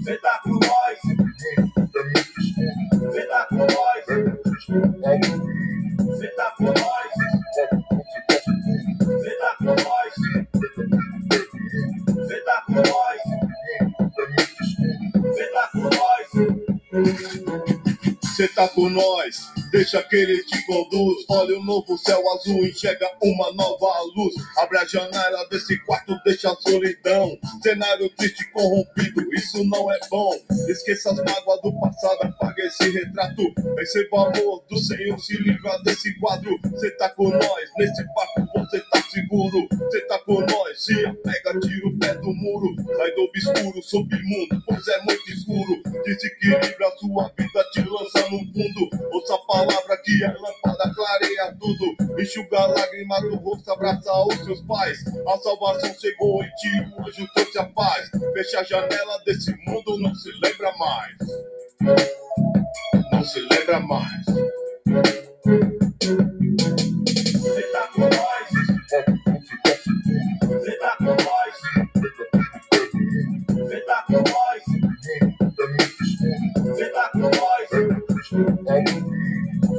[0.05, 0.99] cê tá com nós,
[3.13, 4.05] cê tá com nós,
[6.19, 7.13] cê tá com nós,
[9.23, 10.15] cê tá com nós,
[12.29, 13.23] cê tá com nós,
[15.37, 16.29] cê tá com nós.
[18.37, 21.25] Cê tá com nós, deixa que ele te conduz.
[21.29, 24.35] Olha o novo céu azul, enxerga uma nova luz.
[24.57, 27.39] Abre a janela desse quarto, deixa a solidão.
[27.63, 30.33] Cenário triste, corrompido, isso não é bom.
[30.67, 33.43] Esqueça as mágoas do passado, apaga esse retrato.
[33.77, 36.59] Receba o amor do Senhor, se livra desse quadro.
[36.79, 39.69] Cê tá com nós, nesse barco você tá seguro.
[39.91, 42.75] Cê tá com nós, se apega, tira o pé do muro.
[42.97, 45.83] Sai do obscuro, submundo, pois é muito escuro.
[46.03, 48.91] Desequilibra a sua vida, te lança no fundo.
[49.13, 52.21] Ouça a palavra que a lâmpada clareia tudo.
[52.21, 54.99] Enxuga a lágrima do rosto, abraça os seus pais.
[55.27, 58.11] A salvação chegou em ti, o anjo trouxe a paz.
[58.35, 61.17] Fecha a janela desse mundo, não se lembra mais.
[63.13, 64.25] Não se lembra mais.
[67.55, 68.49] Cê tá com nós.
[70.65, 71.57] Cê tá com nós.
[73.69, 74.65] Cê tá com nós.
[76.77, 78.02] Cê tá com nós.
[78.33, 78.89] Cê tá com nós.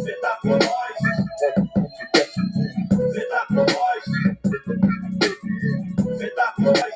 [0.03, 0.99] Cê tá com nós.
[3.11, 4.05] Cê tá com nós.
[6.19, 6.93] Cê tá com nós.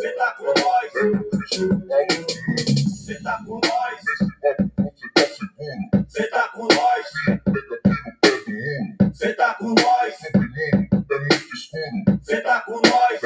[0.00, 0.92] Cê tá com nós.
[3.04, 3.60] Cê tá com
[6.54, 7.04] nós.
[9.12, 10.16] Cê tá com nós.
[12.22, 13.20] Cê tá com nós.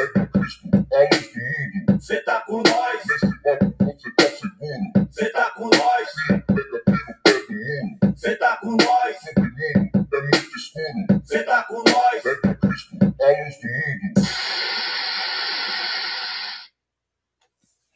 [2.00, 3.27] Cê tá com nós.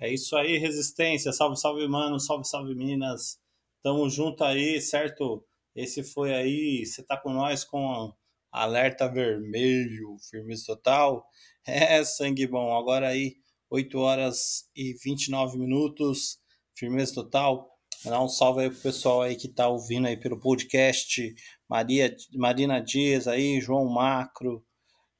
[0.02, 1.32] É isso aí, resistência.
[1.32, 2.18] Salve, salve, mano.
[2.18, 3.38] Salve, salve, Minas.
[3.84, 5.46] Tamo junto aí, certo?
[5.76, 6.84] Esse foi aí.
[6.84, 8.12] Você tá com nós com
[8.50, 11.24] alerta vermelho, firmeza total.
[11.64, 12.76] É, sangue bom.
[12.76, 13.36] Agora aí,
[13.70, 16.40] 8 horas e 29 minutos,
[16.76, 17.70] firmeza total.
[18.04, 21.32] Mandar um salve aí pro pessoal aí que tá ouvindo aí pelo podcast.
[21.68, 24.66] Maria, Marina Dias aí, João Macro,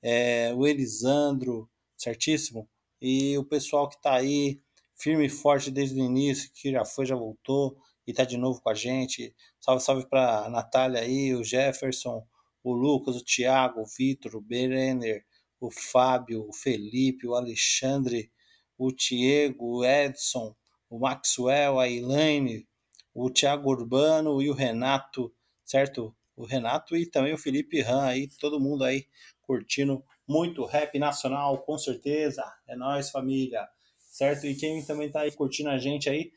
[0.02, 2.68] é, o Elisandro, certíssimo?
[3.00, 4.60] E o pessoal que tá aí,
[5.02, 7.76] firme e forte desde o início, que já foi, já voltou
[8.06, 9.34] e tá de novo com a gente.
[9.60, 12.24] Salve, salve pra Natália aí, o Jefferson,
[12.62, 15.24] o Lucas, o Thiago, o Vitor, o Berenner,
[15.60, 18.30] o Fábio, o Felipe, o Alexandre,
[18.78, 20.54] o Diego, o Edson,
[20.88, 22.66] o Maxwell, a Elaine,
[23.12, 25.34] o Thiago Urbano e o Renato,
[25.64, 26.14] certo?
[26.36, 29.06] O Renato e também o Felipe Ram aí, todo mundo aí
[29.42, 32.44] curtindo muito rap nacional, com certeza.
[32.68, 33.68] É nós, família,
[34.12, 34.46] certo?
[34.46, 36.30] E quem também tá aí curtindo a gente aí,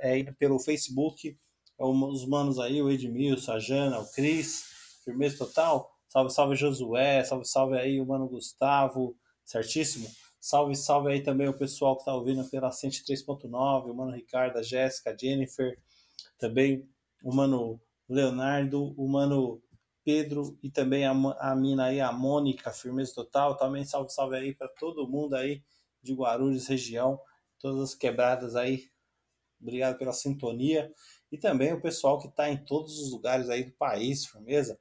[0.00, 1.36] é pelo Facebook,
[1.78, 4.64] é os manos aí, o Edmilson, a Jana, o Cris,
[5.04, 5.90] firmeza total.
[6.08, 10.08] Salve, salve Josué, salve, salve aí o mano Gustavo, certíssimo?
[10.40, 14.62] Salve, salve aí também o pessoal que tá ouvindo pela 103.9, o Mano Ricardo, a
[14.62, 15.76] Jéssica, a Jennifer,
[16.38, 16.88] também
[17.24, 19.60] o Mano Leonardo, o Mano
[20.04, 23.56] Pedro e também a, a mina aí, a Mônica, firmeza total.
[23.56, 25.62] Também salve, salve aí para todo mundo aí
[26.04, 27.18] de Guarulhos, região,
[27.58, 28.88] todas as quebradas aí.
[29.60, 30.92] Obrigado pela sintonia.
[31.32, 34.78] E também o pessoal que está em todos os lugares aí do país, firmeza.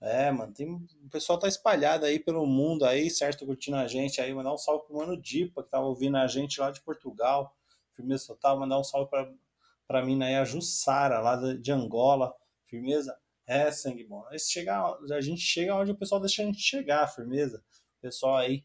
[0.00, 3.44] É, mano, tem, o pessoal tá espalhado aí pelo mundo aí, certo?
[3.44, 4.32] Curtindo a gente aí.
[4.32, 7.56] Mandar um salve pro Mano Dipa, que tava ouvindo a gente lá de Portugal.
[7.96, 8.60] Firmeza total.
[8.60, 9.32] Mandar um salve pra,
[9.88, 12.32] pra mim aí, a Jussara, lá de Angola.
[12.66, 13.18] Firmeza?
[13.46, 14.24] É, sangue bom.
[14.26, 17.64] A gente chega onde o pessoal deixa a gente chegar, firmeza.
[17.98, 18.62] O pessoal aí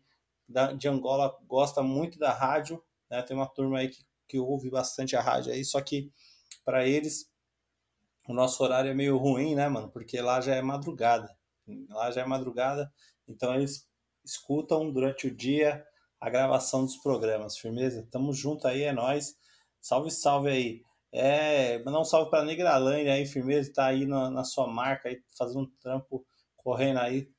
[0.48, 3.22] da, de Angola gosta muito da rádio, né?
[3.22, 6.12] Tem uma turma aí que, que ouve bastante a rádio aí, só que
[6.66, 7.32] para eles
[8.28, 9.90] o nosso horário é meio ruim, né, mano?
[9.90, 11.36] Porque lá já é madrugada.
[11.90, 12.92] Lá já é madrugada,
[13.28, 13.88] então eles
[14.24, 15.86] escutam durante o dia
[16.20, 18.08] a gravação dos programas, firmeza?
[18.10, 19.36] Tamo junto aí, é nós.
[19.82, 20.82] Salve, salve aí.
[21.12, 25.22] É, mandar um salve para Negralândia aí, firmeza, tá aí na, na, sua marca aí,
[25.38, 26.26] fazendo um trampo,
[26.56, 27.30] correndo aí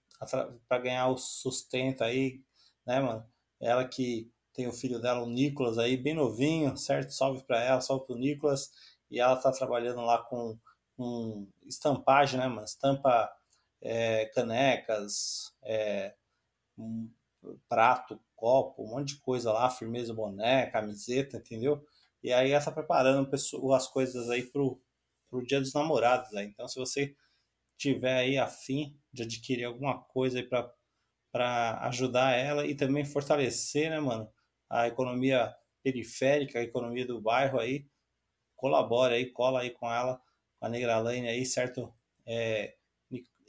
[0.68, 2.40] para ganhar o sustento aí,
[2.86, 3.27] né, mano?
[3.61, 7.11] Ela que tem o filho dela, o Nicolas aí, bem novinho, certo?
[7.11, 8.70] Salve para ela, salve pro Nicolas.
[9.11, 10.59] E ela tá trabalhando lá com,
[10.97, 12.65] com estampagem, né, mano?
[12.65, 13.31] Estampa
[13.82, 16.15] é, canecas, é,
[16.78, 17.11] um
[17.69, 21.85] prato, copo, um monte de coisa lá, firmeza, boné, camiseta, entendeu?
[22.23, 23.28] E aí ela está preparando
[23.74, 24.81] as coisas aí pro,
[25.28, 26.32] pro dia dos namorados.
[26.35, 26.47] Aí.
[26.47, 27.15] Então, se você
[27.77, 30.73] tiver aí afim de adquirir alguma coisa aí para
[31.89, 34.31] ajudar ela e também fortalecer, né, mano,
[34.70, 37.86] a economia periférica, a economia do bairro aí,
[38.56, 40.20] colabore aí, cola aí com ela,
[40.59, 41.93] com a Negralane aí, certo?
[42.27, 42.77] É,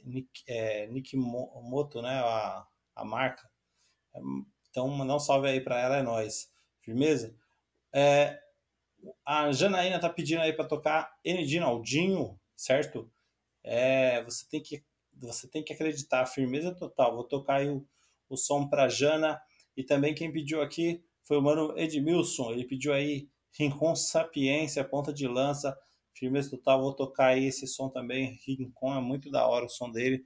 [0.04, 3.50] Nick, é, Nick Moto, né, a, a marca.
[4.70, 6.52] Então, mandar um salve aí para ela, é nós.
[6.80, 7.34] Firmeza?
[7.92, 8.40] É,
[9.24, 13.10] a Janaína tá pedindo aí para tocar N Naldinho, certo?
[13.62, 14.84] É, você tem que
[15.20, 17.14] você tem que acreditar, firmeza total.
[17.14, 17.86] Vou tocar aí o,
[18.28, 19.40] o som para Jana
[19.76, 22.52] e também quem pediu aqui foi o mano Edmilson.
[22.52, 23.28] Ele pediu aí
[23.58, 25.76] Rincon Sapiência, ponta de lança,
[26.14, 26.80] firmeza total.
[26.80, 28.38] Vou tocar aí esse som também.
[28.46, 30.24] Rincon é muito da hora o som dele,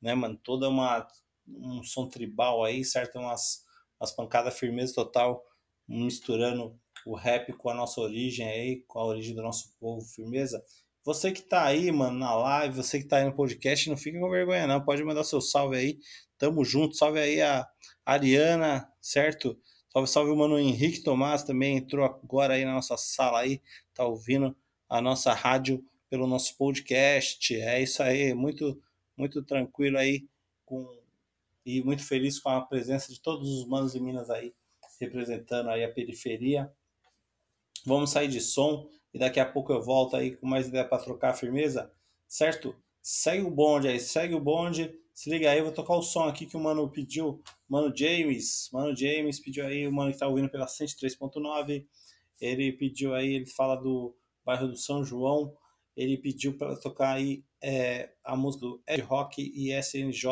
[0.00, 0.38] né, mano?
[0.42, 1.06] Toda uma
[1.46, 3.18] um som tribal aí, certo?
[3.18, 3.64] Umas,
[4.00, 5.44] umas pancadas firmeza total,
[5.88, 10.62] misturando o rap com a nossa origem aí, com a origem do nosso povo, firmeza?
[11.04, 14.20] Você que tá aí, mano, na live, você que tá aí no podcast, não fica
[14.20, 15.98] com vergonha não, pode mandar seu salve aí,
[16.38, 17.68] tamo junto, salve aí a
[18.04, 19.58] Ariana, certo?
[19.92, 21.76] Salve, salve o mano Henrique Tomás também.
[21.76, 23.60] Entrou agora aí na nossa sala aí,
[23.92, 24.56] tá ouvindo
[24.88, 28.80] a nossa rádio pelo nosso podcast, é isso aí, muito,
[29.16, 30.28] muito tranquilo aí
[30.64, 30.86] com,
[31.64, 34.54] e muito feliz com a presença de todos os manos e minas aí,
[35.00, 36.70] representando aí a periferia,
[37.84, 41.02] Vamos sair de som e daqui a pouco eu volto aí com mais ideia para
[41.02, 41.92] trocar firmeza,
[42.26, 42.74] certo?
[43.02, 44.94] Segue o bonde aí, segue o bonde.
[45.12, 47.42] Se liga aí, eu vou tocar o som aqui que o mano pediu.
[47.68, 51.86] Mano James, mano James pediu aí, o mano que tá ouvindo pela 103.9.
[52.40, 55.54] Ele pediu aí, ele fala do bairro do São João.
[55.94, 60.30] Ele pediu para tocar aí é, a música do Ed Rock e SNJ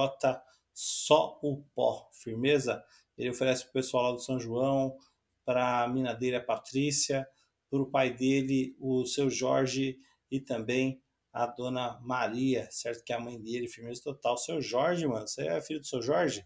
[0.73, 2.82] Só o Pó, firmeza?
[3.19, 4.97] Ele oferece pro pessoal lá do São João,
[5.44, 7.28] para a mina dele, a Patrícia,
[7.70, 9.98] para o pai dele, o seu Jorge
[10.30, 11.01] e também
[11.32, 13.02] a dona Maria, certo?
[13.05, 14.36] Que é a mãe dele, firmeza total.
[14.36, 16.44] Seu Jorge, mano, você é filho do seu Jorge?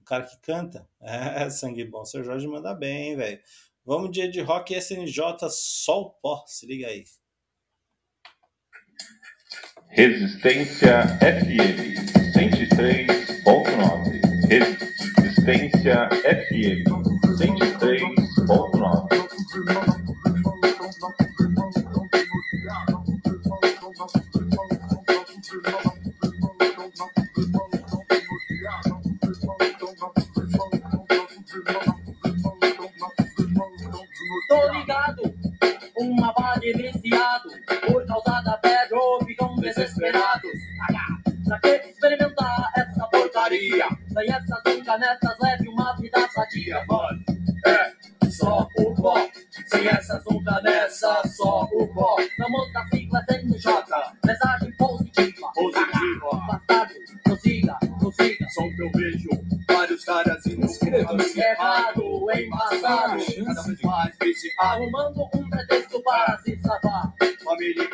[0.00, 0.88] O cara que canta?
[1.00, 2.04] É, sangue bom.
[2.04, 3.40] Seu Jorge manda bem, velho.
[3.84, 5.20] Vamos dia de rock SNJ,
[5.88, 7.04] o pó, se liga aí.
[9.88, 11.98] Resistência FM
[12.34, 14.20] 103.9.
[14.48, 16.86] Resistência FM
[17.36, 19.91] 103.9.
[64.72, 67.12] arrumando um pretexto para se safar.
[67.44, 67.88] Família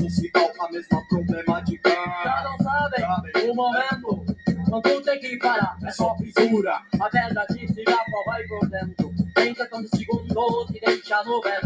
[0.00, 1.90] social, a mesma problemática.
[1.90, 4.24] Já não sabem o momento
[4.68, 5.78] quando tem que parar.
[5.84, 6.80] É só fissura.
[7.00, 9.14] A verdade cigarro vai por dentro.
[9.38, 11.63] Em questão de segundos, se deixa no veneno.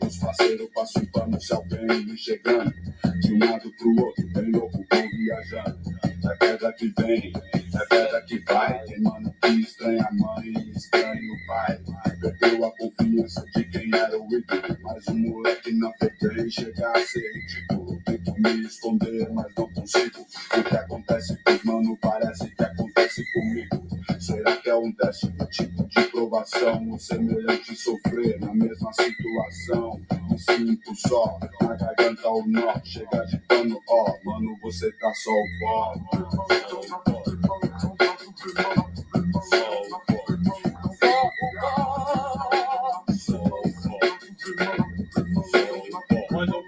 [0.00, 0.68] Os parceiros
[1.12, 2.72] pano, se alguém chegando.
[3.20, 5.78] De um lado pro outro, bem louco, vão viajando.
[6.24, 8.84] É pedra que vem, é pedra que vai.
[8.84, 11.80] Tem mano que estranha a mãe, estranha o pai.
[12.20, 14.78] Perdeu a confiança de quem era o ídolo.
[14.82, 18.00] Mas o moleque na FEBEM chega a ser ridículo.
[18.04, 20.20] Tento me esconder, mas não consigo.
[20.20, 23.81] O que acontece com os mano parece que acontece comigo.
[24.18, 26.90] Será que é um teste, um tipo de provação?
[26.90, 30.00] O semelhante sofrer na mesma situação.
[30.30, 32.80] Me sinto só, na garganta o nó.
[32.84, 35.94] Chega de pano, ó, mano, você tá só o pó.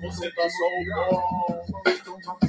[0.02, 0.85] Você tá só o
[2.39, 2.44] pó.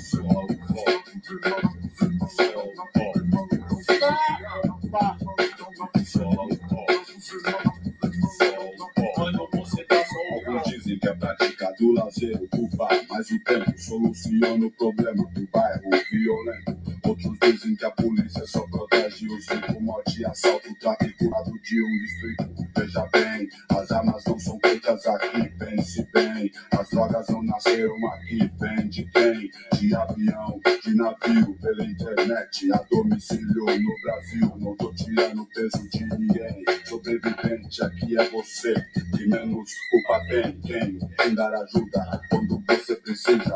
[12.25, 12.74] Yeah.
[12.75, 16.77] O culpa, mas o tempo soluciona o problema do bairro violento.
[17.03, 21.97] Outros dizem que a polícia só protege os ricos, morte assalto, tráfico lado de um
[21.99, 22.65] distrito.
[22.77, 26.51] Veja bem, as armas não são feitas aqui, pense bem.
[26.71, 29.51] As drogas não nasceram aqui, vem de quem?
[29.79, 34.53] De avião, de navio, pela internet, a domicílio no Brasil.
[34.57, 38.73] Não tô tirando o peso de ninguém, sobrevivente aqui é você.
[39.15, 40.99] Que menos culpa tem quem?
[41.17, 43.55] Quem dar ajuda quando você precisa.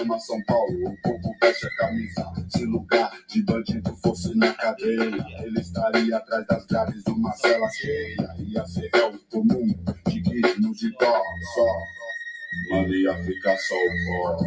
[0.00, 2.24] Ama São Paulo, o povo fecha a camisa.
[2.48, 8.34] Se lugar de bandido fosse na cadeia, ele estaria atrás das grades numa cela cheia.
[8.38, 9.66] Ia ser réu comum,
[10.08, 11.22] de guinos e dó,
[11.54, 11.66] só.
[12.70, 14.38] Mano, ia ficar só o pó.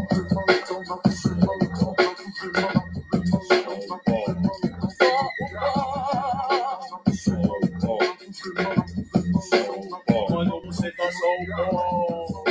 [10.28, 12.44] Quando você tá só o pó.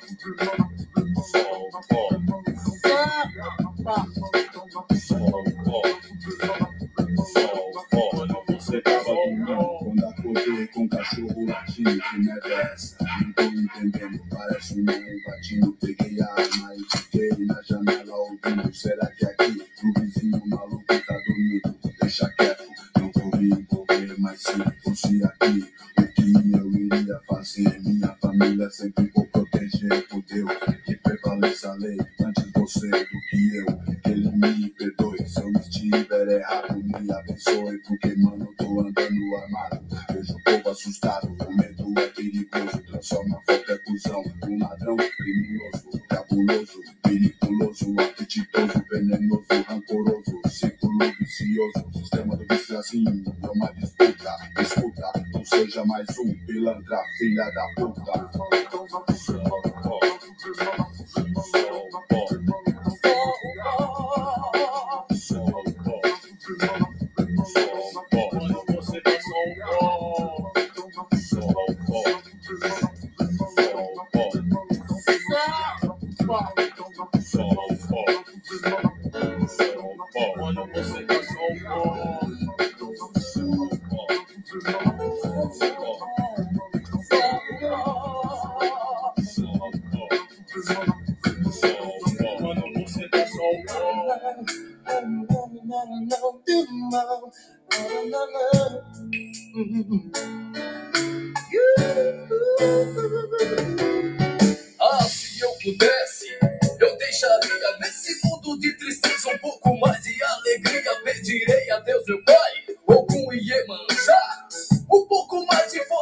[8.47, 12.97] você tava dormindo, quando acordei com o cachorro latindo, que merda é essa?
[13.21, 15.77] Não tô entendendo, parece um mãe batindo.
[15.81, 18.75] Peguei a arma e fiquei na janela ouvindo.
[18.75, 21.75] Será que aqui o vizinho maluco tá dormindo?
[22.01, 22.63] Deixa quieto,
[22.99, 27.79] não vou me envolver, mas se fosse aqui, o que eu iria fazer?
[27.81, 30.51] Minha família sempre vou proteger por Deus.
[30.85, 33.65] Que prevaleça a lei antes você do que eu.
[34.01, 36.75] Que ele me perdoe se eu estiver errado.
[36.83, 39.85] Me abençoe, porque mano, tô andando armado.
[40.11, 42.83] Vejo o povo assustado, o medo é perigoso.
[42.87, 51.91] Transforma qualquer cuzão num ladrão criminoso, cabuloso, periculoso, apetitoso, venenoso, rancoroso, círculo vicioso.
[51.93, 53.05] Sistema do vício assim,
[53.43, 54.35] é uma disputa.
[54.59, 58.45] Escuta, não seja mais um pilantra, filha da puta.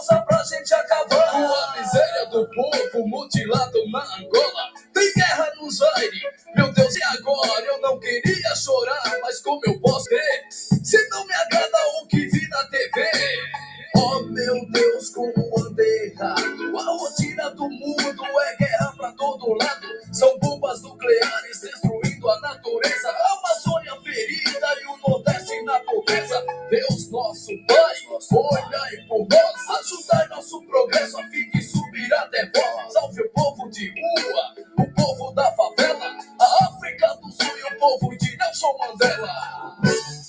[0.03, 4.73] Força pra gente acabar com a miséria do povo mutilado na Angola.
[4.93, 6.21] Tem guerra no Zaire,
[6.55, 7.61] meu Deus, e agora?
[7.65, 10.47] Eu não queria chorar, mas como eu posso ter?
[10.51, 13.09] Se não me agrada o que vi na TV.
[13.95, 16.77] Oh meu Deus, como andei errado.
[16.77, 19.87] A rotina do mundo é guerra pra todo lado.
[20.11, 23.09] São bombas nucleares destruindo a natureza.
[23.09, 26.43] A Amazônia ferida e o Nordeste na pobreza.
[26.69, 27.95] Deus nosso Pai,
[28.31, 29.79] olhai por nós.
[29.79, 32.93] Ajudai nosso progresso a fim de subir até vós.
[32.93, 36.17] Salve o povo de rua, o povo da favela.
[36.39, 40.22] A África do Sul e o povo de Nelson Mandela.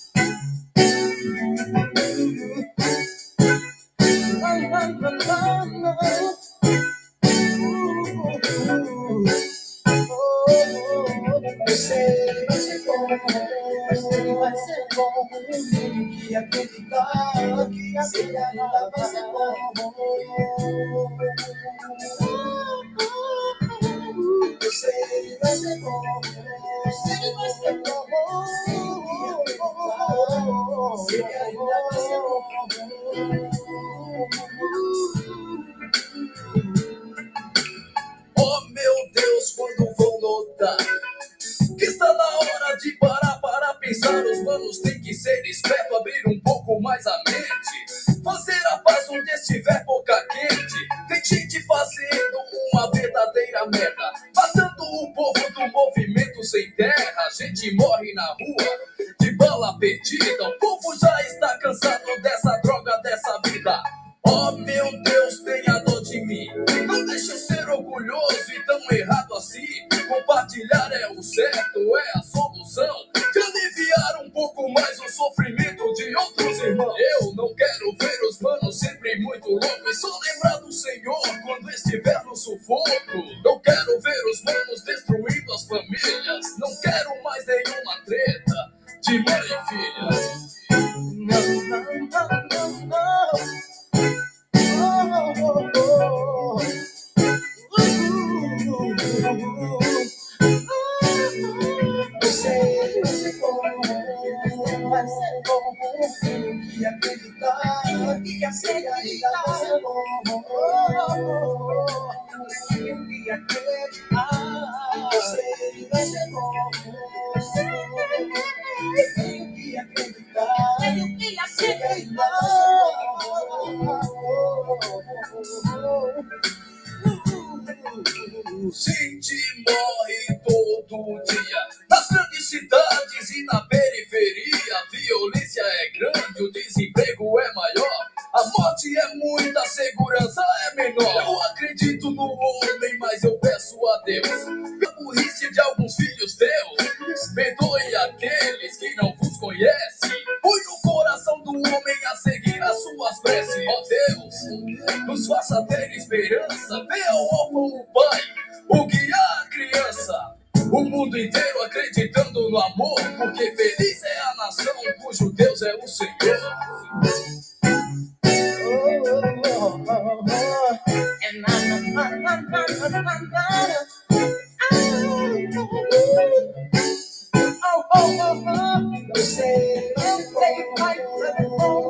[178.46, 180.96] Eu sei, eu sei, vai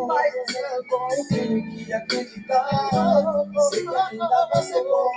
[0.06, 1.09] vai ser bom.
[1.85, 2.81] Que acreditar,
[3.70, 5.10] sei vai ser bom.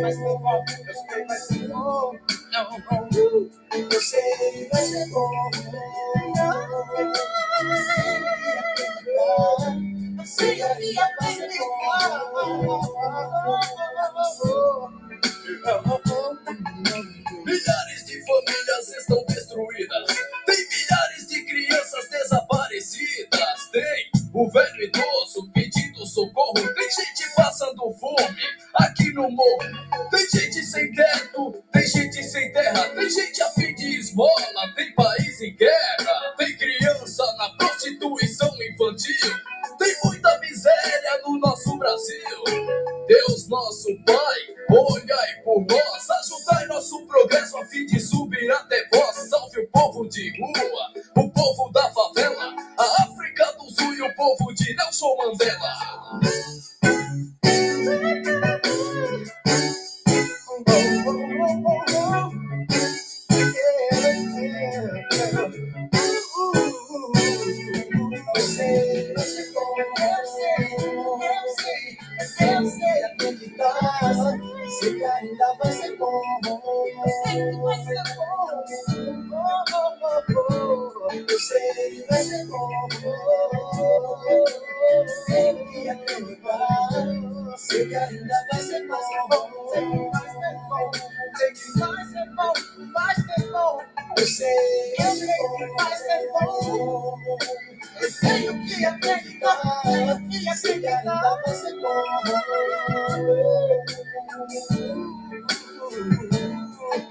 [0.00, 2.14] Vai ser bom, eu sei, vai ser bom.
[3.72, 5.32] Eu sei, vai ser bom.
[10.18, 11.48] Eu sei que ainda vai ser
[15.64, 16.05] bom.
[28.74, 30.08] Aqui no morro.
[30.10, 31.64] Tem gente sem teto.
[31.72, 32.88] Tem gente sem terra.
[32.90, 34.74] Tem gente a fim de esmola.
[34.74, 36.34] Tem país em guerra.
[36.36, 39.36] Tem criança na prostituição infantil.
[39.78, 42.76] Tem muita miséria no nosso Brasil.
[43.06, 44.40] Deus nosso Pai,
[44.70, 49.16] olhai por nós, ajudai nosso progresso a fim de subir até vós.
[49.28, 52.55] Salve o povo de rua, o povo da favela,
[54.14, 56.20] povo de Nelson Mandela.
[68.36, 69.14] Eu sei,
[73.04, 73.10] eu.
[74.80, 75.72] Sei que ainda vai
[85.08, 87.58] Sei que acreditar.
[87.58, 89.00] Sei que ainda vai ser bom.
[89.72, 89.98] Sei que
[90.68, 90.92] bom.
[91.36, 91.72] Sei que
[92.36, 92.52] bom.
[93.52, 93.82] Bom.
[94.18, 94.56] Eu sei,
[96.20, 97.18] que bom.
[98.20, 101.42] Tenho que acreditar, tenho que acreditar.
[101.42, 101.42] Tenho.
[101.54, 101.80] Tenho
[104.48, 104.75] bom.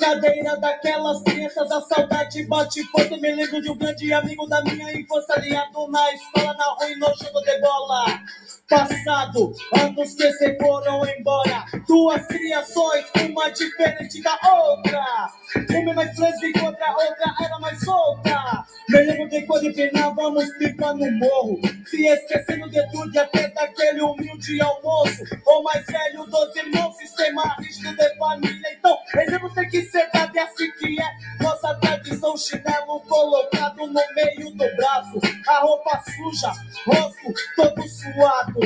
[0.00, 3.20] brincadeira daquelas crianças, a saudade bate forte.
[3.20, 6.96] Me lembro de um grande amigo da minha infância, aliado na escola, na rua e
[6.96, 8.20] no jogo de bola.
[8.68, 11.64] Passado, anos que se foram embora.
[11.86, 15.30] Duas criações, uma diferente da outra.
[15.70, 18.64] Uma mais lésbica, outra, outra era mais solta.
[18.88, 21.60] Me lembro de quando empinávamos pipa no morro.
[21.86, 25.24] Se esquecendo de tudo e até daquele humilde almoço.
[25.46, 28.72] O mais velho dos irmãos, sistema rígido de família.
[28.78, 31.42] Então, exemplo tem que ser dado e assim que é.
[31.42, 35.18] Nossa tradição, chinelo colocado no meio do braço.
[35.48, 36.52] A roupa suja,
[36.86, 38.60] rosto todo suado.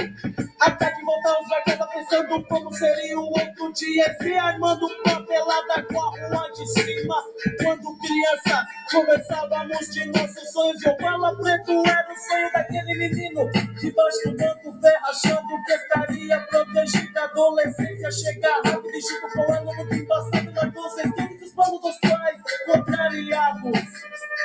[0.60, 4.16] Até que voltamos pra casa pensando como seria o outro dia.
[4.20, 7.24] Se armando papelada com a rua de cima.
[7.62, 10.82] Quando criança, conversávamos de nossos sonhos.
[10.82, 13.50] E o bala preto era o sonho daquele menino.
[13.80, 17.18] Debaixo do banco velho, achando que estaria protegido.
[17.18, 20.52] A adolescência chega rápido e com ela muito embaçado.
[20.52, 23.80] Na adolescência, os planos dos pais contrariados.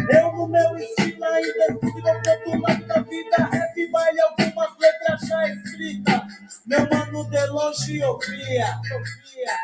[0.09, 3.37] Eu no meu estilo ainda estive do outro lado da vida.
[3.51, 6.21] Rap, baile, algumas letras já escritas.
[6.65, 8.79] Meu mano de longe ouvia.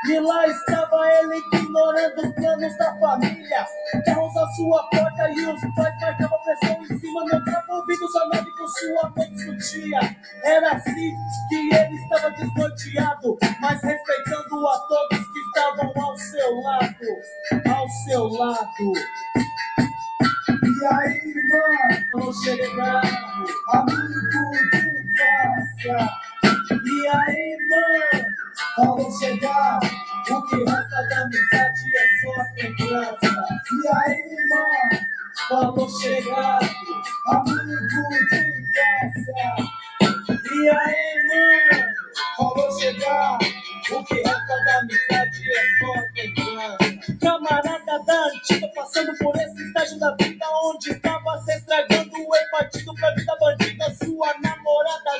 [0.09, 3.65] E lá estava ele ignorando os planos da família.
[4.05, 7.25] Carros à sua porta e os pais marcavam pressão em cima.
[7.25, 9.99] Não tava ouvindo sua nave com sua mãe discutia.
[10.43, 11.15] Era assim
[11.49, 17.75] que ele estava desnorteado, mas respeitando a todos que estavam ao seu lado.
[17.75, 18.93] Ao seu lado.
[20.49, 23.01] E aí, irmã, vou chegar,
[23.71, 26.09] amigo de infância.
[26.71, 28.25] E aí, irmã,
[28.77, 29.79] vamos chegar.
[30.31, 33.45] O que resta da amizade é só lembrança.
[33.71, 34.65] E aí, irmã,
[35.49, 36.59] vamos chegar,
[37.27, 39.47] amigo de infância.
[40.31, 41.93] E aí, irmã,
[42.39, 43.37] vamos chegar.
[43.91, 47.17] O que resta da amizade é só lembrança.
[47.21, 52.95] Camarada da antiga, passando por esse estágio da vida onde estava se estragando e partindo
[52.95, 53.13] pra.
[53.19, 53.24] Sua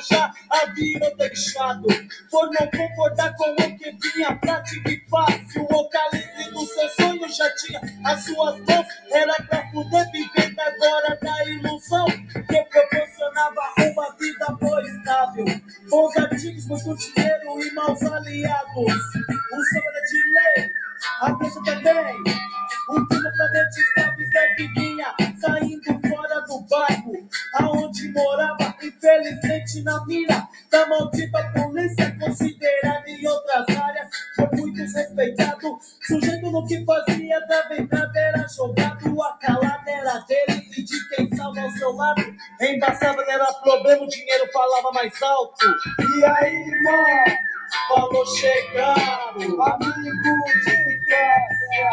[0.08, 1.86] já havia deixado
[2.30, 5.62] por não concordar com o que vinha prática e fácil.
[5.64, 8.86] O calibre do seu sonho já tinha as suas mãos.
[9.10, 15.44] Era pra poder viver agora da ilusão que proporcionava uma vida boa estável.
[15.88, 18.76] Bons artigos, muito dinheiro e maus aliados.
[18.76, 20.70] Um sobra de lei,
[21.22, 22.16] a peça também.
[22.88, 24.16] O filho planeta estava
[24.58, 25.75] e vinha saindo
[27.58, 33.95] aonde morava, infelizmente na mira da maldita polícia, considerado em outras áreas
[34.36, 40.68] por muitos respeitado, sujeito no que fazia da ventana era jogado, a calada era dele
[40.76, 42.22] e de quem estava ao seu lado.
[42.60, 45.66] Embaçava, não era problema, o dinheiro falava mais alto.
[46.18, 47.24] E aí, irmão,
[47.88, 51.90] falou chegado, amigo de infância.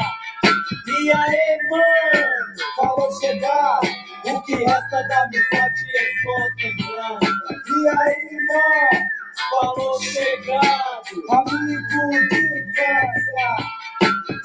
[0.88, 3.80] E aí, mano, falou chegar.
[4.26, 7.34] O que resta da amizade é só lembrança.
[7.68, 11.24] E aí, mano, falou chegado.
[11.30, 13.50] Amigo de infância.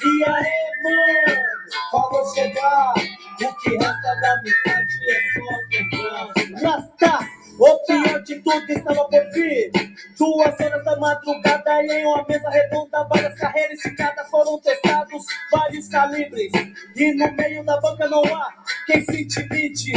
[0.04, 1.42] E aí, mano,
[1.90, 2.94] falou chegar.
[2.94, 6.60] O que resta da amizade é só lembrança.
[6.60, 7.37] Já tá.
[7.58, 9.72] O pior de tudo estava por vir.
[10.16, 15.88] Duas cenas da madrugada e em uma mesa redonda, várias carreiras cada foram testados, vários
[15.88, 16.52] calibres.
[16.94, 18.52] E no meio da banca não há
[18.86, 19.92] quem se intimide.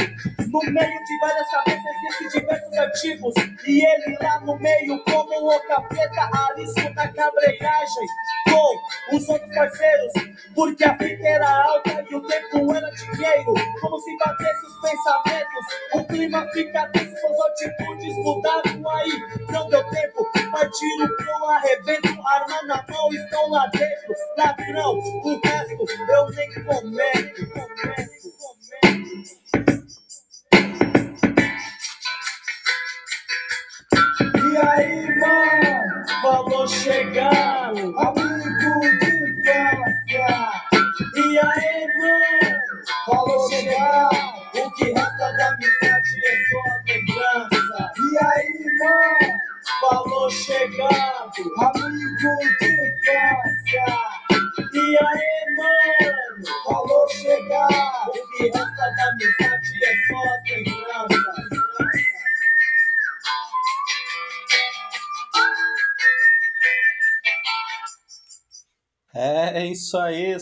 [0.47, 3.33] No meio de várias cabeças existem diversos artigos.
[3.67, 8.07] E ele lá no meio, como o capeta, arisco na cabreiragem.
[8.49, 10.13] Com os outros parceiros,
[10.55, 13.53] porque a fita era alta e o tempo era dinheiro.
[13.79, 19.11] Como se batesse os pensamentos, o clima fica tenso, suas atitudes mudaram aí.
[19.49, 24.15] Não deu tempo, partiram pro arrebento, arma na mão, estão lá dentro.
[24.37, 27.47] Ladrão, o resto eu nem comento.
[27.51, 28.00] comento.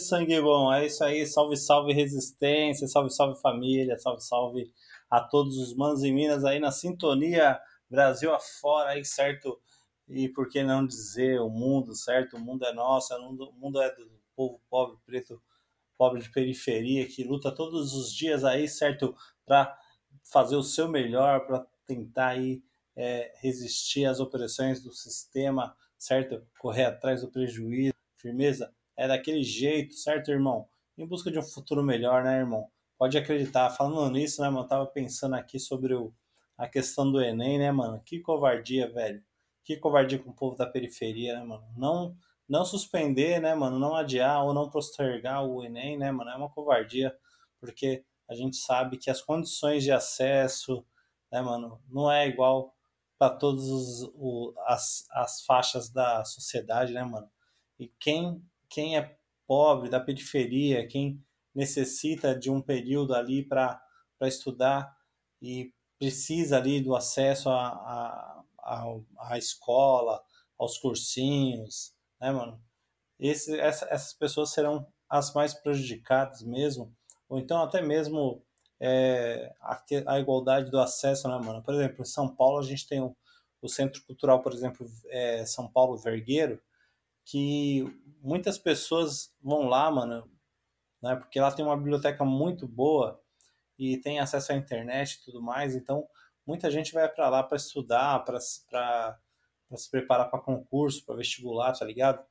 [0.09, 0.73] Sangue bom.
[0.73, 1.25] É isso aí.
[1.25, 2.87] Salve, salve resistência.
[2.87, 3.97] Salve, salve família.
[3.99, 4.73] Salve, salve
[5.09, 7.59] a todos os manos e minas aí na sintonia.
[7.89, 9.59] Brasil afora aí, certo?
[10.07, 12.37] E por que não dizer o mundo, certo?
[12.37, 15.41] O mundo é nosso, o mundo, o mundo é do povo pobre, preto,
[15.97, 19.15] pobre de periferia, que luta todos os dias aí, certo?
[19.45, 19.77] Para
[20.23, 22.63] fazer o seu melhor, para tentar aí
[22.95, 26.43] é, resistir às opressões do sistema, certo?
[26.59, 30.67] Correr atrás do prejuízo firmeza, é daquele jeito, certo, irmão?
[30.97, 32.69] Em busca de um futuro melhor, né, irmão?
[32.97, 33.69] Pode acreditar.
[33.69, 34.67] Falando nisso, né, mano?
[34.67, 36.13] tava pensando aqui sobre o,
[36.57, 38.01] a questão do Enem, né, mano?
[38.03, 39.23] Que covardia, velho.
[39.63, 41.63] Que covardia com o povo da periferia, né, mano?
[41.77, 42.13] Não,
[42.47, 43.79] não suspender, né, mano?
[43.79, 46.31] Não adiar ou não postergar o Enem, né, mano?
[46.31, 47.15] É uma covardia,
[47.57, 50.85] porque a gente sabe que as condições de acesso,
[51.31, 52.75] né, mano, não é igual
[53.17, 53.63] para todas
[54.67, 57.31] as, as faixas da sociedade, né, mano?
[57.79, 59.17] E quem, quem é
[59.47, 61.23] pobre, da periferia, quem
[61.53, 63.81] necessita de um período ali para
[64.21, 64.95] estudar
[65.41, 68.99] e precisa ali do acesso à a, a,
[69.31, 70.23] a, escola,
[70.57, 72.61] aos cursinhos, né, mano?
[73.19, 76.95] Esse, essa, essas pessoas serão as mais prejudicadas mesmo,
[77.27, 78.43] ou então até mesmo
[78.79, 81.61] é, a, a, igualdade do acesso, né, mano?
[81.63, 83.15] Por exemplo, em São Paulo a gente tem o,
[83.61, 86.61] o Centro Cultural, por exemplo, é, São Paulo Vergueiro,
[87.25, 87.85] que
[88.21, 90.29] muitas pessoas vão lá, mano,
[91.01, 91.15] né?
[91.15, 93.21] Porque lá tem uma biblioteca muito boa
[93.77, 96.07] e tem acesso à internet e tudo mais, então
[96.45, 101.85] muita gente vai para lá para estudar, para se preparar para concurso, para vestibular, tá
[101.85, 102.23] ligado?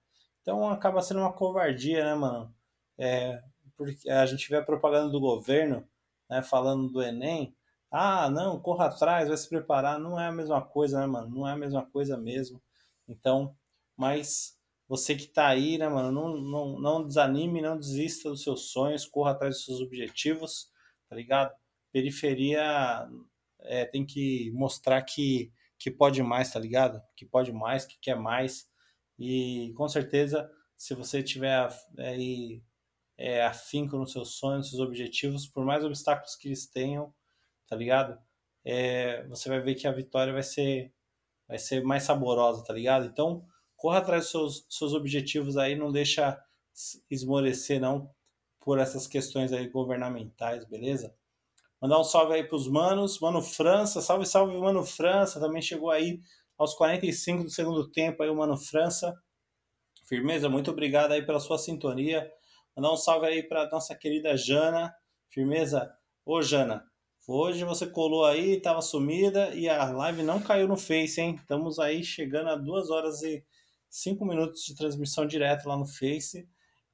[0.42, 2.54] Então acaba sendo uma covardia, né, mano?
[2.98, 3.42] É,
[3.76, 5.88] porque a gente vê a propaganda do governo,
[6.28, 7.54] né, falando do Enem.
[7.90, 9.98] Ah, não, corra atrás, vai se preparar.
[9.98, 11.28] Não é a mesma coisa, né, mano?
[11.28, 12.60] Não é a mesma coisa mesmo.
[13.06, 13.56] Então,
[13.96, 14.57] mas
[14.88, 19.04] você que tá aí, né, mano, não, não, não desanime, não desista dos seus sonhos,
[19.04, 20.70] corra atrás dos seus objetivos,
[21.08, 21.54] tá ligado?
[21.92, 23.06] Periferia
[23.60, 27.02] é, tem que mostrar que, que pode mais, tá ligado?
[27.14, 28.66] Que pode mais, que quer mais.
[29.18, 32.62] E com certeza, se você tiver aí
[33.18, 37.12] é, afinco nos seus sonhos, nos seus objetivos, por mais obstáculos que eles tenham,
[37.66, 38.18] tá ligado?
[38.64, 40.92] É, você vai ver que a vitória vai ser,
[41.46, 43.06] vai ser mais saborosa, tá ligado?
[43.06, 43.44] Então,
[43.78, 46.38] corra atrás dos seus, seus objetivos aí, não deixa
[47.10, 48.10] esmorecer não
[48.60, 51.14] por essas questões aí governamentais, beleza?
[51.80, 56.20] Mandar um salve aí pros manos, Mano França, salve, salve Mano França, também chegou aí
[56.58, 59.14] aos 45 do segundo tempo aí o Mano França.
[60.08, 62.28] Firmeza, muito obrigado aí pela sua sintonia.
[62.76, 64.92] Mandar um salve aí para nossa querida Jana.
[65.30, 65.88] Firmeza?
[66.26, 66.84] Ô Jana,
[67.28, 71.36] hoje você colou aí, tava sumida e a live não caiu no Face, hein?
[71.40, 73.44] Estamos aí chegando a duas horas e
[73.88, 76.48] cinco minutos de transmissão direta lá no Face.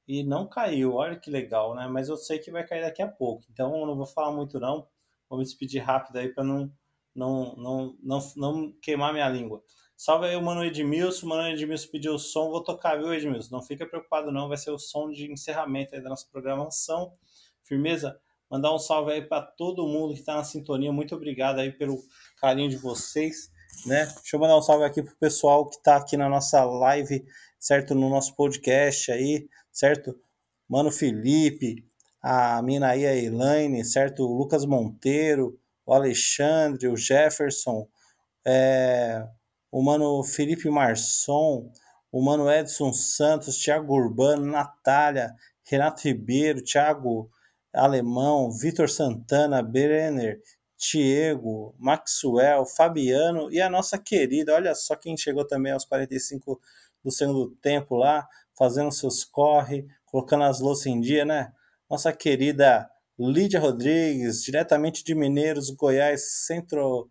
[0.07, 0.93] e não caiu.
[0.95, 1.87] Olha que legal, né?
[1.87, 3.45] Mas eu sei que vai cair daqui a pouco.
[3.51, 4.87] Então eu não vou falar muito não.
[5.29, 6.71] Vou me despedir rápido aí para não,
[7.15, 9.63] não, não, não, não queimar minha língua.
[9.97, 11.25] Salve aí o Mano Edmilson.
[11.25, 12.49] O Mano Edmilson pediu o som.
[12.51, 13.55] Vou tocar, viu, Edmilson?
[13.55, 14.47] Não fica preocupado não.
[14.47, 17.13] Vai ser o som de encerramento aí da nossa programação.
[17.63, 18.19] Firmeza?
[18.49, 20.91] Mandar um salve aí para todo mundo que está na sintonia.
[20.91, 21.97] Muito obrigado aí pelo
[22.39, 23.51] carinho de vocês,
[23.85, 24.05] né?
[24.05, 27.25] Deixa eu mandar um salve aqui pro pessoal que está aqui na nossa live,
[27.59, 27.95] certo?
[27.95, 30.15] No nosso podcast aí, certo?
[30.67, 31.85] Mano Felipe,
[32.21, 34.23] a mina aí, a Elaine, certo?
[34.23, 37.87] O Lucas Monteiro, o Alexandre, o Jefferson,
[38.45, 39.27] é,
[39.71, 41.71] o mano Felipe Marçom,
[42.11, 47.29] o mano Edson Santos, Thiago Urbano, Natália, Renato Ribeiro, Thiago
[47.73, 50.39] Alemão, Vitor Santana, Brenner,
[50.77, 56.59] Diego, Maxwell, Fabiano e a nossa querida, olha só quem chegou também aos 45
[57.03, 58.27] do segundo tempo lá,
[58.57, 61.53] fazendo seus corre, colocando as louças em dia, né?
[61.89, 67.09] Nossa querida Lídia Rodrigues, diretamente de Mineiros, Goiás, centro,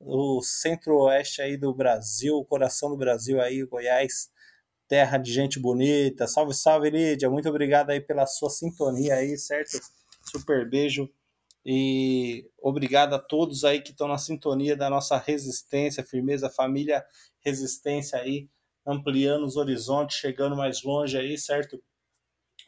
[0.00, 4.30] o centro-oeste aí do Brasil, o coração do Brasil aí, Goiás,
[4.88, 6.26] terra de gente bonita.
[6.26, 7.30] Salve, salve, Lídia.
[7.30, 9.78] Muito obrigado aí pela sua sintonia aí, certo?
[10.30, 11.08] Super beijo
[11.64, 17.04] e obrigado a todos aí que estão na sintonia da nossa resistência, firmeza, família
[17.40, 18.48] resistência aí,
[18.86, 21.82] ampliando os horizontes, chegando mais longe aí, certo?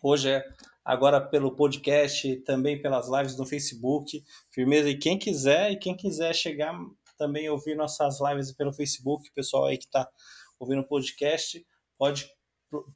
[0.03, 0.45] Hoje é
[0.85, 4.89] agora pelo podcast, também pelas lives no Facebook, firmeza.
[4.89, 6.75] E quem quiser, e quem quiser chegar
[7.19, 10.09] também ouvir nossas lives pelo Facebook, pessoal aí que está
[10.59, 11.67] ouvindo o podcast,
[11.99, 12.31] pode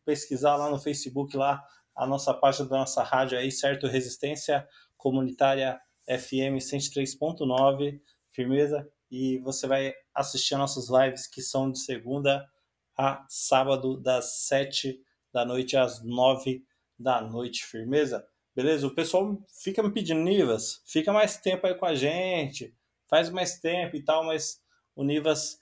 [0.05, 1.63] pesquisar lá no Facebook lá
[1.97, 3.87] a nossa página da nossa rádio aí, certo?
[3.87, 4.67] Resistência
[4.97, 5.81] Comunitária
[6.11, 8.01] FM 103.9,
[8.33, 8.91] firmeza?
[9.11, 12.49] E você vai assistir as nossas lives que são de segunda
[12.97, 15.01] a sábado, das 7
[15.33, 16.65] da noite às 9
[16.99, 18.27] da noite, firmeza?
[18.55, 18.87] Beleza?
[18.87, 22.75] O pessoal fica me pedindo, Nivas, fica mais tempo aí com a gente,
[23.09, 24.61] faz mais tempo e tal, mas
[24.95, 25.59] o Nivas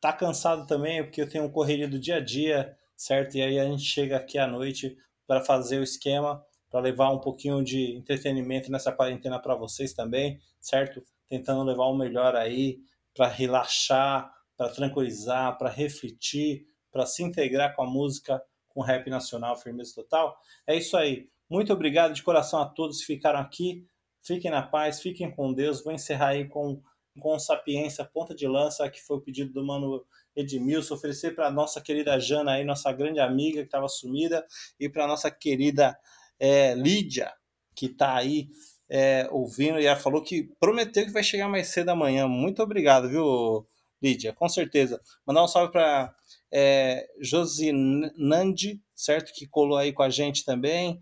[0.00, 3.36] tá cansado também, porque eu tenho um correria do dia a dia, certo?
[3.36, 4.96] E aí a gente chega aqui à noite
[5.26, 6.44] para fazer o esquema,
[6.74, 11.04] para levar um pouquinho de entretenimento nessa quarentena para vocês também, certo?
[11.28, 12.80] Tentando levar o melhor aí
[13.14, 19.08] para relaxar, para tranquilizar, para refletir, para se integrar com a música, com o rap
[19.08, 20.36] nacional, firmeza total.
[20.66, 21.28] É isso aí.
[21.48, 23.86] Muito obrigado de coração a todos que ficaram aqui.
[24.20, 25.84] Fiquem na paz, fiquem com Deus.
[25.84, 26.82] Vou encerrar aí com
[27.20, 31.80] com sapiência, ponta de lança, que foi o pedido do mano Edmilson, oferecer para nossa
[31.80, 34.44] querida Jana aí, nossa grande amiga que estava sumida,
[34.80, 35.96] e para nossa querida
[36.38, 37.32] é, Lídia,
[37.74, 38.48] que está aí
[38.90, 42.28] é, ouvindo, e ela falou que prometeu que vai chegar mais cedo amanhã.
[42.28, 43.66] Muito obrigado, viu,
[44.02, 44.32] Lídia?
[44.32, 45.00] Com certeza.
[45.26, 46.14] Mandar um salve para
[46.52, 49.32] é, Josinandi, certo?
[49.32, 51.00] Que colou aí com a gente também.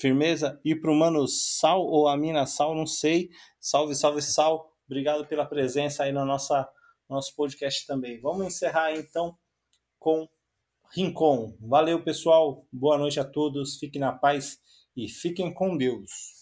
[0.00, 0.60] Firmeza.
[0.64, 3.30] E para o Mano Sal, ou a Mina Sal, não sei.
[3.60, 4.70] Salve, salve, Sal.
[4.86, 6.68] Obrigado pela presença aí no nossa,
[7.08, 8.20] nosso podcast também.
[8.20, 9.36] Vamos encerrar então
[9.98, 10.28] com
[10.94, 11.56] Rincon.
[11.60, 12.66] Valeu, pessoal.
[12.72, 13.78] Boa noite a todos.
[13.78, 14.58] Fiquem na paz
[14.96, 16.36] e fiquem com Deus.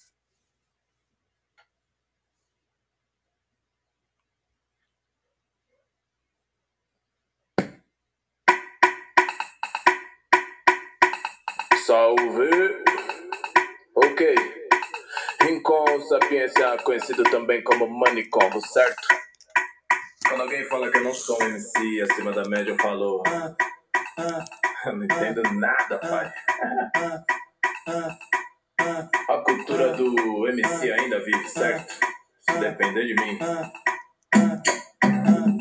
[11.86, 12.84] Salve!
[13.94, 14.34] Ok.
[15.42, 19.06] Rincon Sapiência, conhecido também como Manicombo, certo?
[20.26, 23.22] Quando alguém fala que eu não sou um MC acima da média, eu falo.
[24.16, 26.32] Eu não entendo nada, pai.
[29.28, 31.92] A cultura do MC ainda vive, certo?
[32.40, 33.38] Se depender de mim.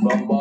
[0.04, 0.33] Vambora!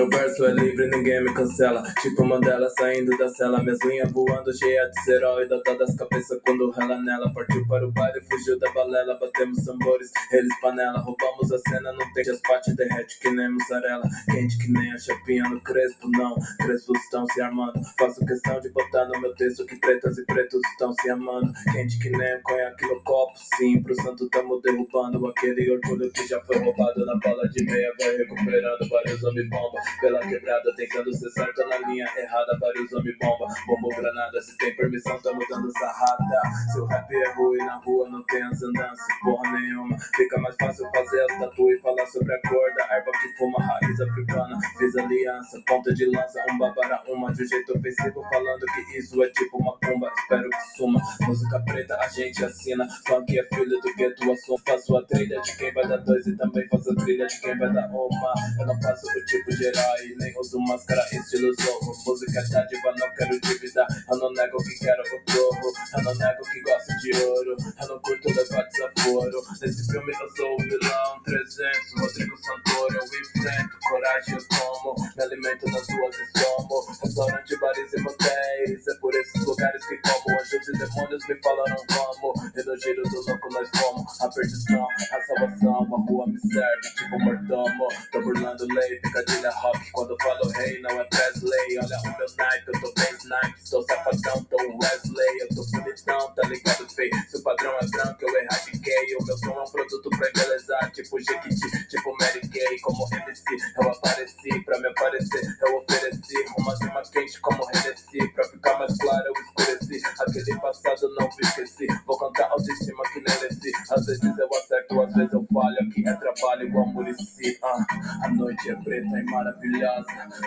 [0.00, 1.82] Meu verso é livre, ninguém me cancela.
[2.00, 6.70] Tipo Mandela saindo da cela, minhas linhas voando, cheia de cerol e dotadas cabeça quando
[6.70, 7.30] rela nela.
[7.34, 9.18] Partiu para o baile, fugiu da balela.
[9.18, 11.00] Batemos tambores, eles panela.
[11.00, 14.02] Roubamos a cena, não tem as partes derrete que nem mussarela.
[14.30, 16.34] Quente que nem a chapinha no crespo, não.
[16.62, 17.78] Crespos estão se armando.
[17.98, 21.52] Faço questão de botar no meu texto que pretas e pretos estão se amando.
[21.72, 23.82] Quente que nem o conhaque no copo, sim.
[23.82, 27.92] Pro santo tamo derrubando aquele orgulho que já foi roubado na bola de meia.
[28.00, 29.89] Vai recuperando vários homem bomba.
[30.00, 32.58] Pela quebrada, tentando ser certo na linha errada.
[32.58, 33.46] Vários homem bomba.
[33.66, 36.40] Bombo granada, se tem permissão, tamo dando sarrada.
[36.72, 39.96] Se o rap é ruim na rua, não tem as andanças, porra nenhuma.
[40.16, 43.58] Fica mais fácil fazer as tatu e falar sobre a cor da erva que fuma,
[43.58, 44.58] raiz africana.
[44.78, 47.32] Fiz aliança, ponta de lança, um babara uma.
[47.32, 50.10] De um jeito ofensivo, falando que isso é tipo uma pomba.
[50.18, 51.00] Espero que suma.
[51.22, 52.86] Música preta, a gente assina.
[53.06, 54.62] Funk é filho do gueto, assunto.
[54.66, 57.58] Faço a trilha de quem vai dar dois e também faço a trilha de quem
[57.58, 58.34] vai dar uma.
[58.58, 59.79] Eu não faço o tipo geral
[60.18, 61.92] nem uso máscara estilo zorro.
[62.06, 63.86] Música dádiva, não quero dívida.
[64.10, 65.72] Eu não nego que quero o globo.
[65.96, 67.56] Eu não nego que gosto de ouro.
[67.80, 69.42] Eu não curto levar desaforo.
[69.60, 71.22] Nesse filme eu sou o vilão.
[71.24, 73.78] 300, Rodrigo Santoro, eu enfrento.
[73.88, 74.94] Coragem eu tomo.
[75.16, 76.86] Me alimento nas ruas e somo.
[77.02, 78.88] Restaurante, bares e motéis.
[78.88, 80.40] É por esses lugares que como.
[80.40, 82.56] Anjos e demônios me falaram vamos.
[82.56, 84.20] E no giro do louco nós fomos.
[84.20, 85.76] A perdição, a salvação.
[85.80, 87.88] A rua me serve, tipo mordomo.
[88.12, 89.90] Tô burlando lei, picadilha rock.
[89.92, 91.78] Quando falo rei, não é Presley.
[91.78, 93.60] Olha o meu naipe, eu tô bem snipe.
[93.64, 95.40] Sou safadão, tô Wesley.
[95.40, 97.14] Eu tô bonitão, tá ligado, feio?
[97.28, 99.16] Se o padrão é branco, eu erradiquei.
[99.20, 100.90] O meu som é um produto pra embelezar.
[100.92, 102.80] Tipo Jequiti, tipo Mary Kay.
[102.80, 103.44] Como MC,
[103.76, 104.64] eu apareci.
[104.64, 106.36] Pra me aparecer, eu ofereci.
[106.58, 108.32] Uma cima quente como Hennessy.
[108.34, 110.02] Pra ficar mais claro, eu escureci.
[110.20, 111.86] Aquele passado não me esqueci.
[112.06, 113.72] Vou cantar autoestima que nem Lessi.
[113.90, 115.76] Às vezes eu acerto, às vezes eu falho.
[115.80, 117.58] Aqui é trabalho igual Murici.
[117.62, 117.86] Ah,
[118.24, 119.59] a noite é preta e maravilhosa.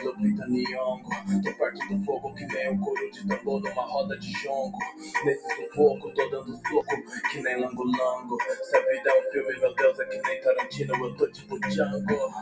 [0.04, 1.04] Lupita Nyong'o.
[1.44, 4.78] Tô perto do fogo que nem um couro de tambor numa roda de jongo.
[5.24, 8.38] Nesse sufoco, tô dando soco que nem lango-lango.
[8.64, 11.06] Se a vida é um filme, meu Deus, é que nem Tarantino.
[11.06, 12.34] Eu tô tipo Django.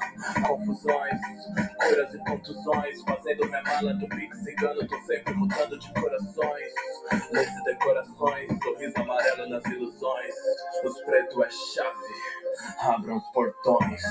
[0.48, 1.20] Confusões,
[1.78, 3.02] curas e contusões.
[3.04, 4.88] Fazendo minha mala do Pix cigano.
[4.88, 6.74] Tô sempre mudando de corações.
[7.32, 10.36] Nesse decorações, sorriso amarelo nas ilusões.
[10.84, 12.14] Os pretos é chave,
[12.80, 14.02] abram os portões.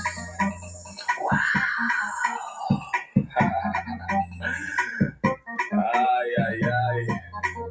[5.73, 7.05] Ai, ai, ai.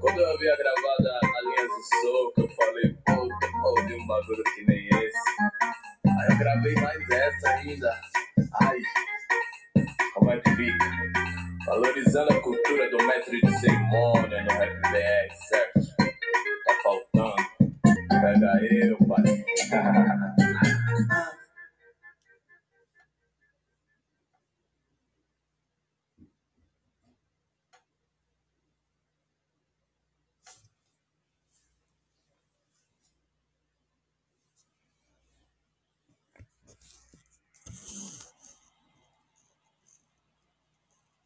[0.01, 4.45] Quando eu vi a gravada na linha de soco, eu falei, puta, ouvi um bagulho
[4.55, 5.19] que nem esse.
[6.07, 8.01] Aí eu gravei mais essa ainda.
[8.63, 8.79] Ai,
[10.15, 10.91] como é que fica?
[11.67, 15.81] Valorizando a cultura do mestre de cerimônia no rap BR, certo?
[16.65, 17.37] Tá faltando.
[18.09, 19.25] Pega eu, pai.